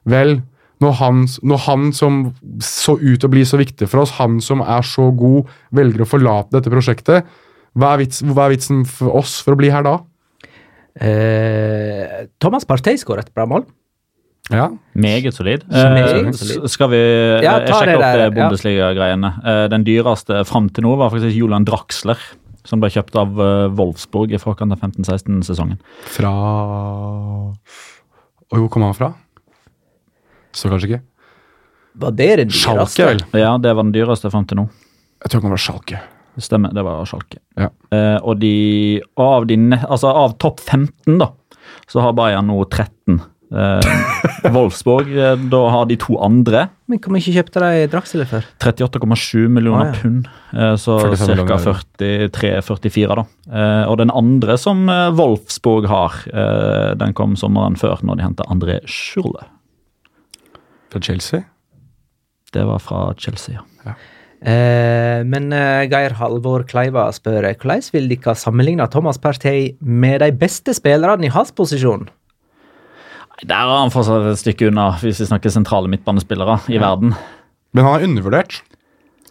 [0.04, 0.40] vel,
[0.78, 4.40] Når han, når han som så ut til å bli så viktig for oss, han
[4.44, 7.24] som er så god, velger å forlate dette prosjektet,
[7.72, 9.94] hva er, vits, hva er vitsen for oss for å bli her da?
[11.00, 13.64] Eh, Thomas Partey skåret et bra mål.
[14.52, 15.64] Ja, Meget solid.
[15.66, 16.98] Meget Eh, skal vi
[17.42, 18.34] Ja, Jeg sjekker opp der, det.
[18.36, 19.30] Bundesliga-greiene.
[19.42, 19.68] Ja.
[19.72, 22.16] Den dyreste fram til nå var faktisk Julian Draxler,
[22.66, 25.78] som ble kjøpt av eh, Wolfsburg i forkant av 15-16-sesongen.
[26.06, 26.30] fra
[28.46, 29.12] Og hvor kom han fra?
[30.54, 31.02] Så kanskje ikke.
[31.96, 33.22] Var det den Schalke, vel?
[33.40, 34.68] Ja, det var den dyreste fram til nå.
[35.24, 36.00] Jeg tror han var Schalke.
[36.38, 37.40] Stemmer, det var Schalke.
[37.56, 37.70] Ja.
[37.90, 38.52] Eh, og de,
[39.16, 39.56] og av, de,
[39.88, 41.30] altså av topp 15, da,
[41.88, 43.22] så har Bayern nå 13.
[43.46, 46.64] Eh, Wolfsburg, eh, da har de to andre.
[46.90, 48.46] Men hvor mye kjøpte de Draxler for?
[48.58, 50.00] 38,7 millioner Ah, ja.
[50.02, 51.76] pund, eh, så 45 ca.
[52.02, 53.24] 43-44, da.
[53.46, 58.26] Eh, og den andre som eh, Wolfsburg har, eh, den kom sommeren før, når de
[58.26, 59.46] henta André Schurle.
[60.90, 61.44] Fra Chelsea?
[62.52, 63.94] Det var fra Chelsea, ja.
[64.46, 65.48] Eh, men
[65.90, 71.32] Geir Halvor Kleiva spør hvordan vil dere sammenligne Thomas Partey med de beste spillerne i
[71.32, 72.08] hans posisjon?
[73.44, 77.12] Der er han fortsatt et stykke unna, hvis vi snakker sentrale midtbanespillere i verden.
[77.76, 78.62] Men han er undervurdert.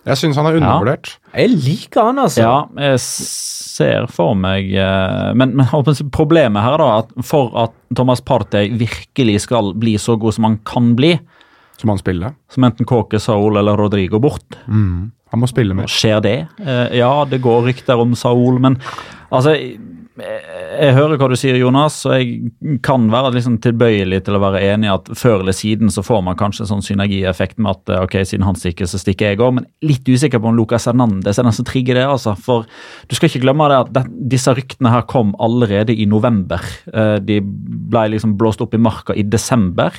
[0.06, 1.16] Jeg syns han er undervurdert.
[1.34, 2.44] Jeg liker han, altså.
[2.44, 2.58] Ja,
[2.92, 5.66] jeg ser for meg eh, Men, men
[6.14, 10.46] problemet her er da at for at Thomas Partey virkelig skal bli så god som
[10.48, 11.16] han kan bli,
[11.82, 12.36] Som han spiller.
[12.48, 15.90] som enten Kåke, Saul eller Rodrigo bort, Han må spille mer.
[15.92, 16.38] skjer det?
[16.62, 18.78] Eh, Ja, det går rykter om Saul, men
[19.32, 19.58] altså
[20.20, 24.62] jeg, hører hva du sier, Jonas, og jeg kan være liksom tilbøyelig til å være
[24.70, 27.94] enig i at før eller siden så får man kanskje en sånn synergieffekt med at
[27.94, 30.88] eh, ok, siden han stikker, så stikker jeg òg, men litt usikker på om Lucas
[30.90, 32.06] Hernandez er den som trigger det.
[32.08, 32.68] altså, For
[33.10, 36.64] du skal ikke glemme det at disse ryktene her kom allerede i november.
[36.94, 39.96] Eh, De ble liksom blåst opp i marka i desember.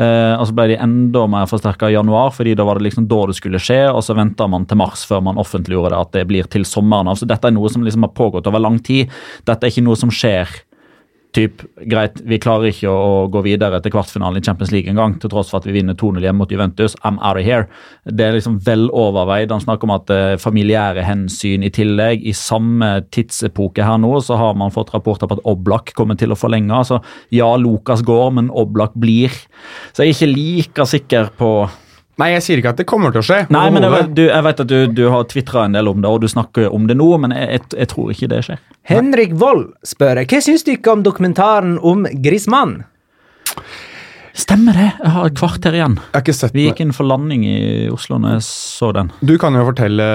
[0.00, 3.08] Eh, og så ble de enda mer forsterka i januar, fordi da var det liksom
[3.10, 3.82] da det skulle skje.
[3.92, 7.10] Og så venta man til mars før man offentliggjorde det at det blir til sommeren
[7.10, 7.20] av.
[7.20, 9.12] Så dette er noe som liksom har pågått over lang tid.
[9.48, 10.48] Dette er ikke noe som skjer
[11.36, 15.30] typ, greit, vi klarer ikke å, gå videre til kvartfinalen i Champions League engang, til
[15.32, 16.96] tross for at vi vinner 2-0 hjemme mot Juventus.
[17.06, 17.68] I'm out of here.
[18.04, 19.52] Det er liksom vel overveid.
[19.54, 22.24] Han snakker om at eh, familiære hensyn i tillegg.
[22.26, 26.34] I samme tidsepoke her nå så har man fått rapporter på at Oblak kommer til
[26.34, 26.74] å forlenge.
[26.74, 27.00] Altså,
[27.34, 29.34] ja, Lukas går, men Oblak blir.
[29.92, 31.54] Så jeg er ikke like sikker på
[32.20, 33.40] Nei, jeg sier ikke at det kommer til å skje.
[33.52, 36.02] Nei, men jeg, vet- du, jeg vet at du, du har tvitra en del om
[36.04, 38.62] det, og du snakker om det nå, men jeg, jeg, jeg tror ikke det skjer.
[38.90, 42.80] Henrik Wold spør hva syns dere om dokumentaren om Grismann?
[44.40, 44.88] Stemmer det!
[45.02, 45.96] Jeg har et kvarter igjen.
[45.98, 47.56] Jeg har ikke sett Vi gikk inn for landing i
[47.90, 49.10] Oslo når jeg så den.
[49.26, 50.06] Du kan jo fortelle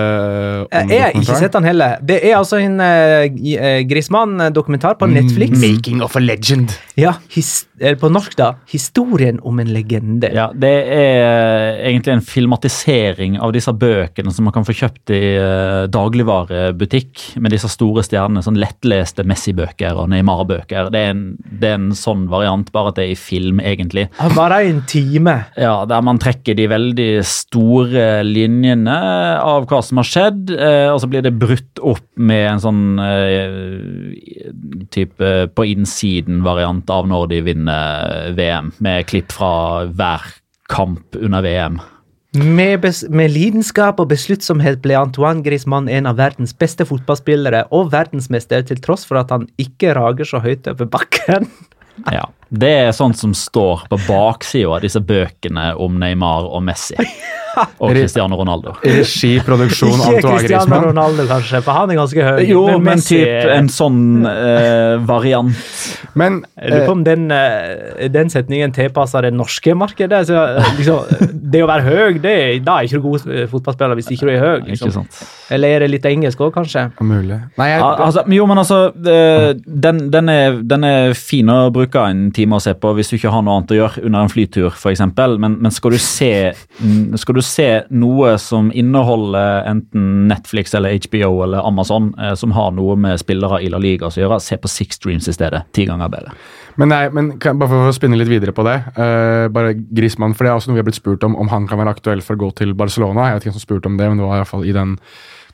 [0.64, 1.98] om om Jeg har ikke sett den heller.
[2.02, 5.60] Det er altså en uh, Grismann-dokumentar på Netflix.
[5.60, 6.78] Making of a legend.
[6.96, 8.56] Ja, his, eller på norsk, da.
[8.68, 10.34] 'Historien om en legende'.
[10.34, 15.36] Ja, Det er egentlig en filmatisering av disse bøkene som man kan få kjøpt i
[15.36, 18.44] eh, dagligvarebutikk, med disse store stjernene.
[18.46, 20.90] Sånn lettleste Messi-bøker og Neymar-bøker.
[20.94, 21.04] Det,
[21.60, 24.08] det er en sånn variant, bare at det er i film, egentlig.
[24.36, 25.46] Bare en time.
[25.58, 28.96] Ja, Der man trekker de veldig store linjene
[29.42, 32.84] av hva som har skjedd, eh, og så blir det brutt opp med en sånn
[33.04, 33.60] eh,
[34.96, 40.24] type på innsiden-variant av når de vinner VM, med klipp fra hver
[40.72, 41.80] kamp under VM.
[42.36, 42.84] Med,
[43.16, 48.82] med lidenskap og besluttsomhet ble Antoine Griezmann en av verdens beste fotballspillere og verdensmester, til
[48.84, 51.48] tross for at han ikke rager så høyt over bakken.
[52.12, 57.00] Ja, Det er sånt som står på baksida av disse bøkene om Neymar og Messi.
[57.80, 58.74] Og Cristiano Ronaldo.
[58.84, 60.88] Regi, produksjon, Ikke Antoine Cristiano Griezmann.
[60.90, 62.40] Ronaldo, kanskje, for han er ganske høy.
[62.50, 65.70] Jo, men, Messi typ en sånn eh, variant.
[66.20, 70.26] Men Jeg lurer eh, på om den, eh, den setningen tilpasser det norske markedet.
[70.28, 72.36] Så, eh, liksom, det å være høy, det,
[72.66, 74.56] da er ikke du god eh, fotballspiller hvis ikke du er høy.
[74.66, 74.94] Ikke Liksom.
[74.96, 75.20] sant?
[75.54, 76.88] Eller er det litt engelsk òg, kanskje?
[77.06, 77.38] mulig.
[77.60, 82.02] Nei, jeg, Al altså, jo, men altså den, den, er, den er fin å bruke
[82.10, 84.32] en time å se på hvis du ikke har noe annet å gjøre under en
[84.32, 85.04] flytur, f.eks.
[85.16, 86.32] Men, men skal, du se,
[87.22, 92.74] skal du se noe som inneholder enten Netflix eller HBO eller Amazon, eh, som har
[92.76, 95.66] noe med spillere i La Liga å gjøre, se på Six Dreams i stedet.
[95.76, 96.36] Ti ganger bedre.
[96.82, 98.76] Men, nei, men kan, bare for å spinne litt videre på det.
[98.98, 101.70] Uh, bare Griezmann, for det er også noe vi har blitt spurt om, om han
[101.70, 103.30] kan være aktuell for å gå til Barcelona.
[103.30, 104.76] Jeg vet ikke hvem som spurte om det, men det var i hvert fall i
[104.76, 104.98] den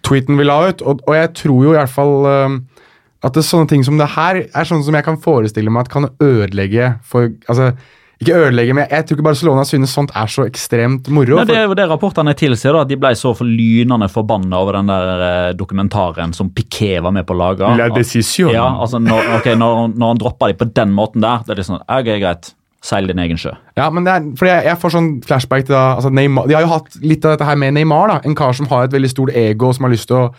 [0.07, 0.82] tweeten vi la ut.
[0.82, 2.84] Og, og jeg tror jo i hvert fall uh,
[3.22, 5.93] at det, sånne ting som det her er sånn som jeg kan forestille meg at
[5.93, 7.74] kan ødelegge for altså,
[8.22, 11.39] Ikke ødelegge, men jeg tror ikke Barcelona synes sånt er så ekstremt moro.
[11.39, 14.59] Nei, det er jo det rapportene tilsier, da, at de ble så for lynende forbanna
[14.61, 17.72] over den der eh, dokumentaren som Piquet var med på å lage.
[17.80, 18.53] La decision.
[18.53, 21.63] Ja, altså når, okay, når, når han dropper de på den måten der, det er
[21.63, 22.53] litt sånn, ok, greit.
[22.82, 23.51] Seil din egen sjø.
[23.78, 26.55] Ja, men det er, fordi jeg, jeg får sånn flashback til da altså Neymar, De
[26.57, 28.09] har jo hatt litt av dette her med Neymar.
[28.09, 30.32] da, En kar som har et veldig stort ego, som har lyst til å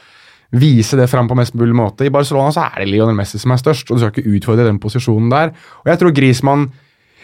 [0.59, 2.07] vise det fram på mest mulig måte.
[2.07, 4.67] I Barcelona så er det Lionel Messi som er størst, og du skal ikke utfordre
[4.67, 5.55] den posisjonen der.
[5.85, 6.67] Og jeg tror Griezmann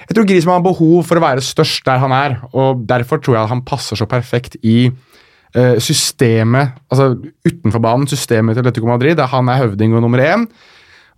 [0.06, 3.36] jeg tror Griezmann har behov for å være størst der han er, og derfor tror
[3.36, 7.14] jeg at han passer så perfekt i eh, systemet, altså
[7.46, 10.46] utenfor banen, systemet til Atletico Madrid, der han er høvding og nummer én.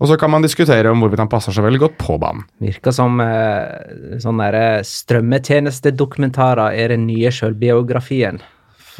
[0.01, 2.47] Og så kan man diskutere om hvorvidt han passer seg veldig godt på banen.
[2.64, 8.41] Virker som eh, sånne der strømmetjenestedokumentarer er den nye sjølbiografien.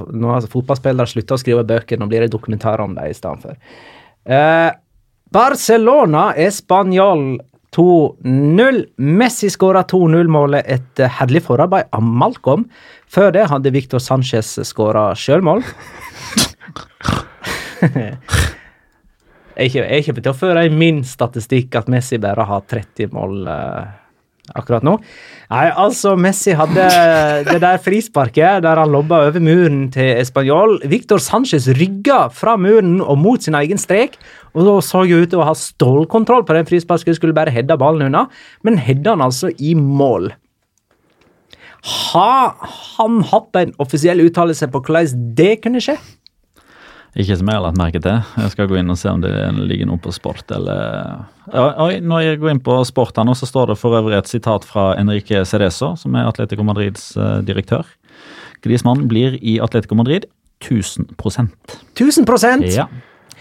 [0.01, 3.49] Nå har fotballspillere slutta å skrive bøker, nå blir det dokumentarer om dem i stedet
[3.49, 3.81] for.
[4.28, 4.68] Eh,
[5.33, 7.24] Barcelona er Spanjol
[7.77, 8.81] 2-0.
[8.97, 12.66] Messi skåra 2-0-målet etter herlig forarbeid av Malcolm.
[13.11, 15.62] Før det hadde Victor Sanchez skåra sjølmål.
[19.61, 23.49] Jeg er ikke, til å føre i min statistikk at Messi bare har 30 mål
[23.51, 23.91] eh,
[24.57, 24.97] akkurat nå.
[25.51, 26.87] Nei, altså, Messi hadde
[27.49, 30.79] det der frisparket der han lobba over muren til Español.
[30.89, 34.16] Victor Sanchez rygga fra muren og mot sin egen strek,
[34.55, 37.78] og da så jo ut til å ha stålkontroll på den frisparket, skulle bare hedda
[37.80, 38.26] ballen unna,
[38.66, 40.32] men hedda han altså i mål.
[41.80, 42.57] Har
[42.98, 45.96] han hatt en offisiell uttalelse på hvordan det kunne skje?
[47.18, 48.20] Ikke som jeg har lagt merke til.
[48.38, 49.32] Jeg skal gå inn og se om det
[49.66, 53.48] ligger noe på sport eller Oi, når jeg går inn på sport her nå, så
[53.48, 57.88] står det for øvrig et sitat fra Enrique Cedeso, som er Atletico Madrids eh, direktør.
[58.62, 60.28] Griezmann blir i Atletico Madrid
[60.62, 61.51] 1000%
[61.96, 62.68] 1000 prosent!
[62.70, 62.86] Ja.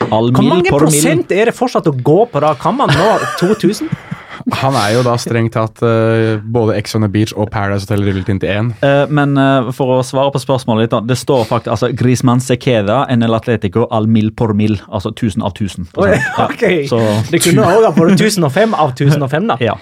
[0.10, 2.54] All Hvor mange prosent er det fortsatt å gå på da?
[2.60, 3.10] Kan man nå
[3.42, 3.92] 2000?
[4.62, 8.06] Han er jo da strengt tatt uh, både Ex on the Beach og Paradise Hotel
[8.08, 8.72] rullet inn til én.
[8.84, 12.44] Uh, men uh, for å svare på spørsmålet ditt, da, det står faktisk altså Grisman
[12.44, 14.80] Sequeda, NL Atletico al mil por mil.
[14.88, 15.90] Altså 1000 av 1000.
[16.00, 16.66] Oi, Ja, ok.
[16.90, 19.60] Så, Det kunne òg ha vært 1005 av 1005, da.
[19.70, 19.76] ja.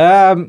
[0.00, 0.48] Ehm,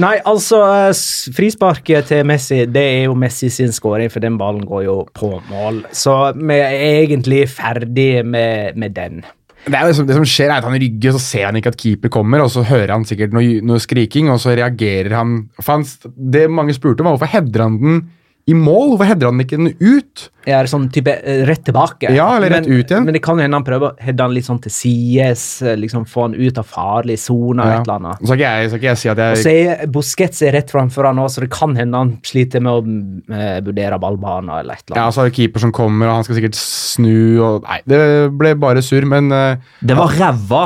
[0.00, 1.02] nei, altså eh,
[1.36, 5.34] Frisparket til Messi Det er jo Messi sin scoring, for den ballen går jo på
[5.50, 5.84] mål.
[5.94, 9.22] Så vi er egentlig ferdig med, med den.
[9.62, 12.10] Det, liksom, det som skjer er at Han rygger, så ser han ikke at keeper
[12.10, 15.36] kommer, og så hører han sikkert noe, noe skriking, og så reagerer han
[15.68, 15.86] han,
[16.16, 18.02] Det mange spurte, var hvorfor header han den
[18.50, 18.88] i mål?
[18.92, 20.24] Hvorfor header han ikke den ut?
[20.48, 22.10] Ja, sånn type eh, rett tilbake.
[22.10, 23.04] Ja, eller rett men, ut igjen.
[23.06, 25.76] Men det kan jo hende han prøver å heade han litt sånn til sides, eh,
[25.78, 27.78] liksom få han ut av farlig sone Ja.
[27.78, 28.18] eller annet.
[28.18, 31.06] Så skal ikke jeg, så skal jeg si at Og så er Busquets rett framfor
[31.06, 34.82] han også, så det kan hende han sliter med å eh, vurdere ballbanen eller et
[34.90, 35.04] eller annet.
[35.04, 38.00] ja, så er det keeper som kommer, og han skal sikkert snu og Nei, det
[38.34, 40.64] ble bare surr, men uh, Det var ræva!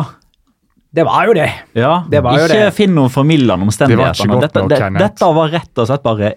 [0.96, 1.46] Det var jo det.
[1.76, 2.74] Ja, Det var jo ikke det.
[2.76, 4.30] finn noen formildende Det var ikke omstendigheter.
[4.32, 6.30] godt Dette, nok, det, dette var rett og slett bare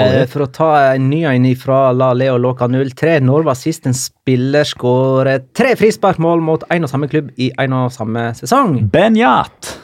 [0.00, 3.20] Eh, for å ta en ny en fra La Leo Loca 03.
[3.22, 7.72] Når var sist en spiller skåret tre frisparkmål mot én og samme klubb i én
[7.78, 8.80] og samme sesong?
[8.90, 9.76] Benjat!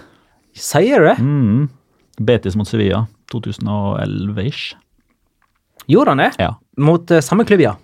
[0.56, 1.18] Sier du det?
[1.22, 1.68] Mm.
[2.26, 3.04] Betis mot Sevilla.
[3.32, 4.74] 2011-ish.
[5.86, 6.30] Gjorde han det?
[6.42, 6.54] Ja.
[6.82, 7.76] Mot eh, samme klubb, ja.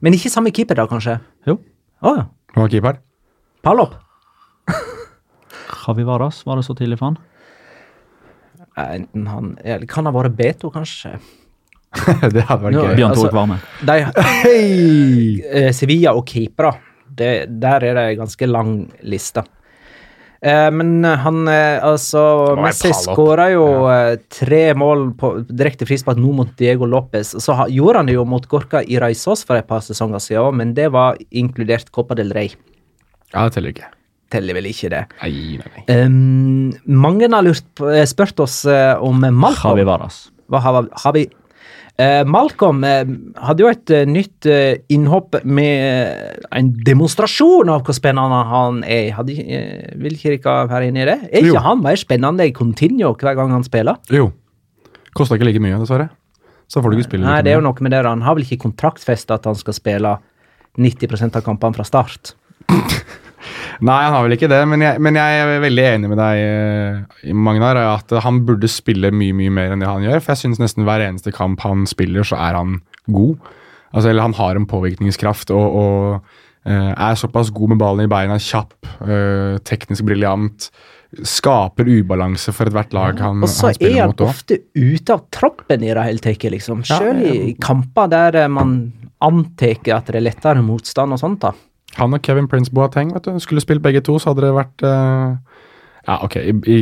[0.00, 1.18] Men ikke samme keeper, da, kanskje?
[1.48, 1.58] Jo.
[2.00, 2.24] Å ja.
[2.54, 3.00] Hva var keeper.
[3.66, 3.98] Pallop.
[5.80, 7.20] Javi Varas, var det så tidlig for han?
[8.80, 11.16] Enten han eller Kan ha vært Beto, kanskje?
[12.34, 12.96] det hadde vært Nå- gøy.
[13.00, 13.60] Bjørn altså- Tore Kvarme.
[13.82, 13.96] De,
[14.44, 15.40] Hei!
[15.42, 16.76] eh, Sevilla og keepere,
[17.10, 19.42] der er det en ganske lang liste.
[20.40, 22.20] Eh, men han eh, altså
[22.56, 27.34] Messi skåra jo eh, tre mål på direkte frispark nå mot Diego Lopez.
[27.44, 30.46] Så ha, gjorde han det jo mot Gorka i Raisås for et par sesonger siden
[30.46, 32.54] òg, men det var inkludert Copa del Rey.
[33.34, 33.90] Ja, det teller ikke.
[34.30, 35.02] Teller vel ikke det.
[35.24, 35.98] Nei, nei, nei.
[36.04, 39.74] Um, mange har lurt, på- eh, spurt oss eh, om Malcolm.
[39.76, 40.20] Javi Varas.
[40.50, 41.24] Hva har, har vi?
[42.00, 43.10] uh, Malcolm uh,
[43.44, 48.78] hadde jo et eh, nytt eh, innhopp med eh, en demonstrasjon av hvor spennende han
[48.86, 49.10] er.
[49.18, 51.18] Hadde, eh, vil ikke dere være enig i det?
[51.28, 51.64] Er ikke Jo.
[51.66, 53.98] han mer spennende i Continuo hver gang han spiller?
[54.14, 54.30] Jo.
[55.12, 56.08] Kosta ikke like mye, dessverre.
[56.70, 58.04] Så får du ikke spille Nei, det er jo noe med det.
[58.06, 60.12] Han har vel ikke kontraktfesta at han skal spille
[60.78, 62.36] 90% av kampene fra start?
[63.86, 66.42] Nei, han har vel ikke det, men jeg, men jeg er veldig enig med deg,
[66.44, 70.20] eh, Magnar, at han burde spille mye mye mer enn det han gjør.
[70.20, 72.78] For jeg syns nesten hver eneste kamp han spiller, så er han
[73.10, 73.40] god.
[73.90, 78.10] Altså, eller han har en påvirkningskraft og, og Uh, er såpass god med ballen i
[78.10, 80.66] beina, kjapp, uh, teknisk briljant.
[81.24, 85.24] Skaper ubalanse for ethvert lag han, Og så han er han mot ofte ute av
[85.32, 86.84] troppen i det hele tatt, liksom.
[86.84, 87.32] Ja, Selv ja.
[87.32, 88.76] i kamper der man
[89.24, 91.40] antar at det er lettere motstand og sånt.
[91.48, 91.54] da.
[91.98, 94.84] Han og Kevin Prince Boateng vet du, skulle spilt begge to, så hadde det vært
[94.86, 95.34] uh,
[96.06, 96.76] Ja, ok, i, i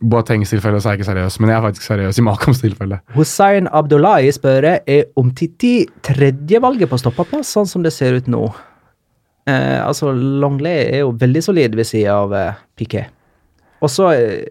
[0.00, 3.00] Boatengs tilfelle så er jeg ikke seriøs, men jeg er faktisk seriøs i Makoms tilfelle.
[3.16, 5.74] Hussein Abdullahi spør er om Titi
[6.06, 8.46] tredjevalget på stoppaplass, sånn som det ser ut nå.
[9.44, 13.12] Uh, altså, Longley er jo veldig solid ved sida av uh, Piquet.
[13.84, 14.46] Og så eh,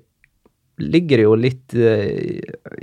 [0.84, 2.06] ligger det jo litt uh,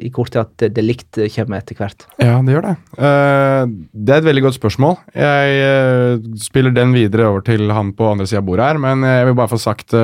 [0.01, 2.07] i kortet at det likt kommer etter hvert.
[2.23, 2.77] Ja, det gjør det.
[2.97, 5.01] Uh, det er et veldig godt spørsmål.
[5.15, 9.07] Jeg uh, spiller den videre over til han på andre sida av bordet her, men
[9.07, 9.97] jeg vil bare få sagt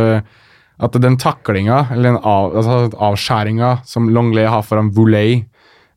[0.77, 5.39] at den taklinga, eller den av, altså avskjæringa som Longley har foran Voulay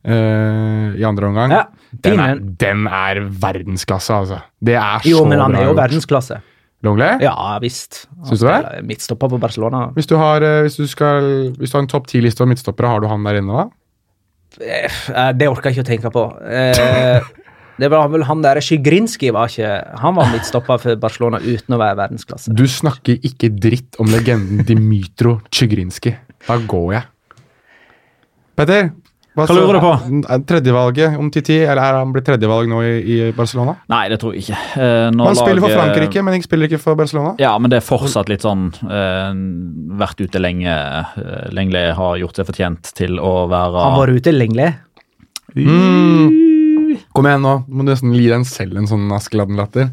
[0.04, 4.40] eh, i andre omgang, Ja, den, er, den er verdensklasse, altså.
[4.60, 5.10] Det er så bra.
[5.10, 6.40] Jo, men han er jo verdensklasse.
[6.86, 7.18] Longley?
[7.24, 8.06] Ja visst.
[8.28, 8.84] Syns du det?
[8.88, 9.86] Midtstopper på Barcelona.
[9.96, 12.88] Hvis du har, eh, hvis du skal, hvis du har en topp ti-liste over midtstoppere,
[12.94, 13.66] har du han der inne da?
[14.64, 16.24] Eh, Det orker jeg ikke å tenke på.
[16.48, 17.20] Eh,
[17.80, 19.68] Det var vel han der Sjygrinskij var ikke
[20.02, 22.52] Han var midtstopper for Barcelona uten å være verdensklasse.
[22.52, 26.16] Du snakker ikke dritt om legenden Dimitro Tsjygrinskij.
[26.46, 27.06] Da går jeg.
[28.60, 28.90] Petter,
[29.38, 29.90] hva, Hva lurer du på?
[30.34, 33.76] Er Tredjevalget om Titi, eller er han blitt tredjevalg nå i, i Barcelona?
[33.92, 34.58] Nei, det tror jeg ikke.
[34.82, 37.36] Eh, når Han spiller for Frankrike, men ikke spiller ikke for Barcelona.
[37.42, 39.30] Ja, men det er fortsatt litt sånn eh,
[40.00, 40.74] Vært ute lenge.
[41.54, 44.70] Lengli Lenglet har gjort seg fortjent til å være Han var ute lenge.
[45.54, 46.98] Mm.
[47.14, 49.92] Kom igjen nå, må du nesten gi deg selv en sånn Askeladden-latter.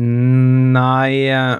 [0.00, 1.58] Nei eh, eh,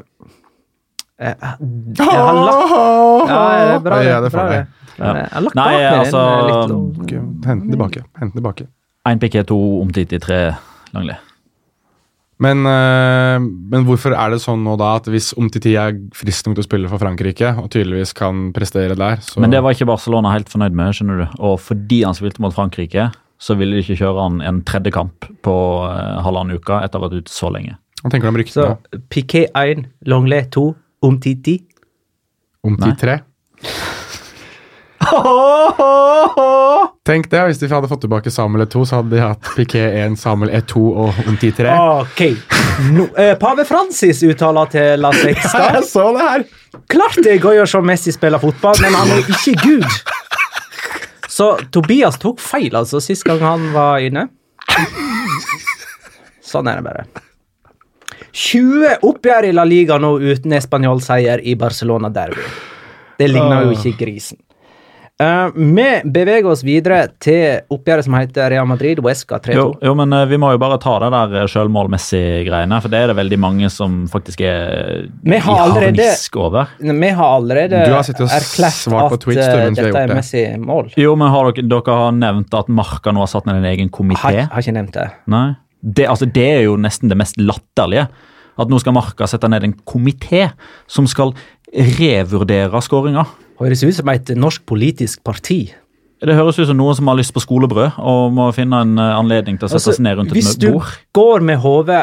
[1.18, 3.98] Jeg har lagt Ja, det er bra.
[4.02, 4.62] Ja, det, det bra, det.
[4.98, 6.72] Men Jeg har lagt Nei, bak altså, eh, litt.
[6.74, 7.12] og- Ok,
[7.46, 8.02] Hent den tilbake.
[8.18, 8.66] Hent den tilbake.
[9.06, 10.56] Én pikke, to omtid i tre
[10.94, 11.14] Langli.
[12.40, 13.40] Men, øh,
[13.70, 16.66] men hvorfor er det sånn nå da at hvis Omtiti er frisk nok til å
[16.66, 20.48] spille for Frankrike, og tydeligvis kan prestere der, så Men det var ikke Barcelona helt
[20.48, 21.26] fornøyd med, skjønner du.
[21.38, 25.28] Og fordi han spilte mot Frankrike, så ville de ikke kjøre han en tredje kamp
[25.42, 25.54] på
[25.88, 27.76] eh, halvannen uke etter å ha vært ute så lenge.
[28.02, 29.02] Hva tenker du om Så ryktene?
[29.10, 30.80] Piquet 1, Longley 2, Umtiti.
[31.04, 31.58] Omtiti
[33.00, 33.18] 3?
[37.04, 40.16] Tenk det, hvis de hadde fått tilbake Samuel E2, så hadde de hatt Piquet 1,
[40.16, 41.74] Samuel E2 og Omtiti 3.
[42.00, 42.22] Ok.
[42.94, 45.66] Nå, eh, Pave Francis uttaler til La Sexta.
[45.76, 46.46] Jeg så det her!
[46.90, 49.90] Klart det er gøy å se Messi spille fotball, men han er ikke Gud.
[51.34, 54.28] Så Tobias tok feil altså sist gang han var inne.
[56.44, 57.06] Sånn er det bare.
[58.34, 62.42] 20 oppgjør i La Liga nå uten spanjolseier i Barcelona Derby.
[63.18, 64.40] Det ligner jo ikke grisen.
[65.22, 69.54] Uh, vi beveger oss videre til oppgjøret som heter Real Madrid Wesca 3-2.
[69.54, 72.98] Jo, jo, men uh, vi må jo bare ta det der eh, sjølmålmessig-greiene, for det
[73.04, 76.74] er det veldig mange som faktisk er Vi har i allerede- harnisk over.
[76.82, 80.10] Vi har allerede Du har sittet og erklært svart på at Twitch, har dette er
[80.10, 80.18] det.
[80.18, 80.90] Messi mål.
[80.98, 83.92] Jo, men har dere, dere har nevnt at Marka nå har satt ned en egen
[83.92, 84.48] Har, komité?
[84.50, 85.12] har ikke nevnt det.
[85.30, 85.52] Nei.
[85.84, 88.08] Det, altså, det er jo nesten det mest latterlige.
[88.56, 90.46] At nå skal Marka sette ned en komité
[90.88, 91.34] som skal
[91.74, 93.24] revurdere skåringa.
[93.60, 95.66] Høres ut som et norsk politisk parti.
[96.24, 99.14] Det høres ut som noen som har lyst på skolebrød og må finne en eh,
[99.18, 100.40] anledning til å sette Altså, seg ned rundt et bord.
[100.40, 100.92] hvis du bord.
[101.18, 102.02] går med hodet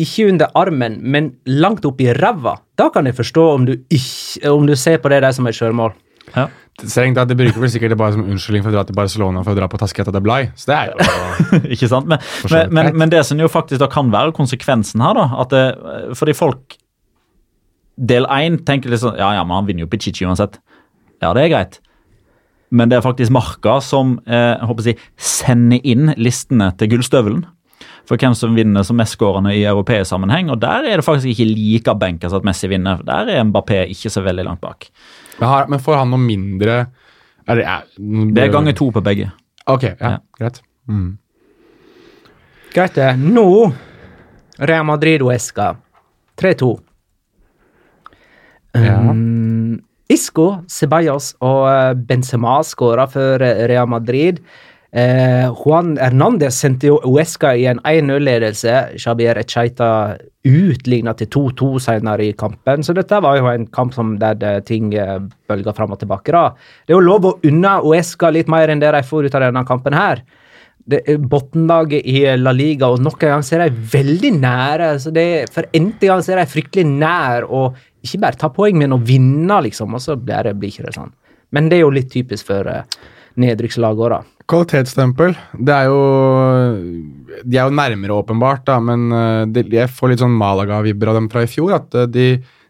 [0.00, 4.48] ikke under armen, men langt opp i ræva, da kan jeg forstå om du, ikke,
[4.48, 5.92] om du ser på det der som et sjølmål.
[6.32, 6.46] Ja.
[6.80, 9.42] Strengt tatt, De bruker vel sikkert det bare som unnskyldning for å dra til Barcelona
[9.44, 10.48] for å dra på Tasqueta de Blay.
[10.56, 12.08] Så det er jo Ikke sant?
[12.08, 15.52] Men, men, men, men det som jo faktisk da kan være konsekvensen her, da at
[15.52, 15.64] det,
[16.18, 16.78] Fordi folk
[18.00, 20.56] Del én tenker sånn Ja, ja, men han vinner jo Pichichi uansett.
[21.20, 21.80] Ja, det er greit.
[22.72, 27.42] Men det er faktisk Marka som eh, håper å si, sender inn listene til Gullstøvelen.
[28.08, 30.48] For hvem som vinner som mestskårende i europeisk sammenheng.
[30.54, 33.02] Og der er det faktisk ikke like benkers at Messi vinner.
[33.06, 34.88] Der er Mbappé ikke så veldig langt bak.
[35.40, 36.76] Men, har, men får han noe mindre
[37.50, 37.86] er det, er,
[38.36, 39.30] Det er ganger to på begge.
[39.66, 40.18] Ok, ja, Ja.
[40.38, 40.60] greit.
[40.88, 41.16] Mm.
[42.74, 43.08] Greit, det.
[43.18, 43.72] Nå
[44.60, 45.72] Real Madrid Huesca
[46.38, 46.70] 3-2.
[48.76, 48.98] Ja.
[49.10, 49.80] Um,
[50.10, 54.40] Isco, Ceballos og eh, Benzema skåra for eh, Real Madrid.
[54.92, 58.98] Eh, Juan Hernández sendte jo Uesca i en 1-0-ledelse.
[58.98, 60.16] Xabier Echeita
[60.46, 62.82] utligna til 2-2 senere i kampen.
[62.82, 65.18] Så dette var jo en kamp der det, ting eh,
[65.48, 66.32] bølga fram og tilbake.
[66.32, 66.50] da.
[66.86, 69.46] Det er jo lov å unne Uesca litt mer enn det de får ut av
[69.46, 70.24] denne kampen her.
[70.90, 74.98] Det er Bunnlaget i La Liga, og nok en gang så er de veldig nære.
[74.98, 77.68] så det For n-te gang ser er de fryktelig nær å
[78.02, 79.94] ikke bare ta poeng, men å vinne, liksom.
[79.94, 81.12] Og så blir det, ikke det sånn.
[81.52, 82.82] Men det er jo litt typisk for uh,
[83.42, 84.20] nedrykkslag òg, da.
[84.50, 85.36] Kvalitetsstempel.
[85.54, 85.98] Det er jo
[87.46, 91.20] De er jo nærmere, åpenbart, da, men eh, det, jeg får litt sånn Malaga-vibber av
[91.20, 91.76] dem fra i fjor.
[91.78, 92.24] At eh, de,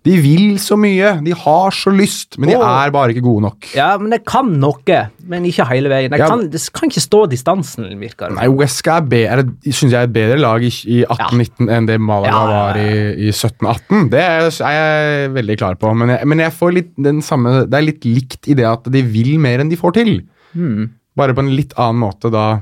[0.07, 1.17] de vil så mye.
[1.25, 2.63] De har så lyst, men de oh.
[2.69, 3.71] er bare ikke gode nok.
[3.77, 5.01] Ja, men det kan noe,
[5.33, 6.13] men ikke hele veien.
[6.13, 6.29] Det Ja.
[6.31, 9.99] kan, det kan ikke stå distansen, virker det Nei, Wesca er, be- er synes jeg
[9.99, 12.65] er et bedre lag i, i 18-19 enn det Malaga Ja, ja, ja.
[12.69, 14.11] var i, i 17-18.
[14.13, 15.95] Det er, jeg veldig klar på.
[15.97, 18.87] Men jeg, men jeg får litt den samme Det er litt likt i det at
[18.93, 20.21] de vil mer enn de får til.
[20.55, 20.93] Hmm.
[21.19, 22.61] Bare på en litt annen måte da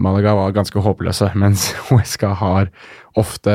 [0.00, 2.70] Malaga var ganske håpløse, mens Wesca har
[3.20, 3.54] ofte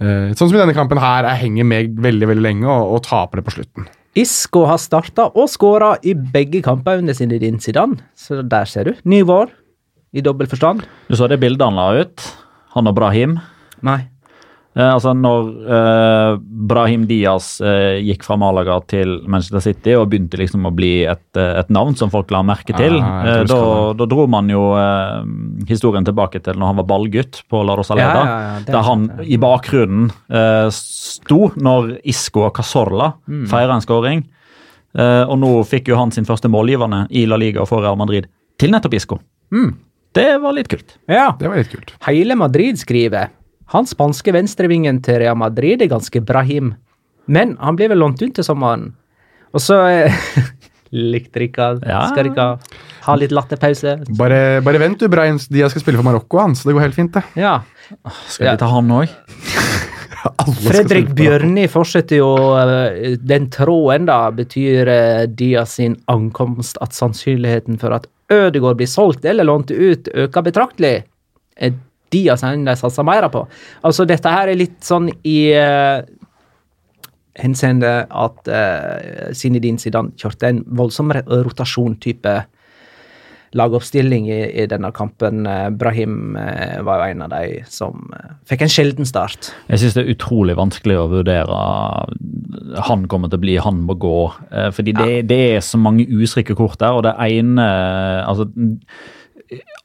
[0.00, 3.06] eh, Sånn som i denne kampen her, jeg henger med veldig veldig lenge og, og
[3.06, 3.88] taper det på slutten.
[4.18, 8.94] Isco har starta og skåra i begge kamper under sin incident, så der ser du.
[9.04, 9.52] Ny vår,
[10.16, 10.86] i dobbel forstand.
[11.08, 12.24] Du så det bildet han la ut?
[12.74, 13.36] Han og Brahim.
[13.84, 14.00] Nei.
[14.76, 16.32] Eh, altså Når eh,
[16.70, 21.24] Brahim Diaz eh, gikk fra Malaga til Manchester City og begynte liksom å bli et,
[21.40, 23.58] eh, et navn som folk la merke til, Ah, eh, da,
[23.98, 25.24] da dro man jo eh,
[25.70, 28.22] historien tilbake til når han var ballgutt på La Rosaleda.
[28.22, 33.46] Ja, ja, ja, er der han i bakgrunnen eh, sto når Isco og Casorla mm.
[33.50, 34.26] feira en skåring.
[34.98, 38.28] Eh, og nå fikk jo han sin første målgivende i La Liga for Real Madrid
[38.60, 39.20] til nettopp Isco.
[39.54, 39.72] Mm.
[40.16, 40.96] Det var litt kult.
[41.10, 41.32] Ja.
[41.38, 41.92] Det var litt kult.
[42.06, 43.28] Hele Madrid skriver
[43.74, 46.74] han spanske venstrevingen til Real Madrid er ganske Brahim,
[47.28, 48.90] men han blir vel lånt ut til sommeren.
[49.52, 50.12] Og så eh,
[50.92, 51.98] Likte dere ikke Ja.
[52.08, 52.46] Skal dere
[53.04, 53.98] ha litt latterpause?
[54.16, 55.36] Bare, bare vent, du, Brian.
[55.52, 57.22] Dia skal spille for Marokko, han, så det går helt fint, det.
[57.36, 57.58] Ja.
[58.32, 58.54] Skal Ja.
[58.56, 59.12] vi ta han òg?
[60.64, 61.10] Fredrik.
[61.16, 64.30] Bjørni fortsetter jo eh, den tråden, da.
[64.34, 64.90] Betyr
[65.36, 70.96] Dia sin ankomst at sannsynligheten for at Ødegaard blir solgt eller lånt ut, øker betraktelig?
[71.56, 71.76] Er
[72.12, 73.44] Diaz har de satsa mer på?
[73.86, 76.00] Altså, dette her er litt sånn i uh,
[77.38, 82.38] henseende at uh, Zinedine Zidane kjørte en voldsom rotasjon-type
[83.56, 85.46] lagoppstilling i, i denne kampen.
[85.48, 89.52] Eh, Brahim uh, var jo en av de som uh, fikk en sjelden start.
[89.70, 91.60] Jeg syns det er utrolig vanskelig å vurdere
[92.88, 94.18] han kommer til å bli, han må gå.
[94.76, 97.64] Fordi det, det er så mange usikre kort der, og det ene
[98.28, 98.48] Altså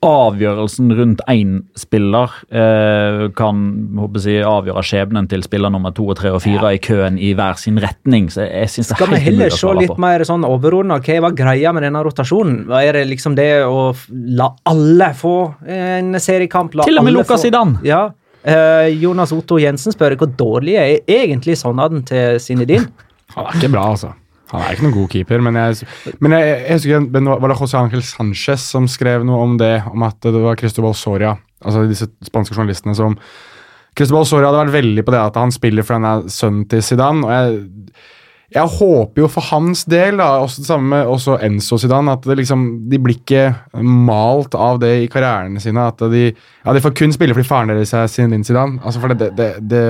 [0.03, 3.59] Avgjørelsen rundt én spiller eh, kan
[3.95, 7.32] håper jeg, avgjøre skjebnen til spiller nummer to og tre og fire i køen i
[7.38, 8.28] hver sin retning.
[8.34, 11.38] Så jeg synes det er Skal vi heller se litt mer sånn overordna hva var
[11.38, 12.66] greia med denne rotasjonen?
[12.68, 15.36] Hva Er det liksom det å la alle få
[15.68, 16.76] en seriekamp?
[16.76, 18.09] La Til og med Lukas få- Ja.
[18.43, 22.89] Eh, Jonas Otto Jensen spør hvor dårlig er egentlig sånnaden til Zinedine?
[23.38, 24.11] Han er ikke bra, altså.
[24.54, 25.88] Han er ikke noen god keeper, men jeg,
[26.22, 27.08] men jeg, jeg husker
[27.41, 29.76] Var det José Ángel Sánchez som skrev noe om det?
[29.89, 31.34] Om at det var Cristobal Soria,
[31.64, 33.18] altså disse spanske journalistene som
[33.97, 36.86] Cristobal Soria hadde vært veldig på det at han spiller for han er sønnen til
[36.86, 37.26] Zidane.
[37.26, 37.97] og jeg
[38.54, 42.24] jeg håper jo for hans del, da, også det samme med også Enzo Zidane, at
[42.28, 43.43] det liksom, de blir ikke
[43.82, 45.82] malt av det i karrierene sine.
[45.89, 48.76] At de, ja, de får kun spille fordi faren deres er Zinedine Zidane.
[48.84, 49.84] Altså for det, det, det,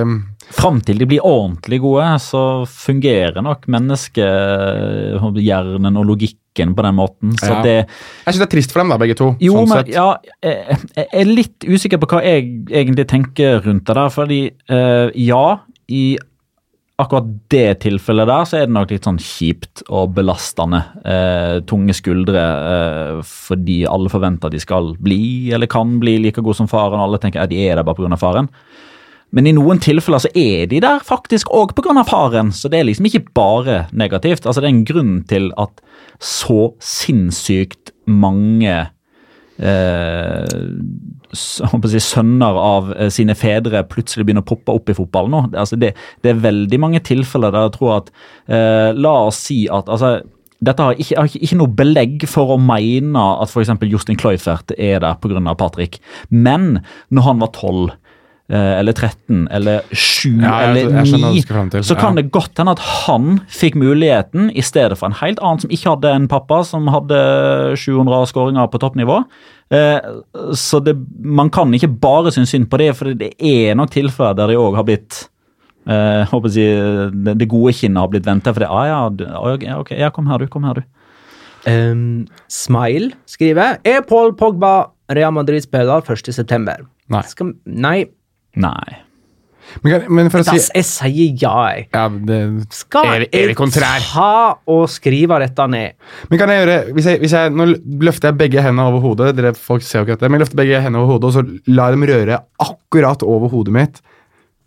[0.54, 7.28] Fram til de blir ordentlig gode, så fungerer nok menneskehjernen og logikken på den måten.
[7.40, 7.62] Så Ja.
[7.64, 9.26] det Jeg syns det er trist for dem, da, begge to.
[9.40, 10.08] Jo, sånn men ja,
[10.42, 10.54] jeg,
[10.96, 14.08] jeg er litt usikker på hva jeg egentlig tenker rundt det der.
[14.12, 15.58] Fordi uh, ja,
[15.88, 16.18] i
[17.00, 20.80] akkurat det tilfellet der, så er det nok litt sånn kjipt og belastende.
[21.02, 26.42] Eh, tunge skuldre eh, fordi alle forventer at de skal bli, eller kan bli, like
[26.42, 27.00] gode som faren.
[27.00, 28.18] og Alle tenker at de er der bare pga.
[28.20, 28.50] faren.
[29.34, 32.04] Men i noen tilfeller så er de der faktisk òg pga.
[32.06, 34.46] faren, så det er liksom ikke bare negativt.
[34.46, 35.82] Altså Det er en grunn til at
[36.20, 38.93] så sinnssykt mange
[41.34, 45.42] si, sønner av eh, sine fedre plutselig begynner å poppe opp i fotballen nå.
[45.54, 45.94] Altså det,
[46.24, 48.14] det er veldig mange tilfeller der jeg tror at
[48.48, 50.16] eh, La oss si at altså,
[50.64, 53.74] dette har ikke, har ikke, ikke noe belegg for å mene at f.eks.
[53.90, 55.56] Justin Cloyfert er der pga.
[55.58, 56.00] Patrick,
[56.30, 56.80] men
[57.10, 57.98] når han var 12 eh,
[58.52, 61.80] eller 13 eller 7 Ja, jeg- eller jeg skjønner hva du 9, skal frem til.
[61.80, 62.22] så kan Ja.
[62.22, 65.94] det godt hende at han fikk muligheten i stedet for en helt annen som ikke
[65.94, 69.24] hadde en pappa som hadde 700 skåringer på toppnivå.
[69.70, 70.00] Eh,
[70.52, 74.36] så det, man kan ikke bare synes synd på det, for det er nok tilfeller
[74.36, 75.28] der de òg har blitt
[75.86, 78.54] eh, håper jeg å si, det, det gode kinnet har blitt ventet.
[78.54, 79.00] For det, ah, ja,
[79.34, 80.46] ah, ok, ok, ja, kom her, du.
[80.48, 80.82] Kom her, du.
[81.66, 86.86] Um, Smile skriver Er Paul Pogba Real Madrid-spiller 1.9.?
[87.08, 87.22] Nei.
[87.22, 88.04] Skal, nei.
[88.60, 89.04] Nei.
[89.82, 91.86] Men, men for å si Das, jeg sier ja, jeg.
[91.94, 92.38] ja, det,
[92.76, 94.32] Skal er, evig jeg ta
[94.70, 95.96] og skrive dette ned?
[96.30, 97.66] Men kan jeg gjøre hvis jeg, hvis jeg, Nå
[98.04, 99.32] løfter jeg begge hendene over hodet.
[99.38, 101.72] Dere folk ser jo ikke dette, men jeg løfter begge hendene over hodet, og så
[101.74, 104.04] lar dem røre akkurat over hodet mitt.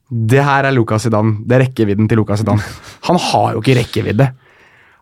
[0.07, 1.41] Det her er Lucas Zidane.
[1.45, 2.63] Det er rekkevidden til Lucas Zidane.
[3.09, 4.31] Han har jo ikke rekkevidde.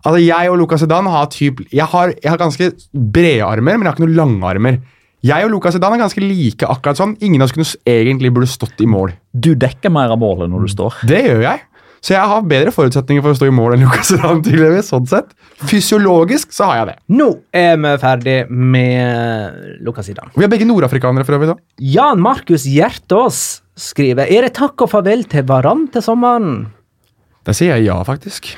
[0.05, 3.85] Altså, Jeg og Lucas Zidane har typ, jeg har, jeg har ganske brede armer, men
[3.85, 4.81] jeg har ikke noen lange armer.
[5.25, 7.15] Jeg og Lucas Zidane er ganske like akkurat sånn.
[7.25, 9.15] Ingen av oss kunne egentlig burde stått i mål.
[9.33, 10.99] Du dekker mer av målet når du står.
[11.09, 11.63] Det gjør jeg.
[12.05, 14.43] Så jeg har bedre forutsetninger for å stå i mål enn Lucas Zidane.
[14.45, 15.31] tydeligvis, sånn sett.
[15.65, 16.95] Fysiologisk så har jeg det.
[17.17, 20.29] Nå er vi ferdig med Lucas Zidane.
[20.35, 21.55] Vi er begge nordafrikanere for øvrig.
[21.55, 21.57] da.
[21.95, 23.41] Jan Markus Hjertås
[23.75, 26.67] skriver Er det takk og farvel til Varan til sommeren?
[27.45, 28.53] Der sier jeg ja, faktisk.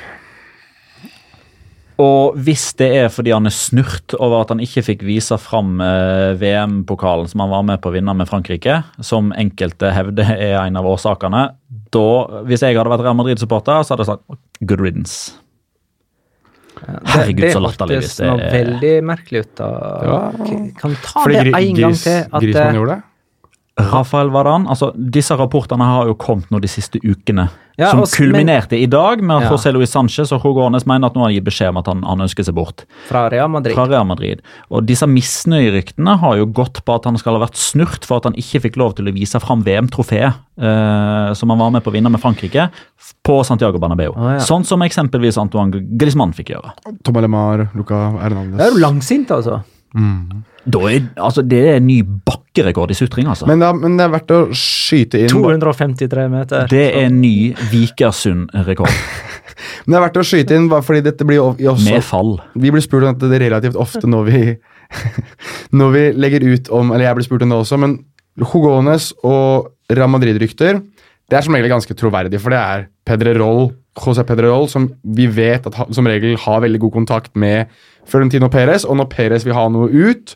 [2.01, 5.81] Og hvis det er fordi han er snurt over at han ikke fikk vise fram
[5.81, 10.59] eh, VM-pokalen som han var med på å vinne med Frankrike, som enkelte hevder er
[10.61, 11.47] en av årsakene,
[11.95, 12.07] da,
[12.45, 15.33] hvis jeg hadde vært Real Madrid-supporter, så hadde jeg sagt good riddance.
[16.77, 19.53] Herregud, det så latterlig hvis hørtes det er veldig merkelig ut.
[19.57, 19.69] da.
[20.05, 20.17] Ja.
[20.77, 22.19] Kan ta Fordi det en gang til?
[22.27, 23.05] At, Grismann eh, gjorde det?
[23.77, 27.49] Rafael Varan, altså Disse rapportene har jo kommet nå de siste ukene.
[27.77, 29.49] Ja, som også, kulminerte kulminerte i dag med at Ja.
[29.53, 32.01] José Luis Sánchez og Jorge Ornes mener at nå har gitt beskjed om at han,
[32.01, 33.75] han ønsker seg bort fra Real Madrid.
[33.77, 34.41] fra Real Madrid.
[34.71, 38.25] Og Disse misnøyeryktene har jo gått på at han skal ha vært snurt for at
[38.31, 41.93] han ikke fikk lov til å vise fram VM-trofeet eh, som han var med på
[41.93, 42.69] å vinne med Frankrike
[43.21, 44.09] på Santiago Bernabeu.
[44.17, 44.43] Ah, ja.
[44.47, 46.73] Sånn som eksempelvis Antoine Griezmann fikk gjøre.
[47.05, 49.61] Tom Alemar, Luca Det er jo langsint, altså.
[50.67, 53.47] Da er, altså, det er en ny bakkerekord i sutring, altså.
[53.47, 56.67] Men, da, men det er verdt å skyte inn 253 meter.
[56.71, 58.91] det er en ny Vikersund-rekord.
[59.57, 62.35] Men det er verdt å skyte inn, bare fordi dette blir jo også Med fall.
[62.53, 64.41] Vi blir spurt om dette relativt ofte når vi,
[65.79, 67.95] når vi legger ut om Eller jeg blir spurt om det også, men
[68.51, 70.83] Hugones og Real Madrid-rykter
[71.27, 75.67] det er som regel ganske troverdig, for det er Pedrerol, José Pedrerol, som vi vet
[75.69, 77.71] at ha, som regel har veldig god kontakt med
[78.07, 80.35] Florentino Perez, og når Perez vil ha noe ut,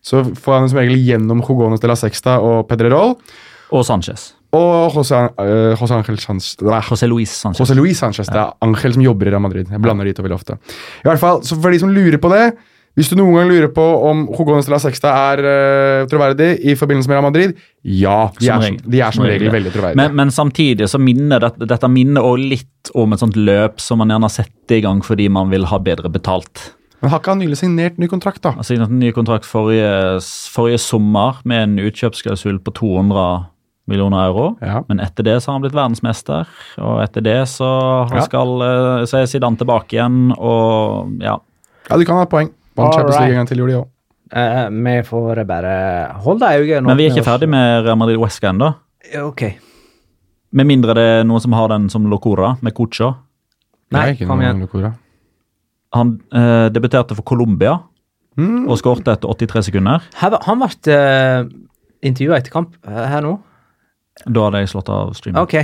[0.00, 3.18] så får han som regel gjennom Jogones de la Sexta og Pedrerol.
[3.70, 4.30] Og Sanchez.
[4.56, 7.60] Og José, uh, José Angel Sanchez, nei, José Luis Sanchez.
[7.60, 8.26] José Luis Sanchez.
[8.26, 9.68] Det er Angel som jobber i Real Madrid.
[9.70, 10.56] Jeg blander de to veldig ofte.
[11.04, 12.48] I hvert fall, så For de som lurer på det
[12.98, 16.74] Hvis du noen gang lurer på om Jogones de la Sexta er uh, troverdig i
[16.76, 17.52] forbindelse med Real Madrid,
[17.86, 18.16] ja.
[18.38, 18.80] De Som er, regel.
[18.82, 19.54] som, de er som regel regel.
[19.54, 20.00] veldig troverdige.
[20.02, 24.02] Men, men samtidig så minner dette, dette minner også litt om et sånt løp som
[24.02, 26.72] man gjerne setter i gang fordi man vil ha bedre betalt.
[27.00, 28.50] Men har ikke han nylig signert ny kontrakt, da?
[28.58, 30.18] Han signerte ny kontrakt forrige,
[30.52, 33.46] forrige sommer med en utkjøpsklausul på 200
[33.88, 34.50] millioner euro.
[34.60, 34.82] Ja.
[34.90, 36.50] Men etter det så har han blitt verdensmester,
[36.84, 37.70] og etter det så,
[38.10, 38.26] han Ja.
[38.28, 41.38] skal, eh, så er Zidane tilbake igjen, og ja.
[41.88, 42.50] Ja, du kan ha et poeng.
[42.76, 43.88] Vant Champions League en gang til, gjorde de òg.
[44.30, 45.74] Eh, vi får bare
[46.22, 48.72] holde øynene Men vi er ikke ferdig med Real Madrid Wesca ennå.
[49.24, 49.42] Ok.
[50.52, 53.12] Med mindre det er noen som har den som Locora, med Cucho.
[53.90, 54.94] Nei, ikke kom igjen.
[55.94, 57.78] Han uh, debuterte for Colombia
[58.38, 58.68] Mm.
[58.70, 60.04] og skårte etter 83 sekunder.
[60.20, 61.48] Her, han ble uh,
[62.06, 63.34] intervjua etter kamp eh, her nå.
[64.24, 65.40] Da hadde jeg slått av streamen.
[65.42, 65.56] Ok.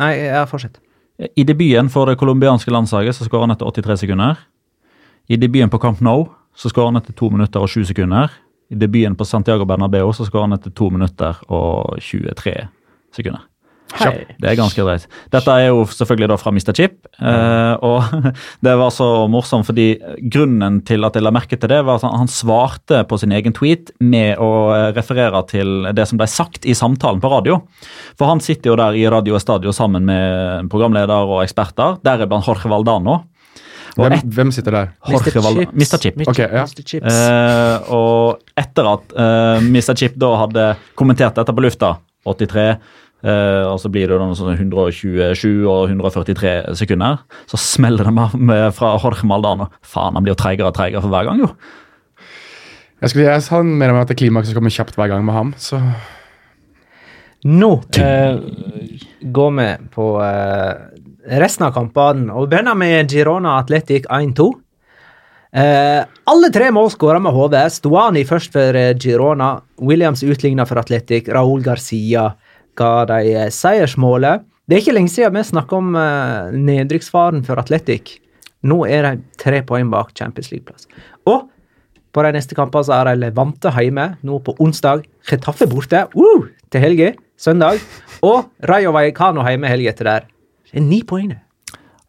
[0.00, 0.78] Nei, ja, fortsett.
[1.18, 4.40] I debuten for det colombianske landslaget så skårer han etter 83 sekunder.
[5.30, 6.26] I debuten på Camp Nou
[6.56, 8.32] så skårer han etter 2 minutter og 7 sekunder.
[8.72, 12.54] I debuten på Santiago Bernabeu så skårer han etter 2 minutter og 23
[13.14, 13.44] sekunder.
[13.94, 14.24] Hei.
[14.40, 15.04] Det er ganske dreit.
[15.30, 16.72] Dette er jo selvfølgelig da fra Mr.
[16.74, 16.96] Chip.
[17.20, 18.32] eh, og
[18.64, 19.86] det var så morsomt fordi
[20.32, 23.54] grunnen til at jeg la merke til det, var at han, svarte på sin egen
[23.54, 27.60] tweet med å eh, referere til det som ble sagt i samtalen på radio.
[28.18, 32.72] For han sitter jo der i Radio Estadio sammen med programleder og eksperter, deriblant Jorge
[32.72, 33.20] Valdano.
[33.94, 34.88] Og Hvem, et, hvem sitter der?
[35.06, 36.00] Jorge Val- Mr.
[36.02, 36.18] Chip.
[36.26, 36.64] Okay, ja.
[36.66, 36.82] Mr.
[36.82, 37.14] Chips.
[37.14, 39.94] Eh, og etter at uh, Mr.
[39.98, 40.66] Chip da hadde
[40.98, 42.68] kommentert dette på lufta, 83,
[43.24, 48.12] Uh, og så blir det da noe sånn 127 og 143 sekunder, så smeller det
[48.12, 49.70] med, med fra Jorge Maldano.
[49.80, 51.48] Faen, han blir jo treigere og treigere for hver gang, jo.
[53.00, 55.54] Jeg, skulle, jeg sa mer om at det klimakset kommer kjapt hver gang med ham,
[55.56, 55.80] så
[57.48, 58.36] Nå uh,
[59.36, 60.84] går vi på eh,
[61.24, 64.50] resten av kampene, og begynner med Girona Atletic 1-2.
[65.54, 67.54] Eh, alle tre mål skåra med HV.
[67.70, 69.60] Stuani først for eh, Girona.
[69.78, 71.30] Williams utligna for Atletic.
[71.30, 72.32] Raúl Garcia
[72.78, 74.44] ga de eh, seiersmålet.
[74.66, 78.16] Det er ikke lenge siden vi snakka om eh, nedrykksfaren for Atletic.
[78.64, 80.88] Nå er de tre poeng bak Champions League-plass.
[81.30, 81.50] Og
[82.14, 85.04] på de neste kampene så er de Levante hjemme nå på onsdag.
[85.26, 87.82] Chetaffe borte uh, til helga, søndag.
[88.24, 90.30] Og Rayo Vallecano hjemme helga etter der.
[90.74, 91.38] Det er ni poeng, det.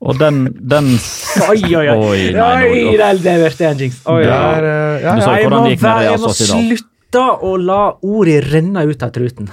[0.06, 0.88] Og den, den
[1.52, 1.94] Oi, oi, oi.
[1.94, 4.02] Oi, nei, Oi, det er verste jinx.
[4.10, 4.50] Oi, det oi, oi.
[4.58, 5.28] er, eh, ja, Du ja.
[5.28, 7.80] sa jo Jeg må, hvordan det gikk med være- Real jeg må slutte å la
[8.04, 9.48] ordet renne ut av truten.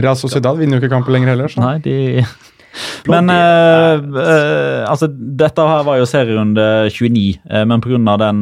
[0.00, 1.52] Real Sociedad vinner jo ikke kampen lenger heller.
[1.52, 1.60] Så.
[1.62, 2.24] Nei, de
[3.12, 8.16] Men eh, eh, altså, dette her var jo serierunde 29, eh, men pga.
[8.24, 8.40] den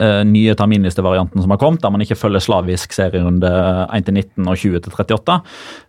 [0.00, 3.50] eh, eh, nye terminlistevarianten som har kommet, der man ikke følger slavisk serierunde
[3.90, 5.40] 1-19 og 20-38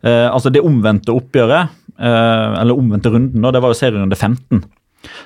[0.08, 4.64] Uh, Altså det omvendte oppgjøret, uh, eller omvendte runden, da, det var jo serierunde 15.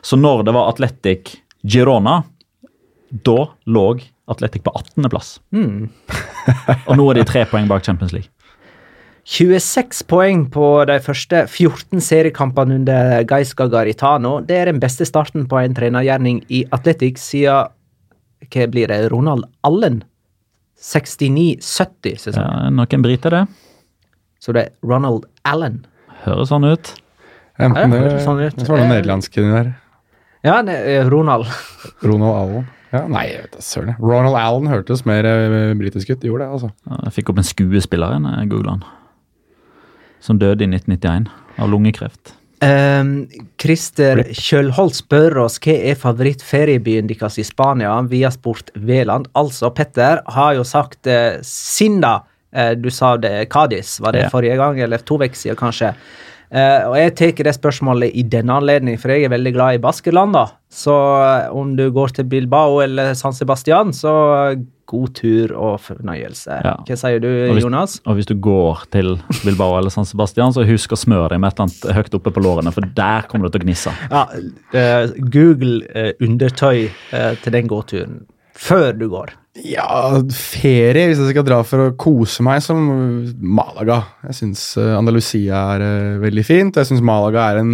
[0.01, 1.35] Så når det var Atletic
[1.67, 2.21] Girona,
[3.11, 3.85] da lå
[4.31, 5.39] Atletic på 18.-plass.
[6.87, 8.31] og nå er de tre poeng bak Champions League.
[9.27, 14.39] 26 poeng på de første 14 seriekampene under Gaisca Garitano.
[14.41, 17.69] Det er den beste starten på en trenergjerning i Atletic siden
[18.49, 18.97] Hva blir det?
[19.13, 20.01] Ronald Allen?
[20.81, 22.41] 69-70 sesong.
[22.41, 23.43] Ja, noen briter, det.
[24.41, 25.83] Så det er Ronald Allen.
[26.23, 26.95] Høres sånn ut.
[27.61, 28.57] Enten Ja, det, det høres sånn ut.
[28.65, 29.71] så var det nederlandske, nederlandsk inni der.
[30.47, 31.45] Ja, det er Ronald.
[32.09, 32.69] Ronald Allen.
[32.91, 33.93] Ja, nei, jeg vet søren.
[34.01, 36.25] Ronald Allen hørtes mer eh, britisk ut.
[36.27, 36.71] Gjorde det, altså.
[36.89, 38.81] Ja, Jeg fikk opp en skuespiller, igjen, jeg googlet han.
[40.21, 41.29] Som døde i 1991
[41.61, 42.33] av lungekreft.
[42.61, 43.25] Um,
[43.57, 49.25] Christer Kjølholt spør oss hva er favorittferiebyen deres i Spania via Sport Veland.
[49.33, 52.19] Altså, Petter har jo sagt uh, Sinda.
[52.53, 54.29] Uh, du sa det Cádiz, var det Ja.
[54.29, 55.95] forrige gang, eller to uker siden kanskje.
[56.51, 59.81] Uh, og jeg tar det spørsmålet i denne anledning, for jeg er veldig glad i
[59.81, 60.33] Baskeland.
[60.37, 60.45] da.
[60.69, 64.13] Så uh, om du går til Bilbao eller San Sebastian, så
[64.91, 66.59] god tur og fornøyelse.
[66.65, 66.75] Ja.
[66.87, 67.97] Hva sier du, Og hvis- Jonas?
[68.05, 69.13] Og hvis du går til
[69.45, 72.33] Bilbao eller San Sebastian, så husk å smøre deg med et eller annet høyt oppe
[72.35, 73.93] på lårene, for der kommer du til å gnisse.
[74.11, 74.25] Ja,
[74.75, 78.25] uh, Google uh, undertøy uh, til den gåturen
[78.57, 79.33] før du går.
[79.67, 82.77] Ja, ferie, hvis jeg skal dra for å kose meg, som
[83.41, 84.05] Malaga.
[84.29, 86.77] Jeg syns Andalusia er veldig fint.
[86.77, 87.73] og Jeg syns Malaga er en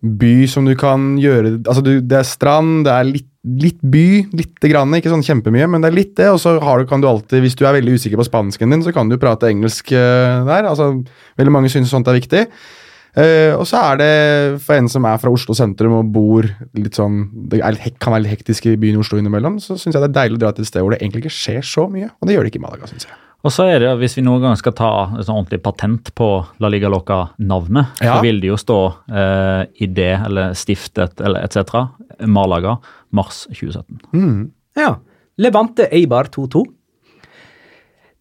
[0.00, 4.26] by som du kan gjøre Altså, du, det er strand, det er litt, litt by,
[4.36, 6.28] lite grann, ikke sånn kjempemye, men det er litt det.
[6.34, 8.92] Og så du, kan du alltid, hvis du er veldig usikker på spansken din, så
[8.96, 10.68] kan du prate engelsk eh, der.
[10.68, 10.92] Altså,
[11.40, 12.44] veldig mange syns sånt er viktig.
[13.10, 14.12] Uh, og så er det
[14.62, 16.46] for en som er fra Oslo sentrum og bor
[16.78, 20.04] litt sånn Det litt, kan være litt hektisk i byen Oslo innimellom, så syns jeg
[20.04, 22.12] det er deilig å dra til et sted hvor det egentlig ikke skjer så mye.
[22.20, 23.18] Og det gjør det ikke i Malaga, syns jeg.
[23.40, 26.26] Og så er det, hvis vi noen gang skal ta et sånn ordentlig patent på
[26.60, 28.16] La Liga Loca-navnet, Ja.
[28.18, 28.76] så vil det jo stå
[29.08, 31.86] eh, idé eller stiftet eller etc.
[32.28, 32.78] Malaga,
[33.16, 34.50] mars 2017.
[34.76, 34.96] Ja.
[35.40, 36.66] Levante Eibar 2-2.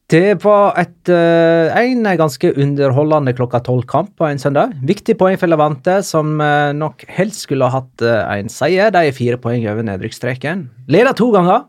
[0.10, 4.72] Det var et, eh, en ganske underholdende klokka tolv-kamp på en søndag.
[4.82, 8.90] Viktig poeng for Levante, som eh, nok helst skulle ha hatt eh, en seier.
[8.96, 10.64] De er fire poeng over nedrykksstreken.
[10.90, 11.68] Leder to ganger,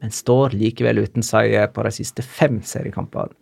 [0.00, 3.34] men står likevel uten seier på de siste fem seriekampene.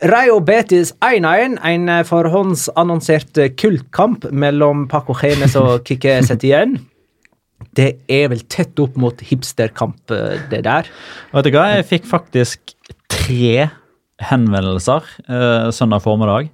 [0.00, 6.78] Rayo Betis 1-1, en eh, forhåndsannonsert eh, kultkamp mellom Paco Genes og Kike Setien.
[7.76, 10.88] Det er vel tett opp mot hipsterkamp, eh, det der.
[11.34, 12.72] Vet du hva, jeg fikk faktisk
[13.12, 13.68] tre
[14.30, 16.48] henvendelser eh, søndag formiddag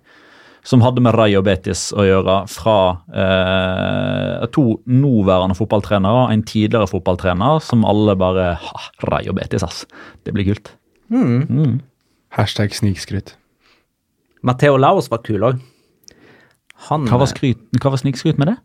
[0.67, 2.77] som hadde med Rayo Betis å gjøre fra
[3.15, 9.85] eh, to nåværende fotballtrenere og en tidligere fotballtrener, som alle bare ha, Rayo Betis, ass.
[10.27, 10.73] Det blir kult.
[12.35, 13.37] Hashtag snikskryt.
[14.47, 15.63] Matteo Laos var kul òg.
[16.91, 18.57] Han Hva var, skryt, hva var snikskryt med det?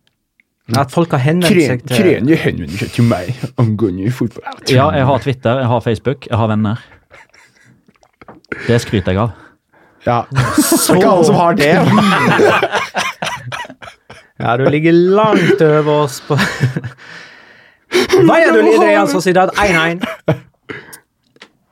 [0.78, 3.32] At folk har henvendt seg til henvender seg til meg
[3.62, 4.60] angående fotball.
[4.72, 6.82] Ja, jeg har Twitter, jeg har Facebook, jeg har venner.
[8.68, 9.41] Det skryter jeg av.
[10.06, 10.24] Ja.
[10.32, 11.76] Det er ikke alle som har det.
[14.41, 16.34] Ja, du ligger langt over oss på
[18.26, 20.02] Valladolid Real Sociedad 1-1.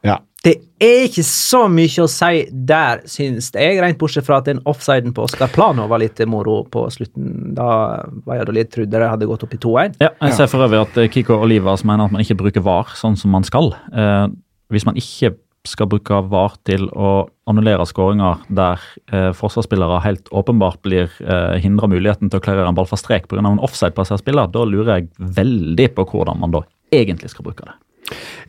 [0.06, 0.20] Ja.
[0.44, 4.62] Det er ikke så mye å si der, synes jeg, rent bortsett fra at den
[4.70, 9.48] offsiden på Oscar Plano var litt moro på slutten, da Valladolid trodde de hadde gått
[9.48, 9.98] opp i 2-1.
[10.06, 13.18] Ja, jeg ser for øvrig at Kiko Olivas mener at man ikke bruker VAR sånn
[13.20, 13.74] som man skal.
[13.90, 14.28] Eh,
[14.70, 15.34] hvis man ikke
[15.68, 18.80] skal bruke VAR til å annullere skåringer der
[19.12, 23.28] eh, forsvarsspillere helt åpenbart blir eh, hindra muligheten til å klarere en ball fra strek
[23.28, 23.42] pga.
[23.44, 26.64] en offside-plassert spiller, da lurer jeg veldig på hvordan man da
[26.96, 27.76] egentlig skal bruke det.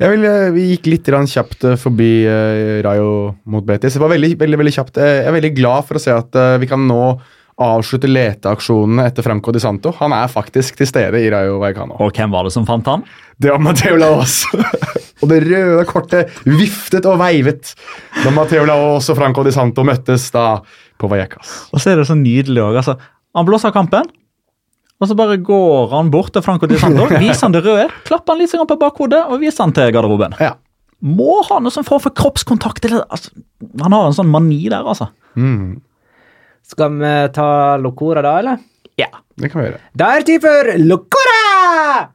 [0.01, 3.95] Jeg vil, eh, vi gikk litt kjapt eh, forbi eh, Rayo mot Betis.
[3.97, 4.97] Det var veldig, veldig, veldig kjapt.
[4.97, 7.03] Eh, Jeg er veldig glad for å se at eh, vi kan nå
[7.61, 9.93] avslutte leteaksjonene etter Franco Di Santo.
[9.99, 11.99] Han er faktisk til stede i Rayo Vallecano.
[12.01, 13.05] Og hvem var det som fant han?
[13.41, 14.43] Det var Mateo Laos.
[15.21, 17.75] og det røde kortet viftet og veivet
[18.23, 20.47] da Mateo Laos og Franco Di Santo møttes da
[21.01, 21.53] på Vallecas.
[21.73, 22.81] Og så er det så nydelig òg.
[22.81, 22.97] Altså,
[23.37, 24.09] han blåser av kampen,
[25.01, 28.35] og så bare går han bort til Franco Di Santo, viser han det røde, klapper
[28.35, 30.37] han litt sånn på bakhodet og viser han til garderoben.
[30.41, 30.57] Ja.
[31.01, 32.85] Må ha noe som får for kroppskontakt.
[32.85, 33.33] Eller, altså,
[33.81, 35.09] han har en sånn mani der, altså.
[36.67, 38.59] Skal vi ta Locora da, eller?
[38.97, 39.09] Ja.
[39.37, 39.81] Det kan vi gjøre.
[39.97, 42.11] Da er det tid for Locora!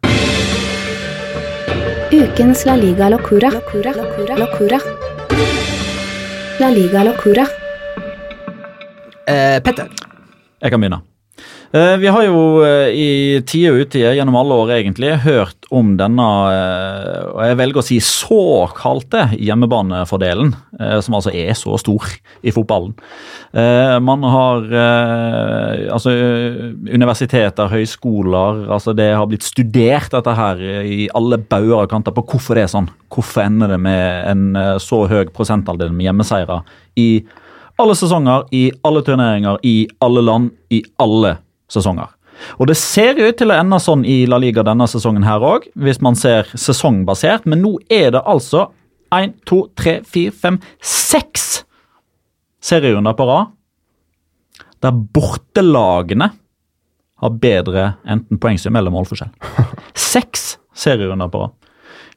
[2.16, 3.50] Ukens La Liga Locora.
[3.52, 3.92] Locora.
[3.98, 4.38] Locora.
[4.38, 4.80] Locora.
[6.60, 7.48] La Liga Locora.
[9.28, 9.90] Eh, Petter.
[10.62, 11.02] Jeg kan begynne.
[11.76, 13.08] Eh, Vi har jo eh, i
[13.44, 17.84] tide og utide gjennom alle år egentlig hørt om denne, eh, og jeg velger å
[17.84, 20.54] si såkalte hjemmebanefordelen,
[21.04, 22.06] som altså er så stor
[22.46, 22.94] i fotballen.
[24.04, 24.66] Man har
[25.96, 32.16] altså universiteter, høyskoler, altså det har blitt studert dette her i alle bauger og kanter
[32.16, 32.92] på hvorfor det er sånn.
[33.14, 36.60] Hvorfor ender det med en så høy prosentandel med hjemmeseiere
[37.00, 37.10] i
[37.80, 41.38] alle sesonger, i alle turneringer, i alle land, i alle
[41.72, 42.14] sesonger.
[42.60, 45.70] Og det ser ut til å ende sånn i La Liga denne sesongen her òg,
[45.80, 48.70] hvis man ser sesongbasert, men nå er det altså
[49.16, 51.64] én, to, tre, fire, fem, seks
[52.66, 53.54] serierunder på rad
[54.84, 56.30] der bortelagene
[57.24, 59.32] har bedre enten poengsum eller målforskjell.
[60.14, 61.56] Seks serierunder på rad.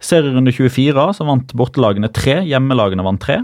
[0.02, 3.40] Serierunde 24 så vant bortelagene tre, hjemmelagene vant tre.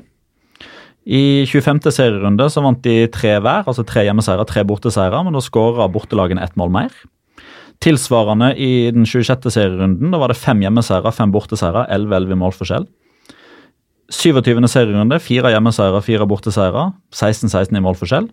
[1.04, 1.82] I 25.
[1.92, 6.44] serierunde så vant de tre hver, altså tre hjemmeseiere, tre borteseiere, men da skåra bortelagene
[6.44, 6.94] ett mål mer.
[7.84, 9.50] Tilsvarende i den 26.
[9.52, 12.86] serierunden, da var det fem hjemmeseiere, fem borteseiere, 11-11 i målforskjell.
[14.14, 14.64] 27.
[14.70, 18.30] serierunde, fire hjemmeseiere, fire borteseiere, 16-16 i målforskjell.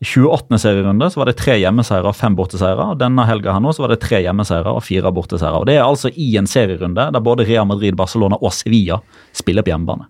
[0.00, 0.56] I 28.
[0.60, 2.92] serierunde så var det tre hjemmeseiere og fem borteseiere.
[2.92, 5.60] og Denne helga her nå så var det tre hjemmeseiere og fire borteseiere.
[5.60, 9.00] Og Det er altså i en serierunde der både Real Madrid, Barcelona og Sevilla
[9.36, 10.08] spiller på hjemmebane.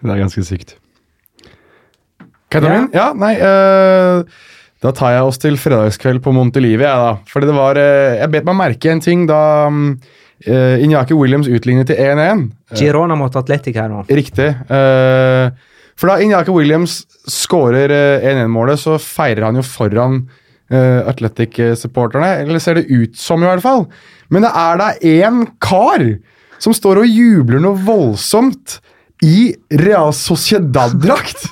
[0.00, 0.76] Det er ganske sykt.
[2.52, 2.90] Katamin?
[2.94, 4.22] Ja, nei uh,
[4.84, 7.16] Da tar jeg oss til fredagskveld på Montelivi, jeg, da.
[7.30, 9.40] Fordi det var uh, Jeg bet meg merke en ting da
[10.46, 12.48] øh, Inyaki Williams utlignet til 1-1.
[12.78, 14.04] Girona mot Atletic her nå.
[14.10, 14.50] Riktig.
[14.50, 15.50] Eh,
[15.94, 20.24] for da Inyaki Williams skårer eh, 1-1-målet, så feirer han jo foran
[20.72, 22.42] uh, Atletic-supporterne.
[22.44, 23.86] Eller ser det ut som, i hvert fall.
[24.32, 26.08] Men det er da én kar
[26.62, 28.78] som står og jubler noe voldsomt
[29.24, 31.48] i Real Sociedad-drakt.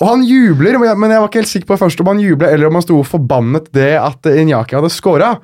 [0.00, 2.70] Og han jubler, men jeg, var ikke helt sikker på først om han jublet eller
[2.70, 5.34] om han sto forbannet det at Inyaki hadde scora.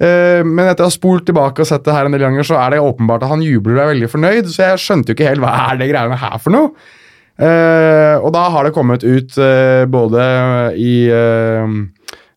[0.00, 2.58] Eh, men etter å ha spolt tilbake og sett det her en del ganger, så
[2.58, 4.50] er det åpenbart at han jubler og er veldig fornøyd.
[4.50, 6.72] Så jeg skjønte jo ikke helt hva er det greiene her for noe.
[7.40, 10.26] Eh, og da har det kommet ut eh, både
[10.76, 10.94] i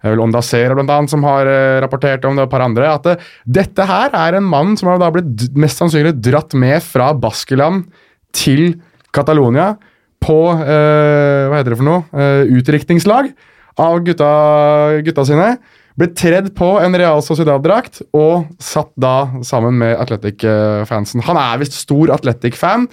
[0.04, 1.48] vel Ondacera blant annet, som har
[1.80, 3.14] rapportert om det, og et par andre, at det,
[3.58, 7.88] dette her er en mann som har da blitt mest sannsynlig dratt med fra Baskeland
[8.36, 8.76] til
[9.14, 9.74] Catalonia
[10.24, 13.32] på eh, hva heter det for noe, eh, utdrikningslag
[13.82, 14.34] av gutta,
[15.06, 15.48] gutta sine.
[16.00, 21.22] Ble tredd på en Real Sociedad-drakt og satt da sammen med Athletic-fansen.
[21.28, 22.88] Han er visst stor Athletic-fan,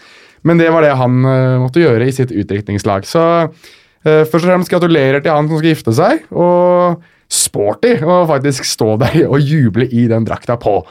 [0.45, 3.09] men det var det han eh, måtte gjøre i sitt utdrikningslag.
[3.09, 7.01] Så eh, først og fremst gratulerer til han som skal gifte seg, og
[7.31, 10.83] sporty å faktisk stå der og juble i den drakta på.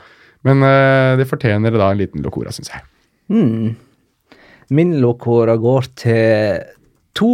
[0.48, 2.86] Men eh, det fortjener da en liten locora, syns jeg.
[3.30, 3.78] Hmm.
[4.70, 6.66] Min lokora går til
[7.18, 7.34] to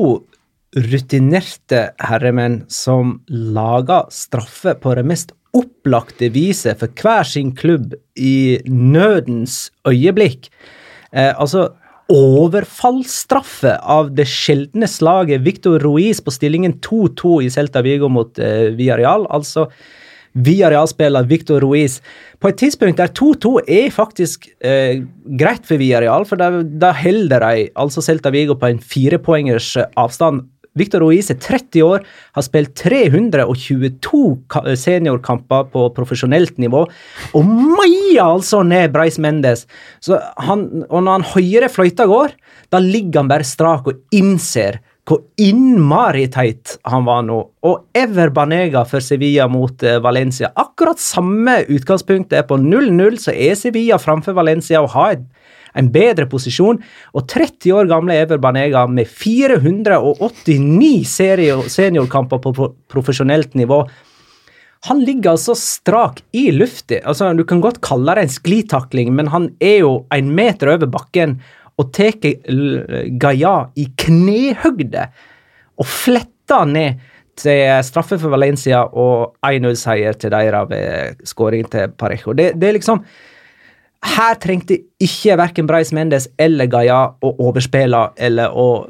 [0.76, 8.60] rutinerte herremenn som lager straffe på det mest opplagte viset for hver sin klubb i
[8.68, 10.50] nødens øyeblikk.
[11.12, 11.70] Eh, altså
[12.12, 15.44] overfallsstraffe av det sjeldne slaget.
[15.46, 19.26] Victor Ruiz på stillingen 2-2 i Celta Vigo mot eh, Villarreal.
[19.34, 19.70] Altså
[20.36, 22.02] Villarreal-spiller Victor Ruiz.
[22.40, 25.04] På et tidspunkt der 2-2 er faktisk eh,
[25.40, 30.46] greit for Villarreal, for da, holder de altså Celta Vigo på en firepoengers eh, avstand.
[30.76, 32.04] Victor Ruiz er 30 år,
[32.36, 34.24] har spilt 322
[34.76, 36.82] seniorkamper på profesjonelt nivå,
[37.32, 39.64] og maia altså ned Breis Mendes.
[40.44, 42.36] Han, og når han høyre fløyta går,
[42.76, 47.38] da ligger han bare strak og innser hvor innmari teit han var nå.
[47.68, 50.50] Og Ever Banega for Sevilla mot eh, Valencia.
[50.58, 55.20] Akkurat samme utgangspunkt er på 0-0, så er Sevilla framfor Valencia og har
[55.76, 56.82] en bedre posisjon.
[57.14, 61.06] Og 30 år gamle Ever Banega med 489
[61.70, 63.84] seniorkamper på profesjonelt nivå.
[64.86, 67.00] Han ligger altså strak i lufta.
[67.10, 70.90] Altså, du kan godt kalle det en sklitakling, men han er jo en meter over
[70.94, 71.40] bakken
[71.76, 72.16] og tar
[73.20, 75.08] Gaia i knehøgde
[75.76, 77.04] og fletter ned
[77.36, 82.34] til straffe for Valencia og 1-0-seier til deres ved skåring til Parejo.
[82.34, 83.04] Det, det er liksom
[84.06, 88.86] Her trengte ikke verken Breis Mendes eller Gaia å overspille eller å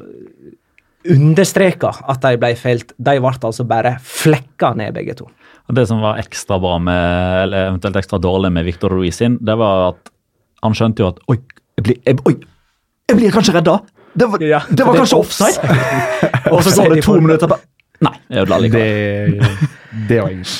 [1.10, 2.92] understreke at de ble felt.
[2.98, 5.28] De ble altså bare flekka ned, begge to.
[5.74, 9.56] Det som var ekstra bra med, eller eventuelt ekstra dårlig med Victor Ruiz sin, det
[9.58, 10.12] var at
[10.62, 11.38] han skjønte jo at Oi,
[11.78, 12.36] jeg blir, jeg, oi,
[13.06, 13.78] jeg blir kanskje redda!
[14.16, 15.58] Det var, Ja, det var det kanskje offside.
[15.60, 16.52] offside!
[16.52, 17.58] og så går det to minutter på
[18.04, 19.36] Nei, jeg ødela likevel.
[19.40, 19.68] Det,
[20.08, 20.50] det var ingen.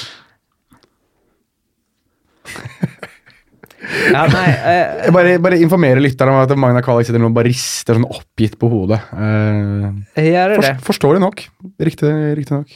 [4.06, 7.36] Ja, nei, eh, Jeg bare, bare informerer lytterne om at Magna Kvalik sitter nå og
[7.36, 8.98] bare rister sånn oppgitt på hodet.
[9.12, 10.58] Eh, gjør det.
[10.62, 11.44] for, forståelig nok.
[11.90, 12.72] Riktig, riktig nok.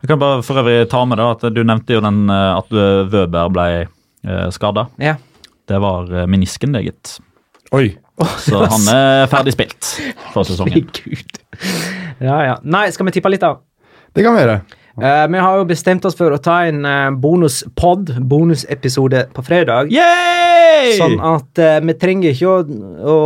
[0.00, 2.70] Jeg kan bare for øvrig ta med da, at Du nevnte jo den eh, at
[2.70, 4.86] Vøber ble eh, skada.
[5.02, 5.18] Ja.
[5.68, 7.18] Det var eh, menisken, det, gitt.
[7.76, 7.86] Oi.
[8.42, 9.94] Så han er ferdig spilt
[10.34, 10.90] for sesongen.
[10.90, 11.40] Gud.
[12.20, 12.58] Ja, ja.
[12.62, 13.56] Nei, skal vi tippe litt, da?
[14.16, 14.60] Det kan vi gjøre.
[15.00, 19.92] Eh, vi har jo bestemt oss for å ta en uh, bonuspod, bonusepisode, på fredag.
[19.94, 20.50] Yay!
[20.98, 22.58] Sånn at eh, vi trenger ikke å,
[23.12, 23.16] å,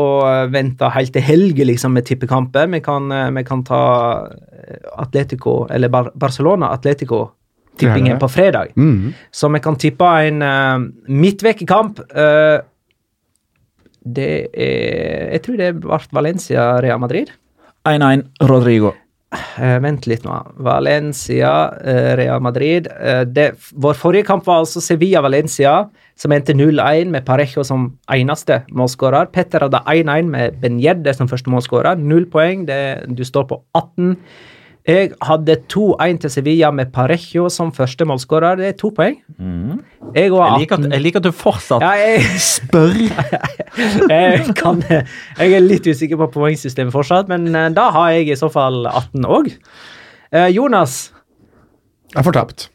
[0.00, 0.06] å
[0.52, 2.70] vente helt til helga liksom, med tippekamper.
[2.74, 3.82] Vi kan, eh, vi kan ta
[4.28, 8.74] eh, Atletico, eller Bar Barcelona Atletico-tippingen på fredag.
[8.76, 9.12] Mm.
[9.32, 12.04] Så vi kan tippe en uh, midtvekekamp.
[12.14, 12.58] eh,
[14.04, 17.30] det er Jeg tror det ble Valencia-Real Madrid.
[17.88, 18.92] 1-1 Rodrigo.
[19.30, 20.34] Uh, vent litt nå.
[20.58, 21.50] Valencia,
[21.86, 22.88] eh, Real Madrid.
[22.90, 25.74] Uh, det, vår forrige kamp var altså Sevilla-Valencia,
[26.18, 29.30] som endte 0-1 med Parejo som eneste målskårer.
[29.30, 32.00] Petter hadde 1-1 med Benjedde som første målskårer.
[32.00, 32.66] Null poeng.
[32.66, 34.16] Det, du står på 18.
[34.88, 38.56] Jeg hadde 2-1 til Sevilla med Parejo som første målskårer.
[38.56, 39.18] Det er to poeng.
[39.36, 42.96] Jeg, Jeg liker, at, jeg liker at du fortsatt Ja, jeg, spør.
[44.14, 48.38] jeg, kan, jeg er litt usikker på poengsystemet fortsatt, men eh, da har jeg i
[48.40, 49.50] så fall 18 òg.
[50.54, 51.10] Jonas,
[52.12, 52.68] Jeg har fortapt.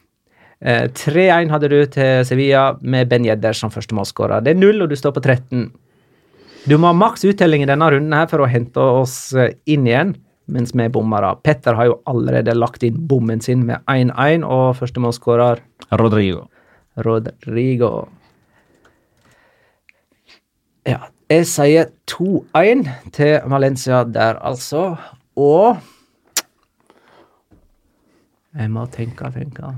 [0.60, 4.44] eh, 3-1 hadde du til Sevilla med Ben Jedder som første målskårer.
[4.44, 5.66] Det er null, og du står på 13.
[6.66, 9.86] Du må ha maks uttelling i denne runden her for å hente oss eh, inn
[9.90, 10.14] igjen,
[10.46, 11.32] mens vi bommer da.
[11.42, 15.62] Petter har jo allerede lagt inn bommen sin med 1-1, og første målskårer
[15.98, 16.46] Rodrigo.
[17.02, 18.06] Rodrigo.
[20.86, 22.86] Ja, jeg sier 2-1
[23.16, 24.94] til Valencia der, altså.
[25.36, 25.82] Og
[28.56, 29.68] Jeg må tenke, tenke.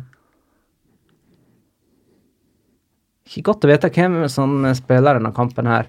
[3.27, 5.89] Ikke godt å vite hvem som spiller denne kampen her.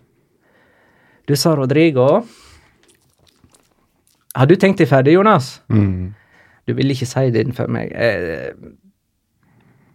[1.29, 2.23] Du sa Rodrigo.
[4.37, 5.59] Har du tenkt deg ferdig, Jonas?
[5.73, 6.11] Mm.
[6.69, 7.89] Du vil ikke si det innenfor meg.
[7.95, 8.51] Eh,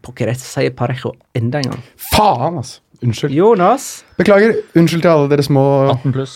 [0.05, 1.85] Pokker, jeg sier Parejo enda en gang.
[2.11, 2.81] Faen, altså.
[3.05, 3.35] Unnskyld.
[3.37, 3.87] Jonas.
[4.19, 4.57] Beklager.
[4.77, 5.63] Unnskyld til alle dere små
[5.93, 6.35] 18 pluss.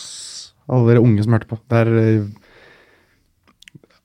[0.68, 1.58] Alle dere unge som hørte på.
[1.68, 1.90] Det er,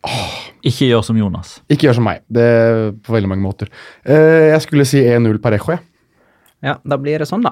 [0.08, 0.40] åh.
[0.64, 1.58] Ikke gjør som Jonas.
[1.68, 2.22] ikke gjør som meg.
[2.32, 3.72] Det er på veldig mange måter.
[4.08, 5.84] Eh, jeg skulle si 1-0 Parejo, jeg.
[6.64, 7.52] Ja, da blir det sånn, da.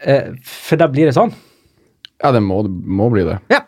[0.00, 1.32] Eh, for da blir det sånn.
[2.22, 3.36] Ja, det må, må bli det.
[3.52, 3.62] Ja.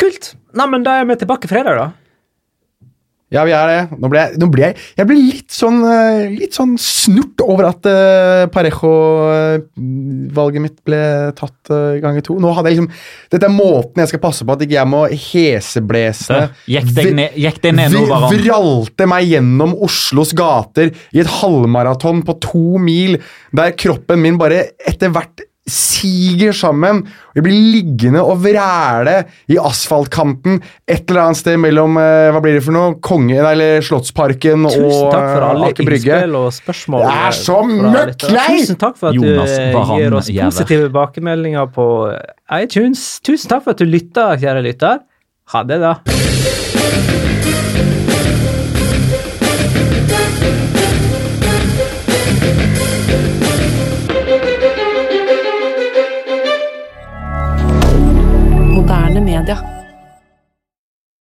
[0.00, 0.34] Kult.
[0.56, 1.92] Nei, men da er vi tilbake fredag, da.
[3.34, 3.98] Ja, vi er det.
[3.98, 7.66] Nå ble jeg, nå ble jeg, jeg ble litt sånn, eh, litt sånn snurt over
[7.72, 11.00] at uh, Parejo-valget mitt ble
[11.34, 12.36] tatt uh, ganger to.
[12.38, 12.92] Nå hadde jeg liksom,
[13.34, 17.34] Dette er måten jeg skal passe på at ikke jeg må heseblesende Gikk deg ned,
[17.34, 18.30] deg ned nå, Varan.
[18.30, 23.18] Vralte meg gjennom Oslos gater i et halvmaraton på to mil,
[23.50, 27.02] der kroppen min bare etter hvert siger sammen.
[27.34, 29.16] Vi Jeg blir liggende og vræle
[29.52, 33.82] i asfaltkanten et eller annet sted mellom eh, hva blir det for noe, Konge, eller
[33.84, 37.04] Slottsparken og Tusen takk for alle innspill og spørsmål.
[37.04, 38.46] Det er så fra møkk lei!
[38.62, 41.90] Tusen takk for at Jonas du eh, gir oss positive tilbakemeldinger på
[42.62, 43.04] iTunes.
[43.26, 45.04] Tusen takk for at du lytta, kjære lytter.
[45.52, 47.15] Ha det, da.